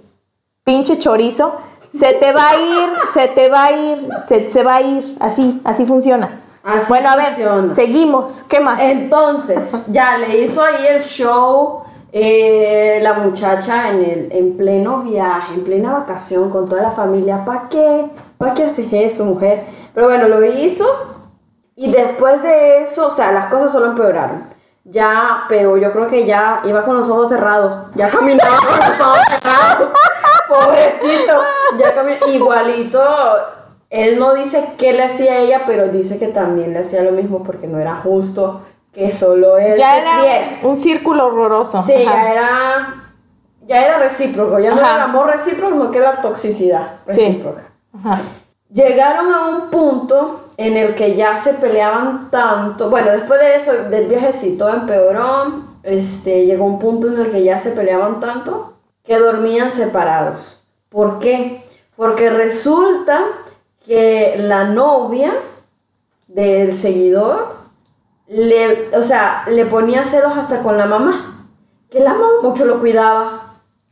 pinche 0.65 0.99
chorizo, 0.99 1.53
se 1.99 2.15
te 2.15 2.33
va 2.33 2.49
a 2.49 2.57
ir, 2.57 2.91
se 3.13 3.29
te 3.29 3.49
va 3.51 3.65
a 3.65 3.73
ir, 3.73 4.09
se 4.51 4.63
va 4.63 4.77
a 4.77 4.81
ir, 4.81 5.17
así, 5.21 5.61
así 5.65 5.85
funciona. 5.85 6.41
Así 6.65 6.87
bueno, 6.89 7.11
a 7.11 7.17
ver, 7.17 7.27
funciona. 7.35 7.75
seguimos, 7.75 8.33
¿qué 8.49 8.59
más? 8.61 8.81
Entonces, 8.81 9.87
ya 9.89 10.17
le 10.19 10.41
hizo 10.41 10.63
ahí 10.65 10.87
el 10.87 11.03
show 11.03 11.85
eh, 12.17 13.01
la 13.03 13.15
muchacha 13.15 13.91
en, 13.91 14.05
el, 14.05 14.29
en 14.31 14.57
pleno 14.57 15.03
viaje, 15.03 15.55
en 15.55 15.65
plena 15.65 15.93
vacación 15.93 16.49
con 16.49 16.69
toda 16.69 16.83
la 16.83 16.93
familia. 16.93 17.45
¿Para 17.45 17.69
qué? 17.69 18.09
¿Para 18.39 18.55
qué 18.55 18.65
haces 18.65 18.93
eso, 18.93 19.25
mujer? 19.25 19.65
Pero 19.93 20.07
bueno, 20.07 20.29
lo 20.29 20.45
hizo 20.45 20.87
y 21.75 21.91
después 21.91 22.41
de 22.43 22.85
eso, 22.85 23.09
o 23.09 23.11
sea, 23.11 23.33
las 23.33 23.47
cosas 23.47 23.73
solo 23.73 23.87
empeoraron. 23.87 24.45
Ya, 24.85 25.45
pero 25.49 25.77
yo 25.77 25.93
creo 25.93 26.07
que 26.07 26.25
ya 26.25 26.61
iba 26.65 26.85
con 26.85 26.99
los 26.99 27.09
ojos 27.09 27.31
cerrados. 27.31 27.89
Ya 27.97 28.09
caminaba 28.09 28.59
con 28.59 28.79
los 28.79 29.01
ojos 29.01 29.19
cerrados. 29.29 29.89
Pobrecito. 30.49 31.43
Ya 31.79 31.95
caminaba. 31.97 32.29
Igualito. 32.29 33.03
Él 33.95 34.19
no 34.19 34.35
dice 34.35 34.65
qué 34.77 34.93
le 34.93 35.05
hacía 35.05 35.35
a 35.35 35.39
ella, 35.39 35.63
pero 35.67 35.87
dice 35.87 36.19
que 36.19 36.27
también 36.27 36.73
le 36.73 36.81
hacía 36.81 37.03
lo 37.05 37.13
mismo 37.13 37.45
porque 37.45 37.69
no 37.69 37.79
era 37.79 37.95
justo 37.97 38.63
que 38.93 39.13
solo 39.13 39.57
él 39.57 39.77
ya 39.77 39.99
era 39.99 40.59
un 40.65 40.77
círculo 40.77 41.27
horroroso. 41.27 41.81
Sí, 41.83 41.93
Ajá. 41.93 42.03
ya 42.05 42.33
era. 42.33 42.95
Ya 43.69 43.85
era 43.87 43.99
recíproco. 43.99 44.59
Ya 44.59 44.73
no 44.73 44.79
era 44.81 44.97
el 44.97 45.01
amor 45.03 45.29
recíproco, 45.29 45.71
sino 45.75 45.91
que 45.93 46.01
la 46.01 46.21
toxicidad 46.21 46.89
Sí. 47.07 47.13
recíproca. 47.21 47.63
Ajá. 47.97 48.21
Llegaron 48.73 49.33
a 49.33 49.47
un 49.49 49.71
punto 49.71 50.41
en 50.57 50.77
el 50.77 50.97
que 50.97 51.15
ya 51.15 51.37
se 51.41 51.55
peleaban 51.55 52.31
tanto. 52.33 52.91
Bueno, 52.91 53.13
después 53.13 53.39
de 53.39 53.57
eso, 53.57 53.73
del 53.91 54.07
viajecito 54.09 54.69
empeoró. 54.69 55.63
Este, 55.85 56.47
llegó 56.47 56.65
un 56.65 56.81
punto 56.81 57.07
en 57.09 57.21
el 57.21 57.31
que 57.31 57.45
ya 57.45 57.61
se 57.61 57.71
peleaban 57.71 58.19
tanto 58.19 58.75
que 59.05 59.19
dormían 59.19 59.71
separados. 59.71 60.63
¿Por 60.89 61.21
qué? 61.21 61.63
Porque 61.97 62.29
resulta 62.31 63.21
que 63.85 64.37
la 64.39 64.65
novia 64.65 65.33
del 66.29 66.75
seguidor 66.75 67.55
le, 68.29 68.89
o 68.97 69.03
sea, 69.03 69.45
le 69.49 69.67
ponía 69.67 70.05
celos 70.05 70.37
hasta 70.37 70.63
con 70.63 70.79
la 70.79 70.87
mamá. 70.87 71.47
Que 71.91 72.01
la 72.01 72.13
mamá 72.15 72.27
mucho 72.43 72.65
lo 72.65 72.81
cuidaba. 72.81 73.41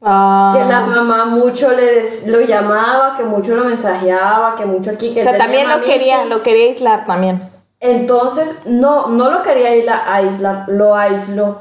Ah. 0.00 0.54
Que 0.56 0.64
la 0.64 0.80
mamá 0.80 1.26
mucho 1.26 1.70
le 1.70 1.84
des- 1.84 2.26
lo 2.26 2.40
llamaba, 2.40 3.16
que 3.16 3.22
mucho 3.24 3.54
lo 3.54 3.64
mensajeaba, 3.64 4.56
que 4.56 4.64
mucho 4.64 4.90
aquí, 4.90 5.12
que 5.14 5.20
o 5.20 5.24
sea, 5.24 5.38
también 5.38 5.68
lo 5.68 5.80
quería, 5.82 6.24
lo 6.24 6.42
quería 6.42 6.64
aislar 6.64 7.06
también. 7.06 7.40
Entonces, 7.78 8.66
no, 8.66 9.08
no 9.08 9.30
lo 9.30 9.42
quería 9.42 9.68
aisla- 9.70 10.02
aislar, 10.12 10.64
lo 10.68 10.96
aisló. 10.96 11.58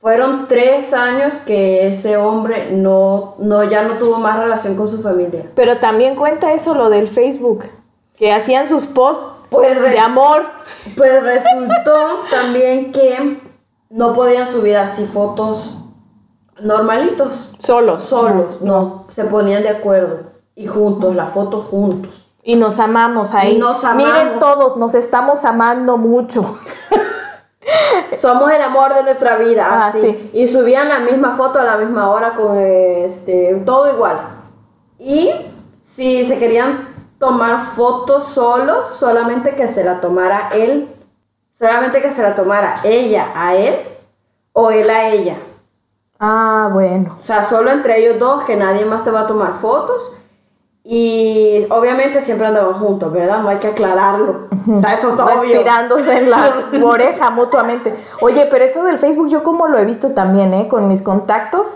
Fueron 0.00 0.46
tres 0.48 0.92
años 0.94 1.34
que 1.44 1.88
ese 1.88 2.16
hombre 2.16 2.68
no, 2.70 3.34
no, 3.38 3.64
ya 3.64 3.82
no 3.82 3.94
tuvo 3.94 4.18
más 4.18 4.38
relación 4.38 4.76
con 4.76 4.88
su 4.88 5.02
familia. 5.02 5.44
Pero 5.56 5.78
también 5.78 6.14
cuenta 6.14 6.52
eso 6.52 6.74
lo 6.74 6.88
del 6.88 7.08
Facebook, 7.08 7.64
que 8.16 8.32
hacían 8.32 8.68
sus 8.68 8.86
posts 8.86 9.26
Pues, 9.50 9.80
de 9.80 9.98
amor. 9.98 10.42
pues 10.96 11.22
resultó 11.22 12.20
también 12.30 12.92
que 12.92 13.40
no 13.90 14.14
podían 14.14 14.46
subir 14.46 14.76
así 14.76 15.04
fotos 15.04 15.78
normalitos, 16.60 17.54
Solos. 17.58 18.02
solos, 18.04 18.60
no, 18.60 19.04
se 19.12 19.24
ponían 19.24 19.62
de 19.64 19.70
acuerdo 19.70 20.20
y 20.54 20.66
juntos, 20.68 21.14
las 21.16 21.30
fotos 21.32 21.64
juntos. 21.66 22.30
Y 22.44 22.54
nos 22.56 22.78
amamos 22.78 23.34
ahí. 23.34 23.56
Y 23.56 23.58
nos 23.58 23.82
amamos. 23.84 24.04
Miren 24.04 24.38
todos, 24.38 24.76
nos 24.76 24.94
estamos 24.94 25.44
amando 25.44 25.96
mucho. 25.96 26.56
Somos 28.20 28.50
el 28.50 28.62
amor 28.62 28.94
de 28.94 29.02
nuestra 29.02 29.36
vida. 29.36 29.66
Ah, 29.68 29.86
así. 29.88 30.00
sí. 30.00 30.30
Y 30.32 30.48
subían 30.48 30.88
la 30.88 31.00
misma 31.00 31.36
foto 31.36 31.58
a 31.58 31.64
la 31.64 31.76
misma 31.76 32.10
hora 32.10 32.32
con 32.32 32.58
este, 32.58 33.54
todo 33.64 33.92
igual. 33.92 34.18
Y 34.98 35.30
si 35.82 36.26
se 36.26 36.38
querían 36.38 36.86
tomar 37.18 37.64
fotos 37.66 38.28
solos, 38.28 38.88
solamente 38.98 39.54
que 39.54 39.68
se 39.68 39.84
la 39.84 40.00
tomara 40.00 40.50
él, 40.54 40.88
solamente 41.50 42.00
que 42.00 42.12
se 42.12 42.22
la 42.22 42.34
tomara 42.34 42.76
ella 42.84 43.28
a 43.34 43.54
él 43.54 43.74
o 44.52 44.70
él 44.70 44.88
a 44.90 45.08
ella. 45.08 45.36
Ah, 46.18 46.68
bueno. 46.72 47.16
O 47.20 47.26
sea, 47.26 47.48
solo 47.48 47.70
entre 47.70 47.98
ellos 47.98 48.18
dos, 48.18 48.44
que 48.44 48.56
nadie 48.56 48.84
más 48.84 49.04
te 49.04 49.10
va 49.10 49.20
a 49.20 49.26
tomar 49.26 49.54
fotos. 49.54 50.16
Y 50.90 51.66
obviamente 51.68 52.22
siempre 52.22 52.46
andaban 52.46 52.72
juntos, 52.72 53.12
¿verdad? 53.12 53.42
No 53.42 53.50
hay 53.50 53.58
que 53.58 53.66
aclararlo. 53.66 54.48
O 54.74 54.80
sea, 54.80 54.94
eso 54.94 55.12
es 55.12 55.20
obvio. 55.20 55.40
respirándose 55.42 56.16
en 56.16 56.30
la 56.30 56.50
oreja 56.82 57.28
mutuamente. 57.28 57.94
Oye, 58.22 58.48
pero 58.50 58.64
eso 58.64 58.82
del 58.84 58.96
Facebook 58.96 59.28
yo 59.28 59.42
como 59.42 59.68
lo 59.68 59.78
he 59.78 59.84
visto 59.84 60.14
también, 60.14 60.54
¿eh? 60.54 60.66
Con 60.66 60.88
mis 60.88 61.02
contactos, 61.02 61.66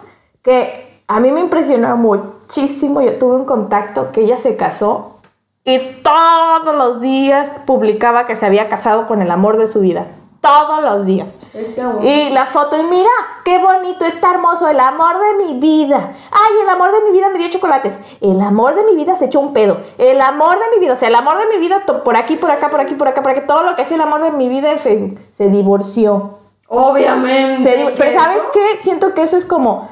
que 0.41 1.03
a 1.09 1.21
mí 1.21 1.31
me 1.31 1.41
impresionó 1.41 1.95
muchísimo. 1.99 3.03
Yo 3.03 3.19
tuve 3.19 3.37
un 3.37 3.45
contacto 3.45 4.13
que 4.13 4.23
ella 4.23 4.39
se 4.39 4.57
casó 4.57 5.19
y 5.63 5.79
todos 6.03 6.75
los 6.75 7.03
días 7.03 7.53
publicaba 7.67 8.25
que 8.25 8.35
se 8.35 8.47
había 8.47 8.71
casado 8.71 9.07
con 9.07 9.21
el 9.21 9.31
amor 9.31 9.59
de 9.59 9.67
su 9.67 9.81
vida. 9.81 10.07
Todos 10.43 10.83
los 10.83 11.07
días. 11.07 11.39
Es 11.55 11.69
que 11.69 11.87
bueno. 11.87 12.01
Y 12.03 12.31
la 12.31 12.47
foto, 12.47 12.77
y 12.77 12.83
mira, 12.83 13.09
qué 13.45 13.59
bonito, 13.59 14.05
está 14.05 14.33
hermoso, 14.33 14.69
el 14.69 14.81
amor 14.81 15.15
de 15.19 15.45
mi 15.45 15.61
vida. 15.61 16.15
Ay, 16.33 16.53
el 16.63 16.69
amor 16.69 16.91
de 16.91 17.01
mi 17.03 17.13
vida 17.13 17.29
me 17.29 17.39
dio 17.39 17.49
chocolates. 17.49 17.95
El 18.21 18.41
amor 18.41 18.75
de 18.75 18.83
mi 18.83 18.97
vida 18.97 19.17
se 19.17 19.27
echó 19.27 19.39
un 19.39 19.53
pedo. 19.53 19.79
El 19.99 20.21
amor 20.21 20.59
de 20.59 20.65
mi 20.75 20.81
vida, 20.81 20.95
o 20.95 20.97
sea, 20.97 21.09
el 21.09 21.15
amor 21.15 21.39
de 21.39 21.47
mi 21.47 21.59
vida 21.59 21.83
por 22.05 22.17
aquí, 22.17 22.37
por 22.37 22.51
acá, 22.51 22.71
por 22.71 22.81
aquí, 22.81 22.95
por 22.95 23.07
acá, 23.07 23.23
por 23.23 23.31
acá, 23.31 23.47
todo 23.47 23.63
lo 23.63 23.77
que 23.77 23.83
es 23.83 23.93
el 23.93 24.01
amor 24.01 24.21
de 24.21 24.33
mi 24.33 24.49
vida 24.49 24.73
en 24.73 24.79
Facebook. 24.81 25.21
Se 25.37 25.49
divorció. 25.49 26.39
Obviamente. 26.67 27.63
Se 27.63 27.93
Pero 27.97 28.19
¿sabes 28.19 28.43
qué? 28.53 28.79
Siento 28.81 29.15
que 29.15 29.23
eso 29.23 29.37
es 29.37 29.45
como 29.45 29.89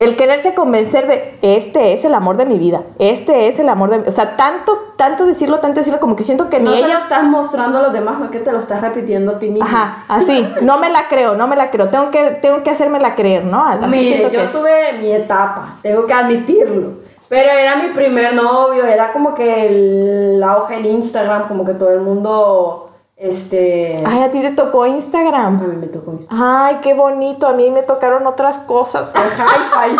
el 0.00 0.16
quererse 0.16 0.54
convencer 0.54 1.06
de 1.06 1.38
este 1.40 1.92
es 1.92 2.04
el 2.04 2.14
amor 2.14 2.36
de 2.36 2.44
mi 2.44 2.58
vida. 2.58 2.82
Este 2.98 3.46
es 3.46 3.58
el 3.58 3.68
amor 3.68 3.90
de 3.90 3.98
mi 4.00 4.08
O 4.08 4.10
sea, 4.10 4.36
tanto, 4.36 4.76
tanto 4.96 5.24
decirlo, 5.24 5.60
tanto 5.60 5.80
decirlo, 5.80 6.00
como 6.00 6.16
que 6.16 6.24
siento 6.24 6.50
que 6.50 6.58
No 6.60 6.72
ni 6.72 6.80
lo 6.80 6.86
ellas. 6.86 7.02
estás 7.02 7.24
mostrando 7.24 7.78
a 7.78 7.82
los 7.82 7.92
demás, 7.92 8.18
no 8.18 8.30
que 8.30 8.40
te 8.40 8.52
lo 8.52 8.58
estás 8.60 8.80
repitiendo 8.80 9.32
a 9.32 9.38
ti 9.38 9.48
mismo. 9.48 9.64
Ajá, 9.64 10.04
así. 10.08 10.46
No 10.62 10.78
me 10.78 10.90
la 10.90 11.08
creo, 11.08 11.36
no 11.36 11.46
me 11.46 11.56
la 11.56 11.70
creo. 11.70 11.88
Tengo 11.88 12.10
que, 12.10 12.32
tengo 12.42 12.62
que 12.62 12.70
hacérmela 12.70 13.14
creer, 13.14 13.44
¿no? 13.44 13.64
Así 13.64 13.86
Mire, 13.86 14.04
siento 14.08 14.30
que 14.30 14.36
yo 14.36 14.42
es. 14.42 14.52
tuve 14.52 14.92
mi 15.00 15.12
etapa, 15.12 15.76
tengo 15.80 16.06
que 16.06 16.12
admitirlo. 16.12 16.90
Pero 17.28 17.50
era 17.50 17.76
mi 17.76 17.88
primer 17.88 18.34
novio, 18.34 18.84
era 18.84 19.12
como 19.12 19.34
que 19.34 19.66
el 19.68 20.42
auge 20.42 20.76
en 20.76 20.86
Instagram, 20.86 21.48
como 21.48 21.64
que 21.64 21.72
todo 21.72 21.90
el 21.90 22.00
mundo, 22.00 22.90
este... 23.16 24.02
Ay, 24.04 24.22
a 24.24 24.30
ti 24.32 24.40
te 24.40 24.50
tocó 24.50 24.82
a 24.82 24.88
Instagram. 24.88 25.60
mí 25.60 25.76
me 25.76 25.86
tocó 25.86 26.12
Instagram. 26.12 26.42
Ay, 26.42 26.78
qué 26.82 26.94
bonito. 26.94 27.46
A 27.46 27.52
mí 27.52 27.70
me 27.70 27.82
tocaron 27.82 28.26
otras 28.26 28.58
cosas. 28.58 29.12
El 29.14 29.30
hi-fi. 29.30 29.96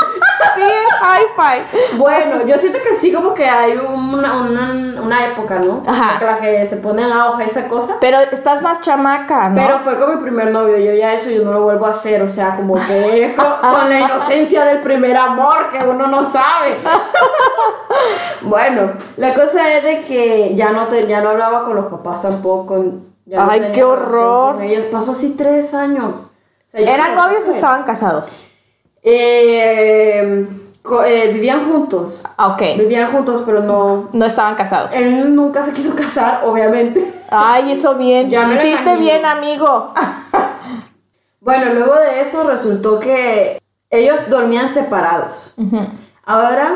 Sí, 0.57 0.63
hi-fi. 1.01 1.97
Bueno, 1.97 2.45
yo 2.45 2.59
siento 2.59 2.81
que 2.83 2.97
sí, 2.97 3.13
como 3.13 3.33
que 3.33 3.49
hay 3.49 3.77
una, 3.77 4.43
una, 4.43 5.01
una 5.01 5.27
época, 5.27 5.61
¿no? 5.61 5.83
Ajá. 5.87 6.07
Como 6.07 6.19
que 6.19 6.27
la 6.27 6.39
que 6.39 6.67
se 6.67 6.77
pone 6.79 7.03
en 7.03 7.13
auge 7.13 7.45
esa 7.45 7.69
cosa. 7.69 7.97
Pero 8.01 8.19
estás 8.19 8.63
más 8.63 8.81
chamaca, 8.81 9.49
¿no? 9.49 9.63
Pero 9.63 9.79
fue 9.79 9.99
con 9.99 10.17
mi 10.17 10.23
primer 10.23 10.51
novio, 10.51 10.77
yo 10.79 10.93
ya 10.93 11.15
eso 11.15 11.31
yo 11.31 11.45
no 11.45 11.53
lo 11.53 11.63
vuelvo 11.63 11.87
a 11.87 11.91
hacer, 11.91 12.21
o 12.23 12.29
sea, 12.29 12.57
como 12.57 12.75
que 12.75 13.25
es 13.25 13.35
con, 13.37 13.47
con 13.47 13.89
la 13.89 14.01
inocencia 14.01 14.65
del 14.65 14.79
primer 14.79 15.17
amor 15.17 15.71
que 15.71 15.85
uno 15.85 16.09
no 16.09 16.31
sabe. 16.33 16.77
bueno, 18.43 18.93
la 19.17 19.35
cosa 19.35 19.73
es 19.73 19.85
de 19.85 20.03
que 20.03 20.55
ya 20.57 20.71
no, 20.71 20.89
te, 20.89 21.07
ya 21.07 21.21
no 21.21 21.31
hablaba 21.31 21.65
con 21.65 21.77
los 21.77 21.87
papás 21.87 22.23
tampoco. 22.23 22.85
Ya 23.27 23.49
Ay, 23.49 23.71
qué 23.73 23.83
horror. 23.85 24.63
ellos. 24.63 24.87
Pasó 24.87 25.13
así 25.13 25.35
tres 25.37 25.73
años. 25.75 26.13
O 26.15 26.71
sea, 26.71 26.81
yo 26.81 26.87
¿Eran 26.89 27.15
no- 27.15 27.27
novios 27.27 27.47
o 27.49 27.51
estaban 27.53 27.85
casados? 27.85 28.37
Eh, 29.03 30.47
eh, 31.07 31.31
vivían 31.33 31.71
juntos. 31.71 32.21
Ah, 32.37 32.49
Ok. 32.55 32.63
Vivían 32.79 33.11
juntos, 33.13 33.43
pero 33.47 33.61
no. 33.61 34.09
No 34.13 34.25
estaban 34.25 34.55
casados. 34.55 34.93
Él 34.93 35.35
nunca 35.35 35.63
se 35.65 35.73
quiso 35.73 35.95
casar, 35.95 36.43
obviamente. 36.45 37.13
Ay, 37.31 37.73
eso 37.73 37.95
bien. 37.97 38.29
Ya 38.31 38.47
me 38.47 38.55
Hiciste 38.55 38.97
bien, 38.97 39.25
amigo. 39.25 39.93
Bueno, 41.41 41.75
luego 41.75 41.95
de 41.97 42.23
eso 42.23 42.43
resultó 42.45 42.99
que 42.99 43.61
ellos 43.91 44.31
dormían 44.31 44.67
separados. 44.67 45.55
Ahora, 46.25 46.75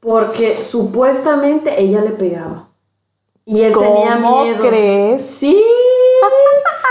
porque 0.00 0.54
supuestamente 0.54 1.78
ella 1.82 2.00
le 2.00 2.10
pegaba. 2.12 2.64
Y 3.44 3.60
él 3.60 3.74
tenía 3.78 4.14
¿Cómo 4.14 4.44
miedo. 4.44 4.66
crees? 4.66 5.20
Sí. 5.26 5.62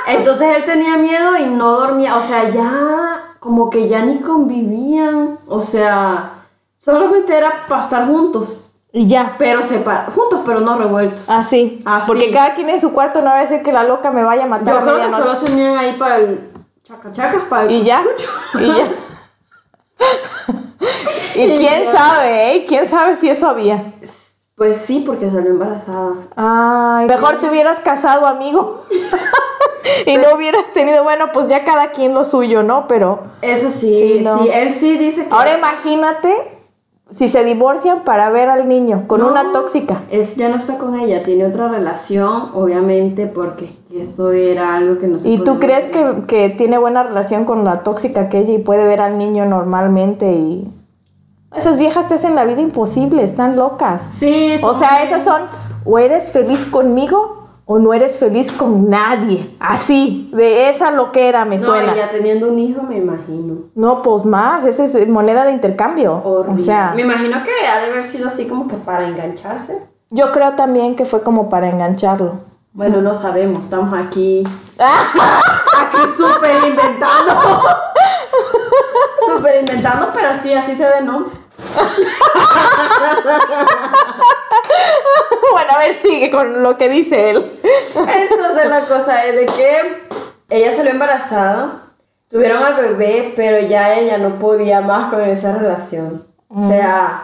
Entonces 0.08 0.56
él 0.58 0.66
tenía 0.66 0.97
miedo 0.97 1.38
y 1.38 1.45
no 1.45 1.72
dormía. 1.72 2.16
O 2.16 2.22
sea, 2.22 2.49
ya 2.49 3.20
como 3.39 3.70
que 3.70 3.88
ya 3.88 4.03
ni 4.06 4.20
convivían. 4.20 5.38
O 5.47 5.62
sea, 5.62 6.32
solamente 6.80 7.36
era 7.36 7.66
para 7.68 7.84
estar 7.84 8.08
juntos. 8.08 8.72
Y 8.91 9.08
ya. 9.08 9.36
Pero 9.38 9.62
separados. 9.64 10.14
Juntos, 10.14 10.41
pero 10.45 10.62
no 10.62 10.78
revueltos. 10.78 11.30
Así. 11.30 11.82
Así. 11.86 12.08
Porque 12.08 12.32
cada 12.32 12.53
quien 12.53 12.70
en 12.70 12.80
su 12.80 12.93
cuarto 12.93 13.20
no 13.20 13.26
va 13.26 13.41
a 13.41 13.47
ser 13.47 13.62
que 13.62 13.74
la 13.74 13.84
loca 13.84 14.12
me 14.12 14.24
vaya 14.24 14.45
a 14.45 14.47
matar 14.47 14.74
Yo 14.74 14.80
a 14.80 14.82
creo 14.84 14.95
que 14.95 15.01
medianoche. 15.01 15.30
solo 15.30 15.45
se 15.47 15.53
unían 15.53 15.78
ahí 15.78 15.93
para 15.93 16.18
el 16.18 16.49
chacachacas, 16.84 17.43
para 17.49 17.64
el 17.64 17.72
Y 17.72 17.84
ya. 17.84 18.03
y 18.60 18.68
ya. 18.68 18.88
y 21.36 21.58
quién 21.58 21.91
sabe, 21.91 22.56
¿eh? 22.56 22.66
¿Quién 22.68 22.88
sabe 22.88 23.16
si 23.16 23.30
eso 23.30 23.47
había? 23.47 23.84
Pues 24.56 24.80
sí, 24.80 25.03
porque 25.06 25.30
salió 25.30 25.51
embarazada. 25.51 26.14
Ay, 26.38 27.08
mejor 27.08 27.41
te 27.41 27.49
hubieras 27.49 27.80
casado, 27.80 28.26
amigo. 28.26 28.86
y 30.06 30.16
no 30.16 30.34
hubieras 30.36 30.72
tenido, 30.74 31.03
bueno, 31.03 31.26
pues 31.34 31.49
ya 31.49 31.66
cada 31.66 31.91
quien 31.91 32.14
lo 32.14 32.24
suyo, 32.24 32.64
¿no? 32.64 32.88
Pero 32.88 33.24
Eso 33.41 33.70
sí, 33.70 33.99
Sí, 33.99 34.14
sí, 34.20 34.24
no. 34.24 34.41
él 34.41 34.74
sí 34.74 34.97
dice 34.97 35.28
que... 35.28 35.34
ahora 35.34 35.58
imagínate 35.58 36.34
si 37.12 37.28
se 37.28 37.43
divorcian 37.43 38.03
para 38.06 38.30
ver 38.30 38.49
al 38.49 38.68
niño 38.70 39.03
con 39.08 39.20
No, 39.20 39.28
una 39.28 39.51
tóxica. 39.51 40.01
Es, 40.10 40.38
ya 40.38 40.47
no 40.47 40.56
está 40.56 40.78
con 40.78 40.97
ella, 40.99 41.22
tiene 41.24 41.45
otra 41.45 41.68
relación, 41.68 42.49
obviamente, 42.53 43.28
porque 43.28 43.70
eso 43.93 44.32
era 44.32 44.76
algo 44.76 44.99
que 44.99 45.08
no 45.08 45.20
se 45.20 45.28
¿Y 45.28 45.38
tú 45.39 45.60
crees 45.60 45.86
que, 45.86 46.24
que 46.28 46.49
tiene 46.49 46.78
buena 46.78 47.03
relación 47.03 47.43
con 47.43 47.66
la 47.66 47.84
tóxica 47.84 48.30
que 48.30 48.39
ella 48.39 48.53
y 48.53 48.60
puede 48.60 48.86
ver 48.86 49.01
al 49.01 49.18
niño 49.18 49.45
normalmente 49.45 50.32
y... 50.32 50.68
Esas 51.56 51.78
viejas 51.78 52.08
te 52.08 52.16
hacen 52.16 52.36
la 52.36 52.43
vida 52.45 52.62
imposible, 52.62 53.24
están 53.24 53.56
locas. 53.56 54.01
Sí, 54.03 54.58
O 54.62 54.74
sea, 54.74 55.01
bien- 55.03 55.08
esas 55.14 55.24
son, 55.24 55.43
o 55.86 55.97
eres 55.99 56.32
feliz 56.32 56.66
conmigo 56.66 57.43
o 57.68 57.80
no 57.80 57.93
eres 57.93 58.18
feliz 58.20 58.51
con 58.51 58.89
nadie. 58.89 59.49
Así, 59.60 60.30
de 60.34 60.70
esa 60.70 60.91
loquera 60.91 61.45
me 61.45 61.58
No, 61.58 61.64
suena. 61.66 61.95
ya 61.95 62.10
teniendo 62.12 62.49
un 62.49 62.60
hijo, 62.60 62.84
me 62.84 62.97
imagino. 62.97 63.56
No, 63.74 64.01
pues 64.03 64.24
más, 64.26 64.66
esa 64.66 64.84
es 64.86 65.08
moneda 65.08 65.45
de 65.45 65.51
intercambio. 65.51 66.22
Horrible. 66.24 66.62
O 66.62 66.66
sea, 66.66 66.91
me 66.95 67.01
imagino 67.01 67.38
que 67.43 67.68
ha 67.68 67.80
de 67.80 67.91
haber 67.91 68.03
sido 68.06 68.28
así 68.28 68.47
como 68.47 68.68
que 68.68 68.76
para 68.76 69.08
engancharse. 69.08 69.80
yo 70.12 70.32
creo 70.32 70.53
también 70.53 70.95
que 70.95 71.06
fue 71.06 71.24
como 71.24 71.49
para 71.49 71.70
engancharlo. 71.70 72.34
Bueno, 72.74 73.01
no 73.01 73.16
sabemos, 73.16 73.64
estamos 73.64 73.97
aquí. 73.97 74.43
aquí 74.78 75.97
súper 76.18 76.56
inventando. 76.68 77.34
súper 79.28 79.56
inventando, 79.62 80.08
pero 80.14 80.30
sí, 80.41 80.53
así 80.53 80.76
se 80.76 80.84
ve, 80.84 81.01
¿no? 81.03 81.26
bueno, 85.51 85.71
a 85.71 85.78
ver, 85.80 85.95
sigue 86.01 86.32
con 86.32 86.63
lo 86.63 86.78
que 86.78 86.89
dice 86.89 87.32
él. 87.32 87.59
Entonces 87.95 88.69
la 88.69 88.86
cosa 88.88 89.26
es 89.26 89.36
de 89.36 89.45
que 89.45 90.03
ella 90.49 90.76
salió 90.76 90.91
embarazada, 90.91 91.84
tuvieron 92.30 92.63
al 92.63 92.76
bebé, 92.76 93.34
pero 93.36 93.65
ya 93.67 93.95
ella 93.95 94.17
no 94.17 94.36
podía 94.36 94.82
más 94.82 95.11
con 95.11 95.21
esa 95.21 95.57
relación. 95.57 96.23
O 96.49 96.67
sea, 96.67 97.23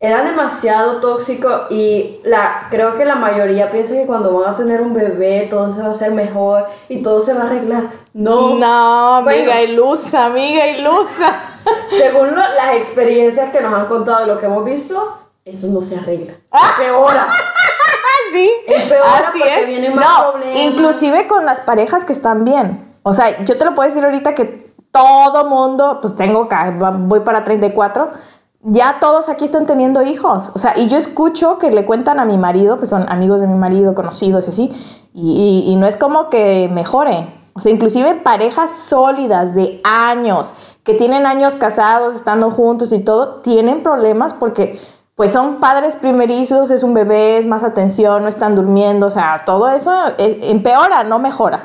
era 0.00 0.22
demasiado 0.22 1.00
tóxico 1.00 1.66
y 1.70 2.18
la, 2.24 2.66
creo 2.70 2.96
que 2.96 3.04
la 3.04 3.14
mayoría 3.14 3.70
piensa 3.70 3.94
que 3.94 4.06
cuando 4.06 4.38
van 4.38 4.54
a 4.54 4.56
tener 4.56 4.80
un 4.82 4.94
bebé 4.94 5.46
todo 5.50 5.74
se 5.74 5.80
va 5.80 5.88
a 5.88 5.92
hacer 5.92 6.12
mejor 6.12 6.66
y 6.88 7.02
todo 7.02 7.24
se 7.24 7.32
va 7.32 7.42
a 7.42 7.46
arreglar. 7.46 7.84
No. 8.12 8.54
No, 8.54 9.16
amiga 9.16 9.54
Bueno. 9.54 9.60
ilusa, 9.72 10.26
amiga 10.26 10.66
ilusa. 10.68 11.53
Según 11.90 12.28
lo- 12.30 12.36
las 12.36 12.76
experiencias 12.76 13.50
que 13.50 13.60
nos 13.60 13.72
han 13.72 13.86
contado 13.86 14.24
y 14.24 14.28
lo 14.28 14.38
que 14.38 14.46
hemos 14.46 14.64
visto, 14.64 15.18
eso 15.44 15.66
no 15.68 15.82
se 15.82 15.96
arregla. 15.98 16.32
Empeora. 16.78 17.26
sí, 18.32 18.50
Empeora 18.66 19.28
así 19.28 19.38
porque 19.38 19.60
es. 19.62 19.66
vienen 19.68 19.94
más 19.94 20.06
no, 20.06 20.30
problemas. 20.32 20.60
inclusive 20.62 21.26
con 21.26 21.44
las 21.44 21.60
parejas 21.60 22.04
que 22.04 22.12
están 22.12 22.44
bien. 22.44 22.84
O 23.02 23.12
sea, 23.14 23.44
yo 23.44 23.56
te 23.58 23.64
lo 23.64 23.74
puedo 23.74 23.88
decir 23.88 24.04
ahorita 24.04 24.34
que 24.34 24.72
todo 24.90 25.44
mundo, 25.46 25.98
pues 26.00 26.16
tengo, 26.16 26.48
voy 27.00 27.20
para 27.20 27.44
34, 27.44 28.10
ya 28.62 28.98
todos 29.00 29.28
aquí 29.28 29.44
están 29.44 29.66
teniendo 29.66 30.02
hijos. 30.02 30.50
O 30.54 30.58
sea, 30.58 30.78
y 30.78 30.88
yo 30.88 30.96
escucho 30.96 31.58
que 31.58 31.70
le 31.70 31.84
cuentan 31.84 32.18
a 32.20 32.24
mi 32.24 32.38
marido, 32.38 32.76
pues 32.78 32.90
son 32.90 33.04
amigos 33.10 33.40
de 33.40 33.46
mi 33.46 33.56
marido, 33.58 33.94
conocidos 33.94 34.46
y 34.46 34.50
así, 34.50 35.10
y, 35.12 35.64
y- 35.66 35.72
y 35.72 35.76
no 35.76 35.86
es 35.86 35.96
como 35.96 36.30
que 36.30 36.68
mejore. 36.72 37.26
O 37.54 37.60
sea, 37.60 37.70
inclusive 37.72 38.14
parejas 38.14 38.70
sólidas 38.70 39.54
de 39.54 39.80
años, 39.84 40.54
que 40.84 40.94
tienen 40.94 41.26
años 41.26 41.54
casados, 41.54 42.14
estando 42.14 42.50
juntos 42.50 42.92
y 42.92 43.00
todo, 43.00 43.36
tienen 43.36 43.82
problemas 43.82 44.34
porque 44.34 44.80
pues 45.14 45.32
son 45.32 45.60
padres 45.60 45.96
primerizos, 45.96 46.70
es 46.70 46.82
un 46.82 46.92
bebé, 46.92 47.38
es 47.38 47.46
más 47.46 47.62
atención, 47.62 48.22
no 48.22 48.28
están 48.28 48.56
durmiendo, 48.56 49.06
o 49.06 49.10
sea, 49.10 49.42
todo 49.46 49.68
eso 49.68 49.92
eh, 50.18 50.40
empeora, 50.42 51.04
no 51.04 51.18
mejora. 51.18 51.64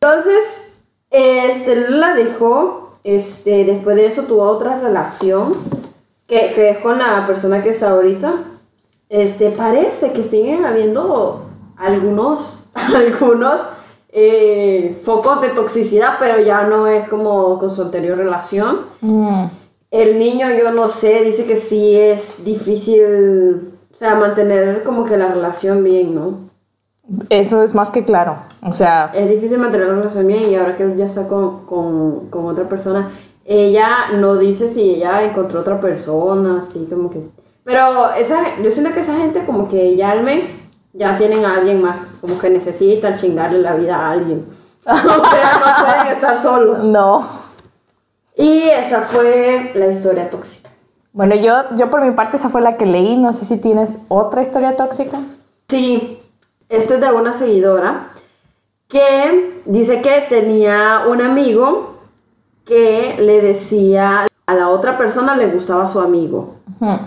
Entonces, 0.00 0.72
este, 1.10 1.90
la 1.90 2.14
dejó, 2.14 2.98
este, 3.02 3.64
después 3.64 3.96
de 3.96 4.06
eso 4.06 4.22
tuvo 4.22 4.44
otra 4.44 4.78
relación, 4.78 5.54
que, 6.28 6.52
que 6.54 6.70
es 6.70 6.78
con 6.78 6.98
la 6.98 7.26
persona 7.26 7.62
que 7.62 7.70
está 7.70 7.90
ahorita. 7.90 8.34
Este, 9.08 9.50
parece 9.50 10.12
que 10.12 10.22
siguen 10.22 10.64
habiendo 10.64 11.44
algunos, 11.76 12.68
algunos 12.74 13.60
eh, 14.18 14.98
focos 15.02 15.42
de 15.42 15.50
toxicidad, 15.50 16.14
pero 16.18 16.40
ya 16.40 16.62
no 16.62 16.86
es 16.86 17.06
como 17.06 17.58
con 17.58 17.70
su 17.70 17.82
anterior 17.82 18.16
relación. 18.16 18.78
Mm. 19.02 19.44
El 19.90 20.18
niño, 20.18 20.46
yo 20.58 20.72
no 20.72 20.88
sé, 20.88 21.22
dice 21.22 21.44
que 21.44 21.56
sí 21.56 21.94
es 21.94 22.42
difícil 22.42 23.72
O 23.92 23.94
sea, 23.94 24.14
mantener 24.14 24.82
como 24.84 25.04
que 25.04 25.18
la 25.18 25.28
relación 25.28 25.84
bien, 25.84 26.14
¿no? 26.14 26.38
Eso 27.28 27.62
es 27.62 27.74
más 27.74 27.90
que 27.90 28.04
claro. 28.04 28.36
O 28.62 28.72
sea, 28.72 29.12
Es 29.14 29.28
difícil 29.28 29.58
mantener 29.58 29.88
la 29.88 29.96
relación 29.96 30.26
bien 30.26 30.50
y 30.50 30.54
ahora 30.54 30.76
que 30.76 30.96
ya 30.96 31.04
está 31.04 31.28
con, 31.28 31.66
con, 31.66 32.30
con 32.30 32.46
otra 32.46 32.66
persona, 32.70 33.10
ella 33.44 34.12
no 34.14 34.36
dice 34.36 34.72
si 34.72 34.94
ella 34.94 35.24
encontró 35.24 35.60
otra 35.60 35.78
persona, 35.78 36.64
así 36.66 36.86
como 36.90 37.10
que... 37.10 37.20
Pero 37.64 38.12
esa, 38.18 38.56
yo 38.62 38.70
siento 38.70 38.94
que 38.94 39.00
esa 39.00 39.16
gente 39.16 39.44
como 39.44 39.68
que 39.68 39.94
ya 39.94 40.12
al 40.12 40.22
mes 40.22 40.65
ya 40.96 41.16
tienen 41.16 41.44
a 41.44 41.56
alguien 41.56 41.82
más, 41.82 42.00
como 42.20 42.38
que 42.38 42.50
necesitan 42.50 43.16
chingarle 43.16 43.60
la 43.60 43.74
vida 43.74 43.96
a 43.96 44.12
alguien. 44.12 44.44
o 44.86 44.94
sea, 44.94 45.60
no 45.60 45.84
pueden 45.84 46.06
estar 46.08 46.42
solos. 46.42 46.84
no. 46.84 47.46
Y 48.38 48.64
esa 48.68 49.00
fue 49.00 49.72
la 49.74 49.86
historia 49.86 50.28
tóxica. 50.28 50.68
Bueno, 51.12 51.34
yo, 51.36 51.54
yo 51.76 51.90
por 51.90 52.04
mi 52.04 52.10
parte 52.10 52.36
esa 52.36 52.50
fue 52.50 52.60
la 52.60 52.76
que 52.76 52.84
leí. 52.84 53.16
No 53.16 53.32
sé 53.32 53.46
si 53.46 53.56
tienes 53.56 54.00
otra 54.08 54.42
historia 54.42 54.76
tóxica. 54.76 55.18
Sí, 55.68 56.20
este 56.68 56.96
es 56.96 57.00
de 57.00 57.12
una 57.12 57.32
seguidora 57.32 58.08
que 58.88 59.62
dice 59.64 60.02
que 60.02 60.26
tenía 60.28 61.04
un 61.08 61.22
amigo 61.22 61.94
que 62.66 63.16
le 63.18 63.40
decía 63.40 64.28
a 64.46 64.54
la 64.54 64.68
otra 64.68 64.98
persona 64.98 65.34
le 65.34 65.48
gustaba 65.48 65.86
su 65.86 66.00
amigo. 66.00 66.56
Ujú. 66.78 66.98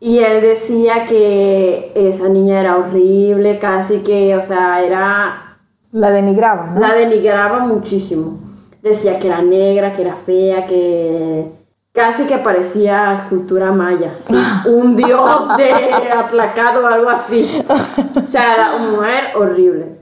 Y 0.00 0.18
él 0.18 0.40
decía 0.40 1.06
que 1.06 1.92
esa 1.94 2.28
niña 2.28 2.60
era 2.60 2.78
horrible, 2.78 3.58
casi 3.58 3.98
que, 3.98 4.34
o 4.34 4.42
sea, 4.42 4.82
era... 4.82 5.56
La 5.92 6.10
denigraba, 6.10 6.68
¿no? 6.68 6.80
La 6.80 6.94
denigraba 6.94 7.60
muchísimo. 7.60 8.38
Decía 8.82 9.18
que 9.18 9.26
era 9.28 9.42
negra, 9.42 9.94
que 9.94 10.02
era 10.02 10.14
fea, 10.14 10.66
que 10.66 11.44
casi 11.92 12.24
que 12.24 12.38
parecía 12.38 13.26
cultura 13.28 13.72
maya. 13.72 14.14
sí, 14.20 14.34
un 14.68 14.96
dios 14.96 15.56
de 15.58 15.70
aplacado 16.12 16.84
o 16.84 16.86
algo 16.86 17.10
así. 17.10 17.62
O 17.68 18.26
sea, 18.26 18.54
era 18.54 18.76
una 18.76 18.92
mujer 18.92 19.24
horrible. 19.36 19.96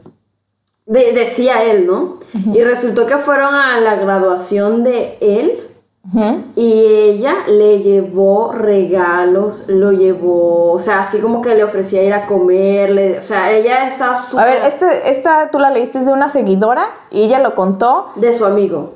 De- 0.87 1.13
decía 1.13 1.65
él, 1.65 1.87
¿no? 1.87 2.19
Y 2.55 2.63
resultó 2.63 3.07
que 3.07 3.17
fueron 3.19 3.55
a 3.55 3.81
la 3.81 3.97
graduación 3.97 4.85
de 4.85 5.17
él 5.21 5.59
Y 6.57 6.73
ella 6.73 7.35
le 7.49 7.81
llevó 7.81 8.53
regalos, 8.53 9.69
lo 9.69 9.93
llevó, 9.93 10.73
o 10.73 10.81
sea, 10.81 11.03
así 11.03 11.19
como 11.19 11.43
que 11.43 11.55
le 11.55 11.65
ofrecía 11.65 12.03
ir 12.03 12.15
a 12.15 12.25
comerle, 12.25 13.19
o 13.19 13.23
sea, 13.23 13.53
ella 13.53 13.89
estaba 13.89 14.17
súper 14.17 14.41
A 14.41 14.45
ver, 14.47 14.59
este, 14.65 15.11
esta 15.11 15.51
tú 15.51 15.59
la 15.59 15.71
leíste 15.71 15.99
es 15.99 16.07
de 16.07 16.13
una 16.13 16.31
seguidora 16.31 16.89
y 17.11 17.25
ella 17.25 17.41
lo 17.41 17.55
contó. 17.55 18.07
de 18.17 18.33
su 18.33 18.47
amigo. 18.47 18.95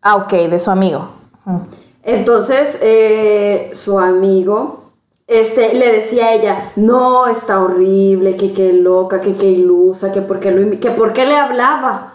Ah, 0.00 0.16
ok, 0.16 0.32
de 0.32 0.58
su 0.58 0.70
amigo. 0.70 1.08
Entonces, 2.02 2.78
eh, 2.80 3.70
su 3.74 3.98
amigo 3.98 4.84
este, 5.26 5.74
le 5.74 5.92
decía 5.92 6.26
a 6.26 6.34
ella, 6.34 6.72
no, 6.76 7.26
está 7.26 7.60
horrible, 7.60 8.36
que 8.36 8.52
qué 8.52 8.72
loca, 8.72 9.20
que 9.20 9.34
qué 9.34 9.46
ilusa, 9.46 10.12
que 10.12 10.20
por 10.20 10.40
qué, 10.40 10.50
lo 10.50 10.78
que 10.78 10.90
por 10.90 11.12
qué 11.12 11.26
le 11.26 11.36
hablaba. 11.36 12.13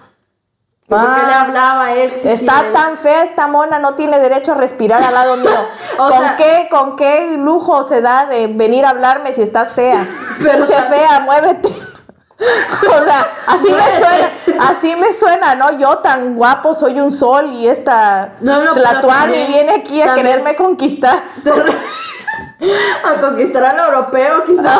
Que 0.90 0.96
por 0.96 1.16
qué 1.16 1.22
Ah. 1.24 1.28
le 1.28 1.34
hablaba 1.36 1.86
a 1.86 1.94
él. 1.94 2.12
si- 2.20 2.30
Está 2.30 2.64
tan 2.74 2.98
fea 2.98 3.24
esta 3.24 3.46
mona, 3.48 3.78
no 3.78 3.94
tiene 3.94 4.18
derecho 4.20 4.54
a 4.54 4.56
respirar 4.56 5.02
al 5.04 5.14
lado 5.14 5.38
mío. 5.38 5.50
O 6.00 6.10
¿Con 6.10 6.20
sea- 6.20 6.36
qué, 6.38 6.68
con 6.72 6.96
qué 6.96 7.36
lujo 7.38 7.84
se 7.88 8.02
da 8.02 8.26
de 8.26 8.48
venir 8.48 8.86
a 8.86 8.90
hablarme 8.90 9.32
si 9.34 9.42
estás 9.44 9.74
fea? 9.74 10.08
Pero 10.42 10.66
Pinche 10.66 10.74
fea, 10.82 11.20
muévete. 11.20 11.70
o 12.40 13.04
sea, 13.04 13.28
así 13.48 13.68
me 13.72 14.00
suena, 14.00 14.30
así 14.70 14.96
me 14.96 15.12
suena, 15.14 15.56
¿no? 15.56 15.78
Yo 15.78 15.98
tan 15.98 16.36
guapo 16.36 16.74
soy 16.74 17.00
un 17.00 17.12
sol 17.12 17.52
y 17.52 17.68
esta 17.68 18.30
No, 18.40 18.64
no, 18.64 18.74
Tlatuani 18.74 19.44
viene 19.46 19.74
aquí 19.74 20.02
a 20.02 20.06
también- 20.08 20.26
quererme 20.26 20.56
conquistar. 20.56 21.22
A 22.62 23.22
conquistar 23.22 23.64
al 23.64 23.80
europeo 23.94 24.44
quizás. 24.46 24.80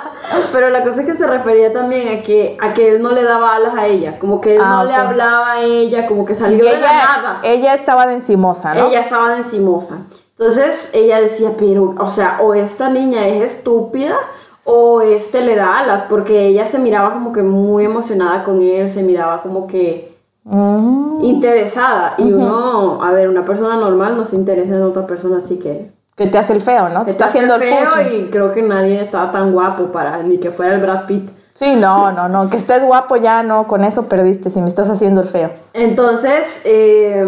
Pero 0.52 0.70
la 0.70 0.82
cosa 0.84 1.00
es 1.00 1.06
que 1.06 1.14
se 1.14 1.26
refería 1.26 1.72
también 1.72 2.18
a 2.18 2.22
que, 2.22 2.56
a 2.60 2.74
que 2.74 2.88
él 2.94 3.02
no 3.02 3.12
le 3.12 3.22
daba 3.22 3.54
alas 3.56 3.74
a 3.74 3.86
ella, 3.86 4.18
como 4.18 4.40
que 4.40 4.56
él 4.56 4.60
Ah, 4.62 4.76
no 4.78 4.84
le 4.84 4.94
hablaba 4.94 5.52
a 5.52 5.62
ella, 5.62 6.06
como 6.06 6.24
que 6.24 6.34
salió 6.34 6.56
Y 6.58 6.60
de 6.60 6.64
la 6.64 6.78
ella, 6.78 6.92
nada. 7.16 7.40
ella 7.42 7.74
estaba 7.74 8.06
de 8.06 8.14
encimosa, 8.14 8.74
¿no? 8.74 8.86
Ella 8.88 9.00
estaba 9.00 9.30
de 9.32 9.38
encimosa. 9.38 9.98
Entonces 10.38 10.90
ella 10.92 11.20
decía, 11.20 11.50
pero, 11.58 11.94
o 11.98 12.10
sea, 12.10 12.38
o 12.42 12.54
esta 12.54 12.90
niña 12.90 13.26
es 13.26 13.52
estúpida 13.52 14.16
o 14.64 15.00
este 15.00 15.40
le 15.42 15.54
da 15.54 15.78
alas, 15.78 16.04
porque 16.08 16.46
ella 16.46 16.68
se 16.68 16.78
miraba 16.78 17.12
como 17.12 17.32
que 17.32 17.42
muy 17.42 17.84
emocionada 17.84 18.44
con 18.44 18.60
él, 18.60 18.90
se 18.90 19.02
miraba 19.02 19.42
como 19.42 19.66
que 19.66 20.14
Mm, 20.48 21.24
interesada. 21.24 22.14
Y 22.18 22.32
uno, 22.32 23.02
a 23.02 23.10
ver, 23.10 23.28
una 23.28 23.44
persona 23.44 23.74
normal 23.76 24.16
no 24.16 24.24
se 24.24 24.36
interesa 24.36 24.76
en 24.76 24.82
otra 24.84 25.04
persona, 25.04 25.38
así 25.44 25.58
que 25.58 25.90
que 26.16 26.26
te 26.26 26.38
hace 26.38 26.54
el 26.54 26.62
feo, 26.62 26.88
¿no? 26.88 27.04
Te 27.04 27.10
está 27.10 27.26
haciendo 27.26 27.56
el 27.56 27.62
feo 27.62 27.90
fuchi. 27.90 28.16
y 28.16 28.22
creo 28.30 28.52
que 28.52 28.62
nadie 28.62 29.00
estaba 29.02 29.30
tan 29.32 29.52
guapo 29.52 29.86
para 29.92 30.22
ni 30.22 30.38
que 30.38 30.50
fuera 30.50 30.74
el 30.74 30.80
Brad 30.80 31.04
Pitt. 31.06 31.28
Sí, 31.54 31.74
no, 31.76 32.10
no, 32.12 32.28
no, 32.28 32.50
que 32.50 32.56
estés 32.56 32.82
guapo 32.82 33.16
ya, 33.16 33.42
no, 33.42 33.66
con 33.66 33.84
eso 33.84 34.06
perdiste 34.08 34.50
si 34.50 34.60
me 34.60 34.68
estás 34.68 34.88
haciendo 34.90 35.20
el 35.22 35.28
feo. 35.28 35.50
Entonces, 35.74 36.62
eh, 36.64 37.24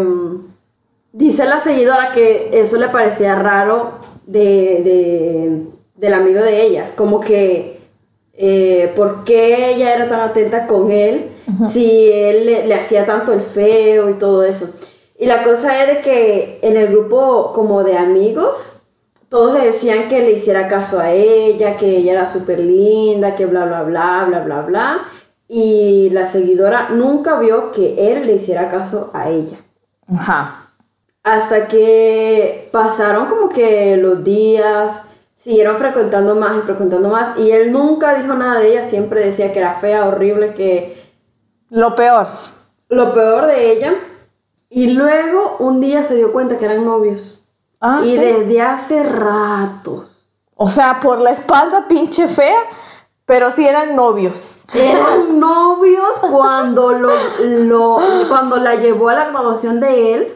dice 1.11 1.45
la 1.45 1.59
seguidora 1.59 2.11
que 2.13 2.49
eso 2.53 2.77
le 2.77 2.89
parecía 2.89 3.35
raro 3.35 3.91
de, 4.25 4.81
de- 4.83 5.63
del 5.95 6.13
amigo 6.13 6.41
de 6.41 6.61
ella, 6.63 6.91
como 6.95 7.19
que 7.19 7.79
eh, 8.33 8.93
por 8.95 9.23
qué 9.25 9.73
ella 9.75 9.95
era 9.95 10.07
tan 10.07 10.21
atenta 10.21 10.65
con 10.65 10.91
él 10.91 11.29
si 11.69 12.09
él 12.11 12.45
le, 12.45 12.67
le 12.67 12.75
hacía 12.75 13.05
tanto 13.05 13.33
el 13.33 13.41
feo 13.41 14.09
y 14.09 14.13
todo 14.13 14.43
eso. 14.43 14.69
Y 15.17 15.25
la 15.25 15.43
cosa 15.43 15.83
es 15.83 15.87
de 15.97 16.01
que 16.01 16.59
en 16.61 16.77
el 16.77 16.87
grupo 16.87 17.51
como 17.53 17.83
de 17.83 17.97
amigos, 17.97 18.78
todos 19.29 19.53
le 19.53 19.65
decían 19.67 20.07
que 20.09 20.21
le 20.21 20.31
hiciera 20.31 20.67
caso 20.67 20.99
a 20.99 21.11
ella, 21.11 21.77
que 21.77 21.97
ella 21.97 22.13
era 22.13 22.31
súper 22.31 22.59
linda, 22.59 23.35
que 23.35 23.45
bla, 23.45 23.65
bla, 23.65 23.83
bla, 23.83 24.25
bla, 24.27 24.39
bla, 24.41 24.61
bla. 24.61 24.99
Y 25.47 26.09
la 26.11 26.27
seguidora 26.27 26.89
nunca 26.89 27.39
vio 27.39 27.71
que 27.71 28.11
él 28.11 28.25
le 28.27 28.35
hiciera 28.35 28.69
caso 28.69 29.09
a 29.13 29.29
ella. 29.29 29.57
Ajá. 30.07 30.55
Hasta 31.23 31.67
que 31.67 32.69
pasaron 32.71 33.27
como 33.27 33.49
que 33.49 33.97
los 33.97 34.23
días, 34.23 34.95
siguieron 35.35 35.77
frecuentando 35.77 36.35
más 36.35 36.57
y 36.57 36.61
frecuentando 36.61 37.09
más. 37.09 37.37
Y 37.37 37.51
él 37.51 37.71
nunca 37.71 38.15
dijo 38.15 38.33
nada 38.35 38.59
de 38.59 38.71
ella, 38.71 38.89
siempre 38.89 39.25
decía 39.25 39.51
que 39.53 39.59
era 39.59 39.75
fea, 39.75 40.07
horrible, 40.07 40.53
que 40.53 40.97
Lo 41.69 41.95
peor. 41.95 42.27
lo 42.89 43.13
peor 43.13 43.47
de 43.47 43.71
ella. 43.71 43.93
Y 44.69 44.91
luego 44.91 45.57
un 45.59 45.81
día 45.81 46.03
se 46.03 46.15
dio 46.15 46.31
cuenta 46.31 46.57
que 46.57 46.65
eran 46.65 46.85
novios. 46.85 47.38
Ah, 47.81 48.01
y 48.03 48.11
¿sí? 48.11 48.17
desde 48.17 48.61
hace 48.61 49.03
ratos. 49.03 50.25
O 50.55 50.69
sea, 50.69 50.99
por 50.99 51.19
la 51.19 51.31
espalda 51.31 51.87
pinche 51.87 52.27
fea, 52.27 52.59
pero 53.25 53.51
sí 53.51 53.65
eran 53.65 53.95
novios. 53.95 54.51
Eran 54.73 55.39
novios 55.39 56.09
cuando, 56.29 56.91
lo, 56.91 57.11
lo- 57.41 57.99
cuando 58.27 58.57
la 58.57 58.75
llevó 58.75 59.09
a 59.09 59.13
la 59.13 59.25
graduación 59.29 59.79
de 59.79 60.13
él. 60.15 60.27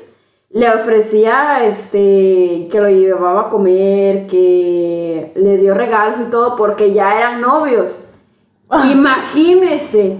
Le 0.51 0.69
ofrecía 0.69 1.63
este, 1.65 2.69
que 2.71 2.79
lo 2.79 2.87
llevaba 2.87 3.41
a 3.47 3.49
comer, 3.49 4.27
que 4.27 5.31
le 5.35 5.57
dio 5.57 5.73
regalos 5.73 6.19
y 6.27 6.29
todo, 6.29 6.55
porque 6.55 6.93
ya 6.93 7.17
eran 7.17 7.41
novios. 7.41 7.87
Imagínese. 8.91 10.17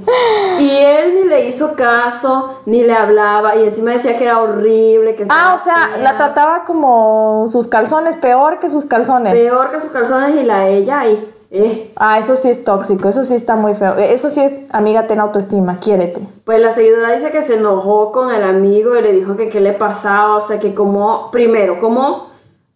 Y 0.60 0.70
él 0.70 1.14
ni 1.16 1.28
le 1.30 1.48
hizo 1.50 1.74
caso, 1.76 2.60
ni 2.66 2.84
le 2.84 2.94
hablaba, 2.94 3.56
y 3.56 3.64
encima 3.64 3.92
decía 3.92 4.18
que 4.18 4.26
era 4.26 4.42
horrible. 4.42 5.16
Que 5.16 5.26
Ah, 5.30 5.56
o 5.60 5.64
sea, 5.64 5.90
fea. 5.94 5.98
la 6.04 6.18
trataba 6.18 6.64
como 6.66 7.48
sus 7.52 7.68
calzones, 7.68 8.16
peor 8.18 8.60
que 8.60 8.70
sus 8.70 8.86
calzones. 8.86 9.34
Peor 9.34 9.72
que 9.72 9.80
sus 9.82 9.90
calzones 9.92 10.36
y 10.36 10.44
la 10.44 10.68
ella 10.68 11.00
ahí. 11.02 11.30
Eh. 11.56 11.92
Ah, 11.98 12.18
eso 12.18 12.36
sí 12.36 12.50
es 12.50 12.64
tóxico, 12.64 13.10
eso 13.10 13.24
sí 13.26 13.36
está 13.36 13.56
muy 13.56 13.76
feo. 13.76 13.96
Eso 13.96 14.30
sí 14.30 14.42
es, 14.42 14.62
amiga, 14.72 15.06
ten 15.08 15.20
autoestima, 15.20 15.78
quiérete. 15.80 16.20
Pues 16.46 16.60
la 16.60 16.74
seguidora 16.74 17.12
dice 17.12 17.30
que 17.32 17.44
se 17.44 17.58
enojó 17.58 18.12
con 18.12 18.32
el 18.34 18.44
amigo 18.44 18.96
y 18.98 19.04
le 19.04 19.12
dijo 19.14 19.38
que 19.38 19.50
qué 19.50 19.62
le 19.62 19.74
pasaba, 19.74 20.36
o 20.38 20.42
sea, 20.42 20.60
que 20.60 20.74
como, 20.74 21.30
primero, 21.32 21.80
como, 21.80 22.28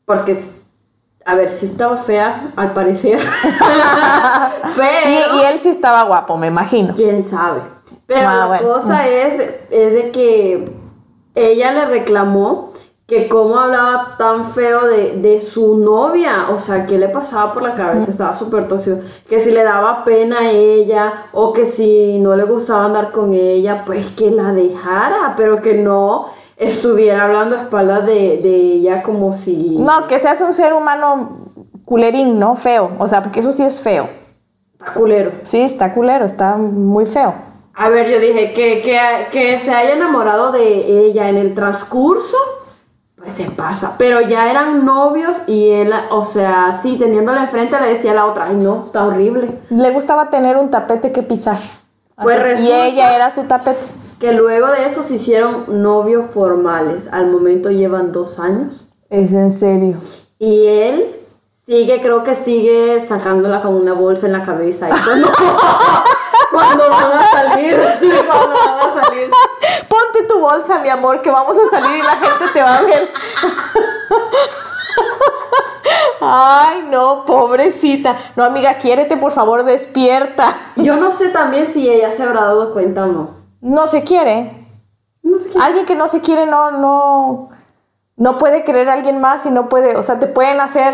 porque, 0.05 0.38
a 1.28 1.36
ver, 1.36 1.51
sí 1.51 1.65
estaba 1.67 1.97
fea, 1.97 2.41
al 2.55 2.71
parecer, 2.71 3.19
pero, 4.75 5.36
Y, 5.36 5.39
y 5.39 5.43
él 5.43 5.59
sí 5.61 5.69
estaba 5.69 6.03
guapo, 6.03 6.38
me 6.38 6.47
imagino. 6.47 6.93
quién 6.95 7.23
sabe. 7.23 7.61
Pero 8.05 8.30
Ah, 8.30 8.36
la 8.38 8.45
bueno. 8.47 8.67
cosa 8.73 9.07
es, 9.07 9.41
es 9.69 9.93
de 9.93 10.11
que 10.11 10.69
ella 11.36 11.73
le 11.73 11.86
reclamó 11.86 12.71
que 13.05 13.28
cómo 13.30 13.57
hablaba 13.57 14.15
tan 14.17 14.45
feo 14.51 14.86
de, 14.88 15.17
de 15.17 15.41
su 15.41 15.78
novia, 15.78 16.47
o 16.49 16.59
sea, 16.59 16.86
qué 16.86 16.97
le 16.97 17.07
pasaba 17.09 17.53
por 17.53 17.63
la 17.63 17.73
cabeza, 17.75 18.11
estaba 18.11 18.36
súper 18.38 18.67
tóxico, 18.67 18.97
que 19.30 19.39
si 19.41 19.51
le 19.51 19.63
daba 19.63 20.03
pena 20.03 20.39
a 20.39 20.51
ella 20.51 21.13
o 21.34 21.53
que 21.53 21.67
si 21.67 22.19
no 22.19 22.36
le 22.36 22.43
gustaba 22.43 22.86
andar 22.86 23.11
con 23.11 23.34
ella, 23.34 23.84
pues 23.86 24.11
que 24.11 24.32
la 24.32 24.51
dejara, 24.53 25.36
pero 25.38 25.61
que 25.61 25.75
no 25.75 26.28
estuviera 26.58 27.26
hablando 27.26 27.55
a 27.58 27.62
espaldas 27.64 28.05
de, 28.05 28.39
de 28.41 28.55
ella 28.55 29.03
como 29.03 29.34
si... 29.34 29.78
No, 29.80 30.08
que 30.08 30.20
seas 30.20 30.41
un 30.41 30.53
ser 30.53 30.74
humano 30.74 31.38
culerín, 31.86 32.39
¿no? 32.39 32.55
Feo. 32.55 32.91
O 32.99 33.08
sea, 33.08 33.22
porque 33.24 33.39
eso 33.39 33.51
sí 33.51 33.64
es 33.64 33.82
feo. 33.82 34.10
Está 34.74 34.93
culero. 34.93 35.32
Sí, 35.45 35.62
está 35.62 35.93
culero, 35.93 36.26
está 36.26 36.55
muy 36.58 37.05
feo. 37.05 37.34
A 37.76 37.89
ver, 37.89 38.10
yo 38.10 38.20
dije 38.20 38.53
que, 38.53 38.82
que, 38.82 38.99
que 39.32 39.60
se 39.60 39.72
haya 39.72 39.93
enamorado 39.95 40.51
de 40.51 41.05
ella 41.05 41.30
en 41.30 41.38
el 41.38 41.53
transcurso, 41.53 42.36
Se 43.28 43.45
pasa, 43.51 43.95
pero 43.97 44.22
ya 44.22 44.49
eran 44.49 44.86
novios 44.86 45.36
y 45.47 45.70
él, 45.72 45.91
o 46.12 46.24
sea, 46.24 46.80
sí, 46.82 46.97
teniéndole 46.97 47.41
enfrente 47.41 47.80
le 47.80 47.89
decía 47.95 48.12
a 48.12 48.16
la 48.16 48.26
otra, 48.26 48.45
ay 48.45 48.55
no, 48.55 48.84
está 48.86 49.05
horrible. 49.05 49.49
Le 49.70 49.91
gustaba 49.91 50.30
tener 50.30 50.55
un 50.58 50.70
tapete 50.72 51.12
que 51.12 51.24
pisar. 51.24 51.58
Pues 52.22 52.39
Así- 52.39 52.64
y 52.68 52.72
ella 52.72 53.14
era 53.16 53.30
su 53.32 53.43
tapete. 53.43 53.86
Que 54.20 54.32
luego 54.32 54.68
de 54.68 54.88
eso 54.88 55.03
se 55.03 55.15
hicieron 55.15 55.65
novios 55.84 56.32
formales. 56.34 57.05
Al 57.11 57.28
momento 57.28 57.70
llevan 57.70 58.11
dos 58.11 58.39
años. 58.39 58.88
Es 59.09 59.32
en 59.32 59.53
serio. 59.53 59.97
Y 60.39 60.65
él 60.65 61.05
sigue, 61.68 62.01
creo 62.01 62.24
que 62.24 62.34
sigue 62.34 63.05
sacándola 63.07 63.61
con 63.61 63.76
una 63.76 63.93
bolsa 63.93 64.26
en 64.26 64.34
la 64.34 64.43
cabeza. 64.43 64.89
Y 64.89 65.03
cuando, 65.03 65.28
cuando 66.51 66.89
van 66.89 67.11
a 67.11 67.32
salir, 67.32 67.80
cuando 68.28 68.55
van 68.55 68.80
a 68.80 69.03
salir. 69.03 69.30
Ponte 69.88 70.24
tu 70.28 70.39
bolsa, 70.39 70.80
mi 70.80 70.89
amor, 70.89 71.22
que 71.22 71.30
vamos 71.30 71.55
a 71.55 71.70
salir 71.70 71.99
y 71.99 72.01
la 72.01 72.15
gente 72.15 72.45
te 72.53 72.61
va 72.63 72.78
a 72.78 72.82
ver. 72.82 73.09
Ay, 76.20 76.88
no, 76.89 77.24
pobrecita. 77.24 78.18
No, 78.36 78.43
amiga, 78.43 78.78
quiérete, 78.80 79.15
por 79.15 79.32
favor, 79.32 79.63
despierta. 79.63 80.57
Yo 80.76 80.95
no 80.95 81.11
sé 81.11 81.30
también 81.30 81.68
si 81.68 81.88
ella 81.88 82.11
se 82.15 82.24
habrá 82.24 82.41
dado 82.41 82.74
cuenta 82.74 83.03
o 83.03 83.07
no. 83.07 83.36
No 83.68 83.86
se 83.86 84.03
quiere. 84.03 84.51
No 85.24 85.38
sé 85.39 85.49
qué. 85.51 85.59
Alguien 85.61 85.86
que 85.86 85.95
no 85.95 86.07
se 86.07 86.22
quiere 86.22 86.45
no, 86.45 86.72
no, 86.72 87.49
no 88.15 88.38
puede 88.38 88.63
querer 88.63 88.89
a 88.89 88.93
alguien 88.93 89.20
más 89.20 89.45
y 89.45 89.51
no 89.51 89.68
puede, 89.68 89.97
o 89.97 90.03
sea, 90.03 90.20
te 90.20 90.28
pueden 90.28 90.61
hacer, 90.61 90.93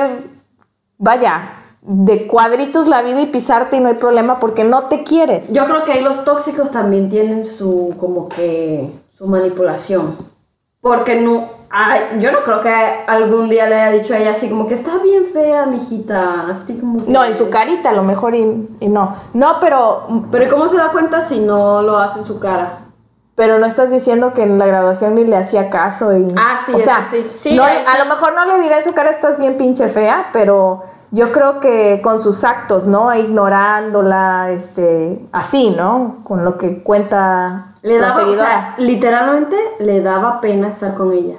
vaya, 0.98 1.52
de 1.84 2.26
cuadritos 2.26 2.88
la 2.88 3.04
vida 3.04 3.22
y 3.22 3.28
pisarte 3.28 3.78
y 3.78 3.80
no 3.80 3.90
hay 3.90 3.96
problema 3.96 4.40
porque 4.40 4.64
no 4.64 4.86
te 4.86 5.04
quieres. 5.04 5.54
Yo 5.54 5.66
creo 5.66 5.84
que 5.84 5.92
ahí 5.92 6.04
los 6.04 6.26
tóxicos 6.26 6.72
también 6.72 7.12
tienen 7.12 7.46
su, 7.46 7.94
como 8.00 8.28
que, 8.28 8.90
su 9.18 9.28
manipulación. 9.28 10.16
Porque 10.82 11.22
no, 11.22 11.44
ay, 11.76 12.20
yo 12.20 12.32
no 12.32 12.40
creo 12.44 12.62
que 12.62 12.72
algún 13.08 13.50
día 13.50 13.68
le 13.68 13.82
haya 13.82 13.98
dicho 14.00 14.14
a 14.14 14.18
ella 14.20 14.32
así 14.32 14.48
como 14.48 14.68
que 14.68 14.76
está 14.76 14.92
bien 15.00 15.26
fea, 15.26 15.66
mijita. 15.66 16.46
Así 16.52 16.78
como 16.78 17.04
que- 17.04 17.12
No, 17.12 17.24
en 17.24 17.34
su 17.36 17.50
carita 17.50 17.90
a 17.90 17.94
lo 17.94 18.04
mejor 18.04 18.36
y, 18.36 18.70
y 18.80 18.88
no. 18.88 19.16
No, 19.34 19.58
pero, 19.60 20.08
Pero 20.32 20.46
¿y 20.46 20.48
cómo 20.50 20.68
se 20.68 20.78
da 20.78 20.90
cuenta 20.90 21.28
si 21.28 21.40
no 21.40 21.82
lo 21.82 21.98
hace 21.98 22.20
en 22.20 22.26
su 22.26 22.40
cara? 22.40 22.78
pero 23.36 23.58
no 23.58 23.66
estás 23.66 23.90
diciendo 23.90 24.32
que 24.32 24.44
en 24.44 24.60
la 24.60 24.68
graduación 24.68 25.16
ni 25.16 25.26
le 25.26 25.36
hacía 25.36 25.72
caso 25.72 26.16
y... 26.16 26.28
Ah, 26.38 26.60
sí, 26.64 26.72
o 26.72 26.80
sea, 26.80 27.08
eso 27.12 27.28
sí. 27.40 27.50
Sí, 27.50 27.56
no, 27.56 27.66
eso 27.68 27.80
a 27.90 27.94
sí. 27.94 27.98
lo 27.98 28.06
mejor 28.06 28.36
no 28.36 28.46
le 28.46 28.62
dirá 28.62 28.78
en 28.78 28.84
su 28.84 28.94
cara 28.94 29.10
estás 29.10 29.40
bien 29.40 29.58
pinche 29.58 29.88
fea, 29.88 30.28
pero 30.32 30.84
yo 31.10 31.32
creo 31.32 31.60
que 31.60 32.00
con 32.04 32.20
sus 32.20 32.44
actos, 32.44 32.86
¿no? 32.86 33.12
Ignorándola, 33.16 34.52
este, 34.52 35.20
así, 35.32 35.72
¿no? 35.72 36.18
Con 36.24 36.46
lo 36.46 36.60
que 36.60 36.84
cuenta 36.84 37.74
Le 37.82 38.00
la 38.00 38.10
daba, 38.10 38.28
o 38.30 38.36
sea, 38.36 38.76
literalmente 38.78 39.58
le 39.80 40.02
daba 40.02 40.40
pena 40.40 40.68
estar 40.70 40.94
con 40.94 41.12
ella. 41.12 41.38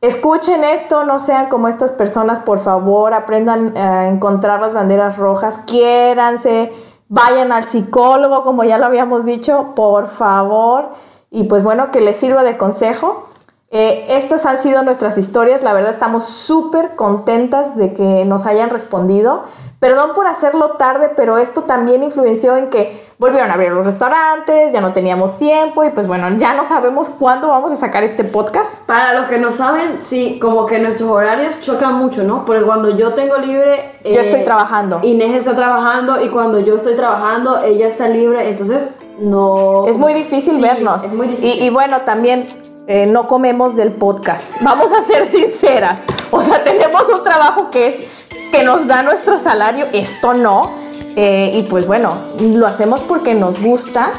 Escuchen 0.00 0.64
esto, 0.64 1.04
no 1.04 1.18
sean 1.18 1.50
como 1.50 1.68
estas 1.68 1.92
personas, 1.92 2.40
por 2.40 2.58
favor, 2.58 3.12
aprendan 3.12 3.76
a 3.76 4.08
encontrar 4.08 4.58
las 4.60 4.72
banderas 4.72 5.18
rojas, 5.18 5.58
quiéranse, 5.66 6.72
vayan 7.08 7.52
al 7.52 7.64
psicólogo, 7.64 8.42
como 8.42 8.64
ya 8.64 8.78
lo 8.78 8.86
habíamos 8.86 9.26
dicho, 9.26 9.74
por 9.76 10.08
favor, 10.08 10.88
y 11.30 11.44
pues 11.44 11.62
bueno, 11.62 11.90
que 11.90 12.00
les 12.00 12.16
sirva 12.16 12.42
de 12.44 12.56
consejo. 12.56 13.26
Eh, 13.70 14.06
estas 14.16 14.46
han 14.46 14.56
sido 14.56 14.82
nuestras 14.82 15.18
historias, 15.18 15.62
la 15.62 15.74
verdad 15.74 15.90
estamos 15.90 16.24
súper 16.24 16.96
contentas 16.96 17.76
de 17.76 17.92
que 17.92 18.24
nos 18.24 18.46
hayan 18.46 18.70
respondido. 18.70 19.42
Perdón 19.80 20.10
por 20.14 20.26
hacerlo 20.26 20.72
tarde, 20.72 21.10
pero 21.16 21.38
esto 21.38 21.62
también 21.62 22.02
influenció 22.02 22.54
en 22.56 22.68
que 22.68 23.02
volvieron 23.18 23.50
a 23.50 23.54
abrir 23.54 23.72
los 23.72 23.86
restaurantes, 23.86 24.74
ya 24.74 24.80
no 24.82 24.92
teníamos 24.92 25.38
tiempo 25.38 25.84
y 25.84 25.88
pues 25.90 26.06
bueno, 26.06 26.28
ya 26.36 26.52
no 26.52 26.64
sabemos 26.66 27.08
cuándo 27.08 27.48
vamos 27.48 27.72
a 27.72 27.76
sacar 27.76 28.02
este 28.02 28.22
podcast. 28.24 28.74
Para 28.86 29.14
los 29.14 29.26
que 29.30 29.38
no 29.38 29.52
saben, 29.52 30.00
sí, 30.02 30.38
como 30.38 30.66
que 30.66 30.78
nuestros 30.78 31.08
horarios 31.10 31.58
chocan 31.60 31.94
mucho, 31.94 32.22
¿no? 32.24 32.44
Porque 32.44 32.62
cuando 32.62 32.94
yo 32.94 33.14
tengo 33.14 33.38
libre... 33.38 33.90
eh, 34.04 34.12
Yo 34.14 34.20
estoy 34.20 34.44
trabajando. 34.44 35.00
Inés 35.02 35.34
está 35.34 35.56
trabajando 35.56 36.22
y 36.22 36.28
cuando 36.28 36.58
yo 36.60 36.76
estoy 36.76 36.94
trabajando, 36.94 37.62
ella 37.64 37.88
está 37.88 38.06
libre, 38.06 38.50
entonces 38.50 38.90
no... 39.18 39.86
Es 39.86 39.96
muy 39.96 40.12
difícil 40.12 40.56
Sí, 40.56 40.60
vernos. 40.60 41.04
Es 41.04 41.12
muy 41.14 41.26
Y- 41.26 41.30
difícil. 41.30 41.62
Y, 41.64 41.70
bueno, 41.70 42.02
también 42.02 42.48
eh, 42.86 43.06
no 43.06 43.26
comemos 43.28 43.76
del 43.76 43.92
podcast. 43.92 44.52
Vamos 44.60 44.92
a 44.92 45.02
ser 45.04 45.26
sinceras. 45.30 46.00
O 46.30 46.42
sea, 46.42 46.62
tenemos 46.64 47.08
un 47.08 47.22
trabajo 47.24 47.70
que 47.70 47.86
es 47.88 48.19
que 48.50 48.62
nos 48.62 48.86
da 48.86 49.02
nuestro 49.02 49.38
salario. 49.38 49.86
Esto 49.92 50.34
no. 50.34 50.72
Eh, 51.16 51.52
y 51.54 51.62
pues 51.64 51.86
bueno, 51.86 52.18
lo 52.38 52.66
hacemos 52.66 53.02
porque 53.02 53.34
nos 53.34 53.60
gusta. 53.60 54.12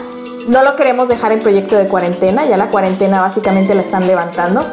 No 0.47 0.63
lo 0.63 0.75
queremos 0.75 1.07
dejar 1.07 1.31
en 1.31 1.39
proyecto 1.39 1.75
de 1.75 1.87
cuarentena. 1.87 2.45
Ya 2.45 2.57
la 2.57 2.67
cuarentena 2.67 3.21
básicamente 3.21 3.75
la 3.75 3.81
están 3.81 4.07
levantando. 4.07 4.65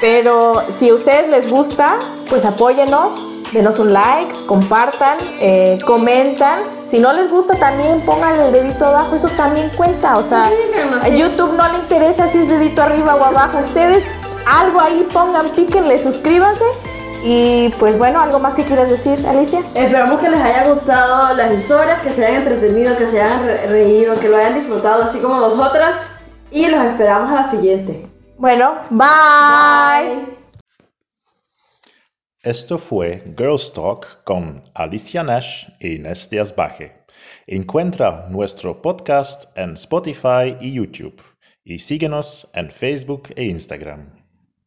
Pero 0.00 0.62
si 0.72 0.90
a 0.90 0.94
ustedes 0.94 1.28
les 1.28 1.50
gusta, 1.50 1.96
pues 2.28 2.44
apóyenos, 2.44 3.10
denos 3.52 3.78
un 3.78 3.92
like, 3.92 4.32
compartan, 4.46 5.18
eh, 5.40 5.78
comentan. 5.84 6.62
Si 6.86 7.00
no 7.00 7.12
les 7.12 7.28
gusta, 7.28 7.56
también 7.56 8.00
pongan 8.02 8.38
el 8.38 8.52
dedito 8.52 8.86
abajo, 8.86 9.16
eso 9.16 9.28
también 9.30 9.70
cuenta. 9.76 10.18
O 10.18 10.28
sea, 10.28 10.50
a. 11.02 11.08
YouTube 11.08 11.54
no 11.54 11.68
le 11.72 11.78
interesa 11.78 12.28
si 12.28 12.38
es 12.38 12.48
dedito 12.48 12.82
arriba 12.82 13.16
o 13.16 13.24
abajo. 13.24 13.58
Ustedes 13.58 14.04
algo 14.46 14.80
ahí 14.80 15.06
pongan, 15.12 15.48
píquenle, 15.50 16.02
suscríbanse. 16.02 16.64
Y 17.24 17.70
pues 17.78 17.98
bueno, 17.98 18.20
algo 18.20 18.38
más 18.38 18.54
que 18.54 18.64
quieras 18.64 18.88
decir, 18.90 19.18
Alicia. 19.26 19.60
Esperamos 19.74 20.20
que 20.20 20.28
les 20.30 20.40
haya 20.40 20.68
gustado 20.72 21.34
las 21.34 21.52
historias, 21.52 22.00
que 22.00 22.10
se 22.10 22.24
hayan 22.24 22.42
entretenido, 22.42 22.96
que 22.96 23.06
se 23.06 23.20
hayan 23.20 23.44
re- 23.44 23.66
reído, 23.66 24.18
que 24.20 24.28
lo 24.28 24.36
hayan 24.36 24.54
disfrutado 24.54 25.02
así 25.02 25.18
como 25.18 25.38
nosotras. 25.38 26.20
Y 26.50 26.68
los 26.68 26.80
esperamos 26.84 27.30
a 27.30 27.42
la 27.42 27.50
siguiente. 27.50 28.06
Bueno, 28.38 28.76
bye. 28.90 30.24
Esto 32.42 32.78
fue 32.78 33.24
Girls 33.36 33.72
Talk 33.72 34.22
con 34.24 34.62
Alicia 34.74 35.22
Nash 35.22 35.66
e 35.80 35.94
Inés 35.94 36.30
Díaz 36.30 36.54
Baje. 36.54 37.04
Encuentra 37.46 38.26
nuestro 38.30 38.80
podcast 38.80 39.46
en 39.56 39.74
Spotify 39.74 40.56
y 40.60 40.74
YouTube 40.74 41.20
y 41.64 41.80
síguenos 41.80 42.48
en 42.54 42.70
Facebook 42.70 43.30
e 43.34 43.44
Instagram. 43.44 44.17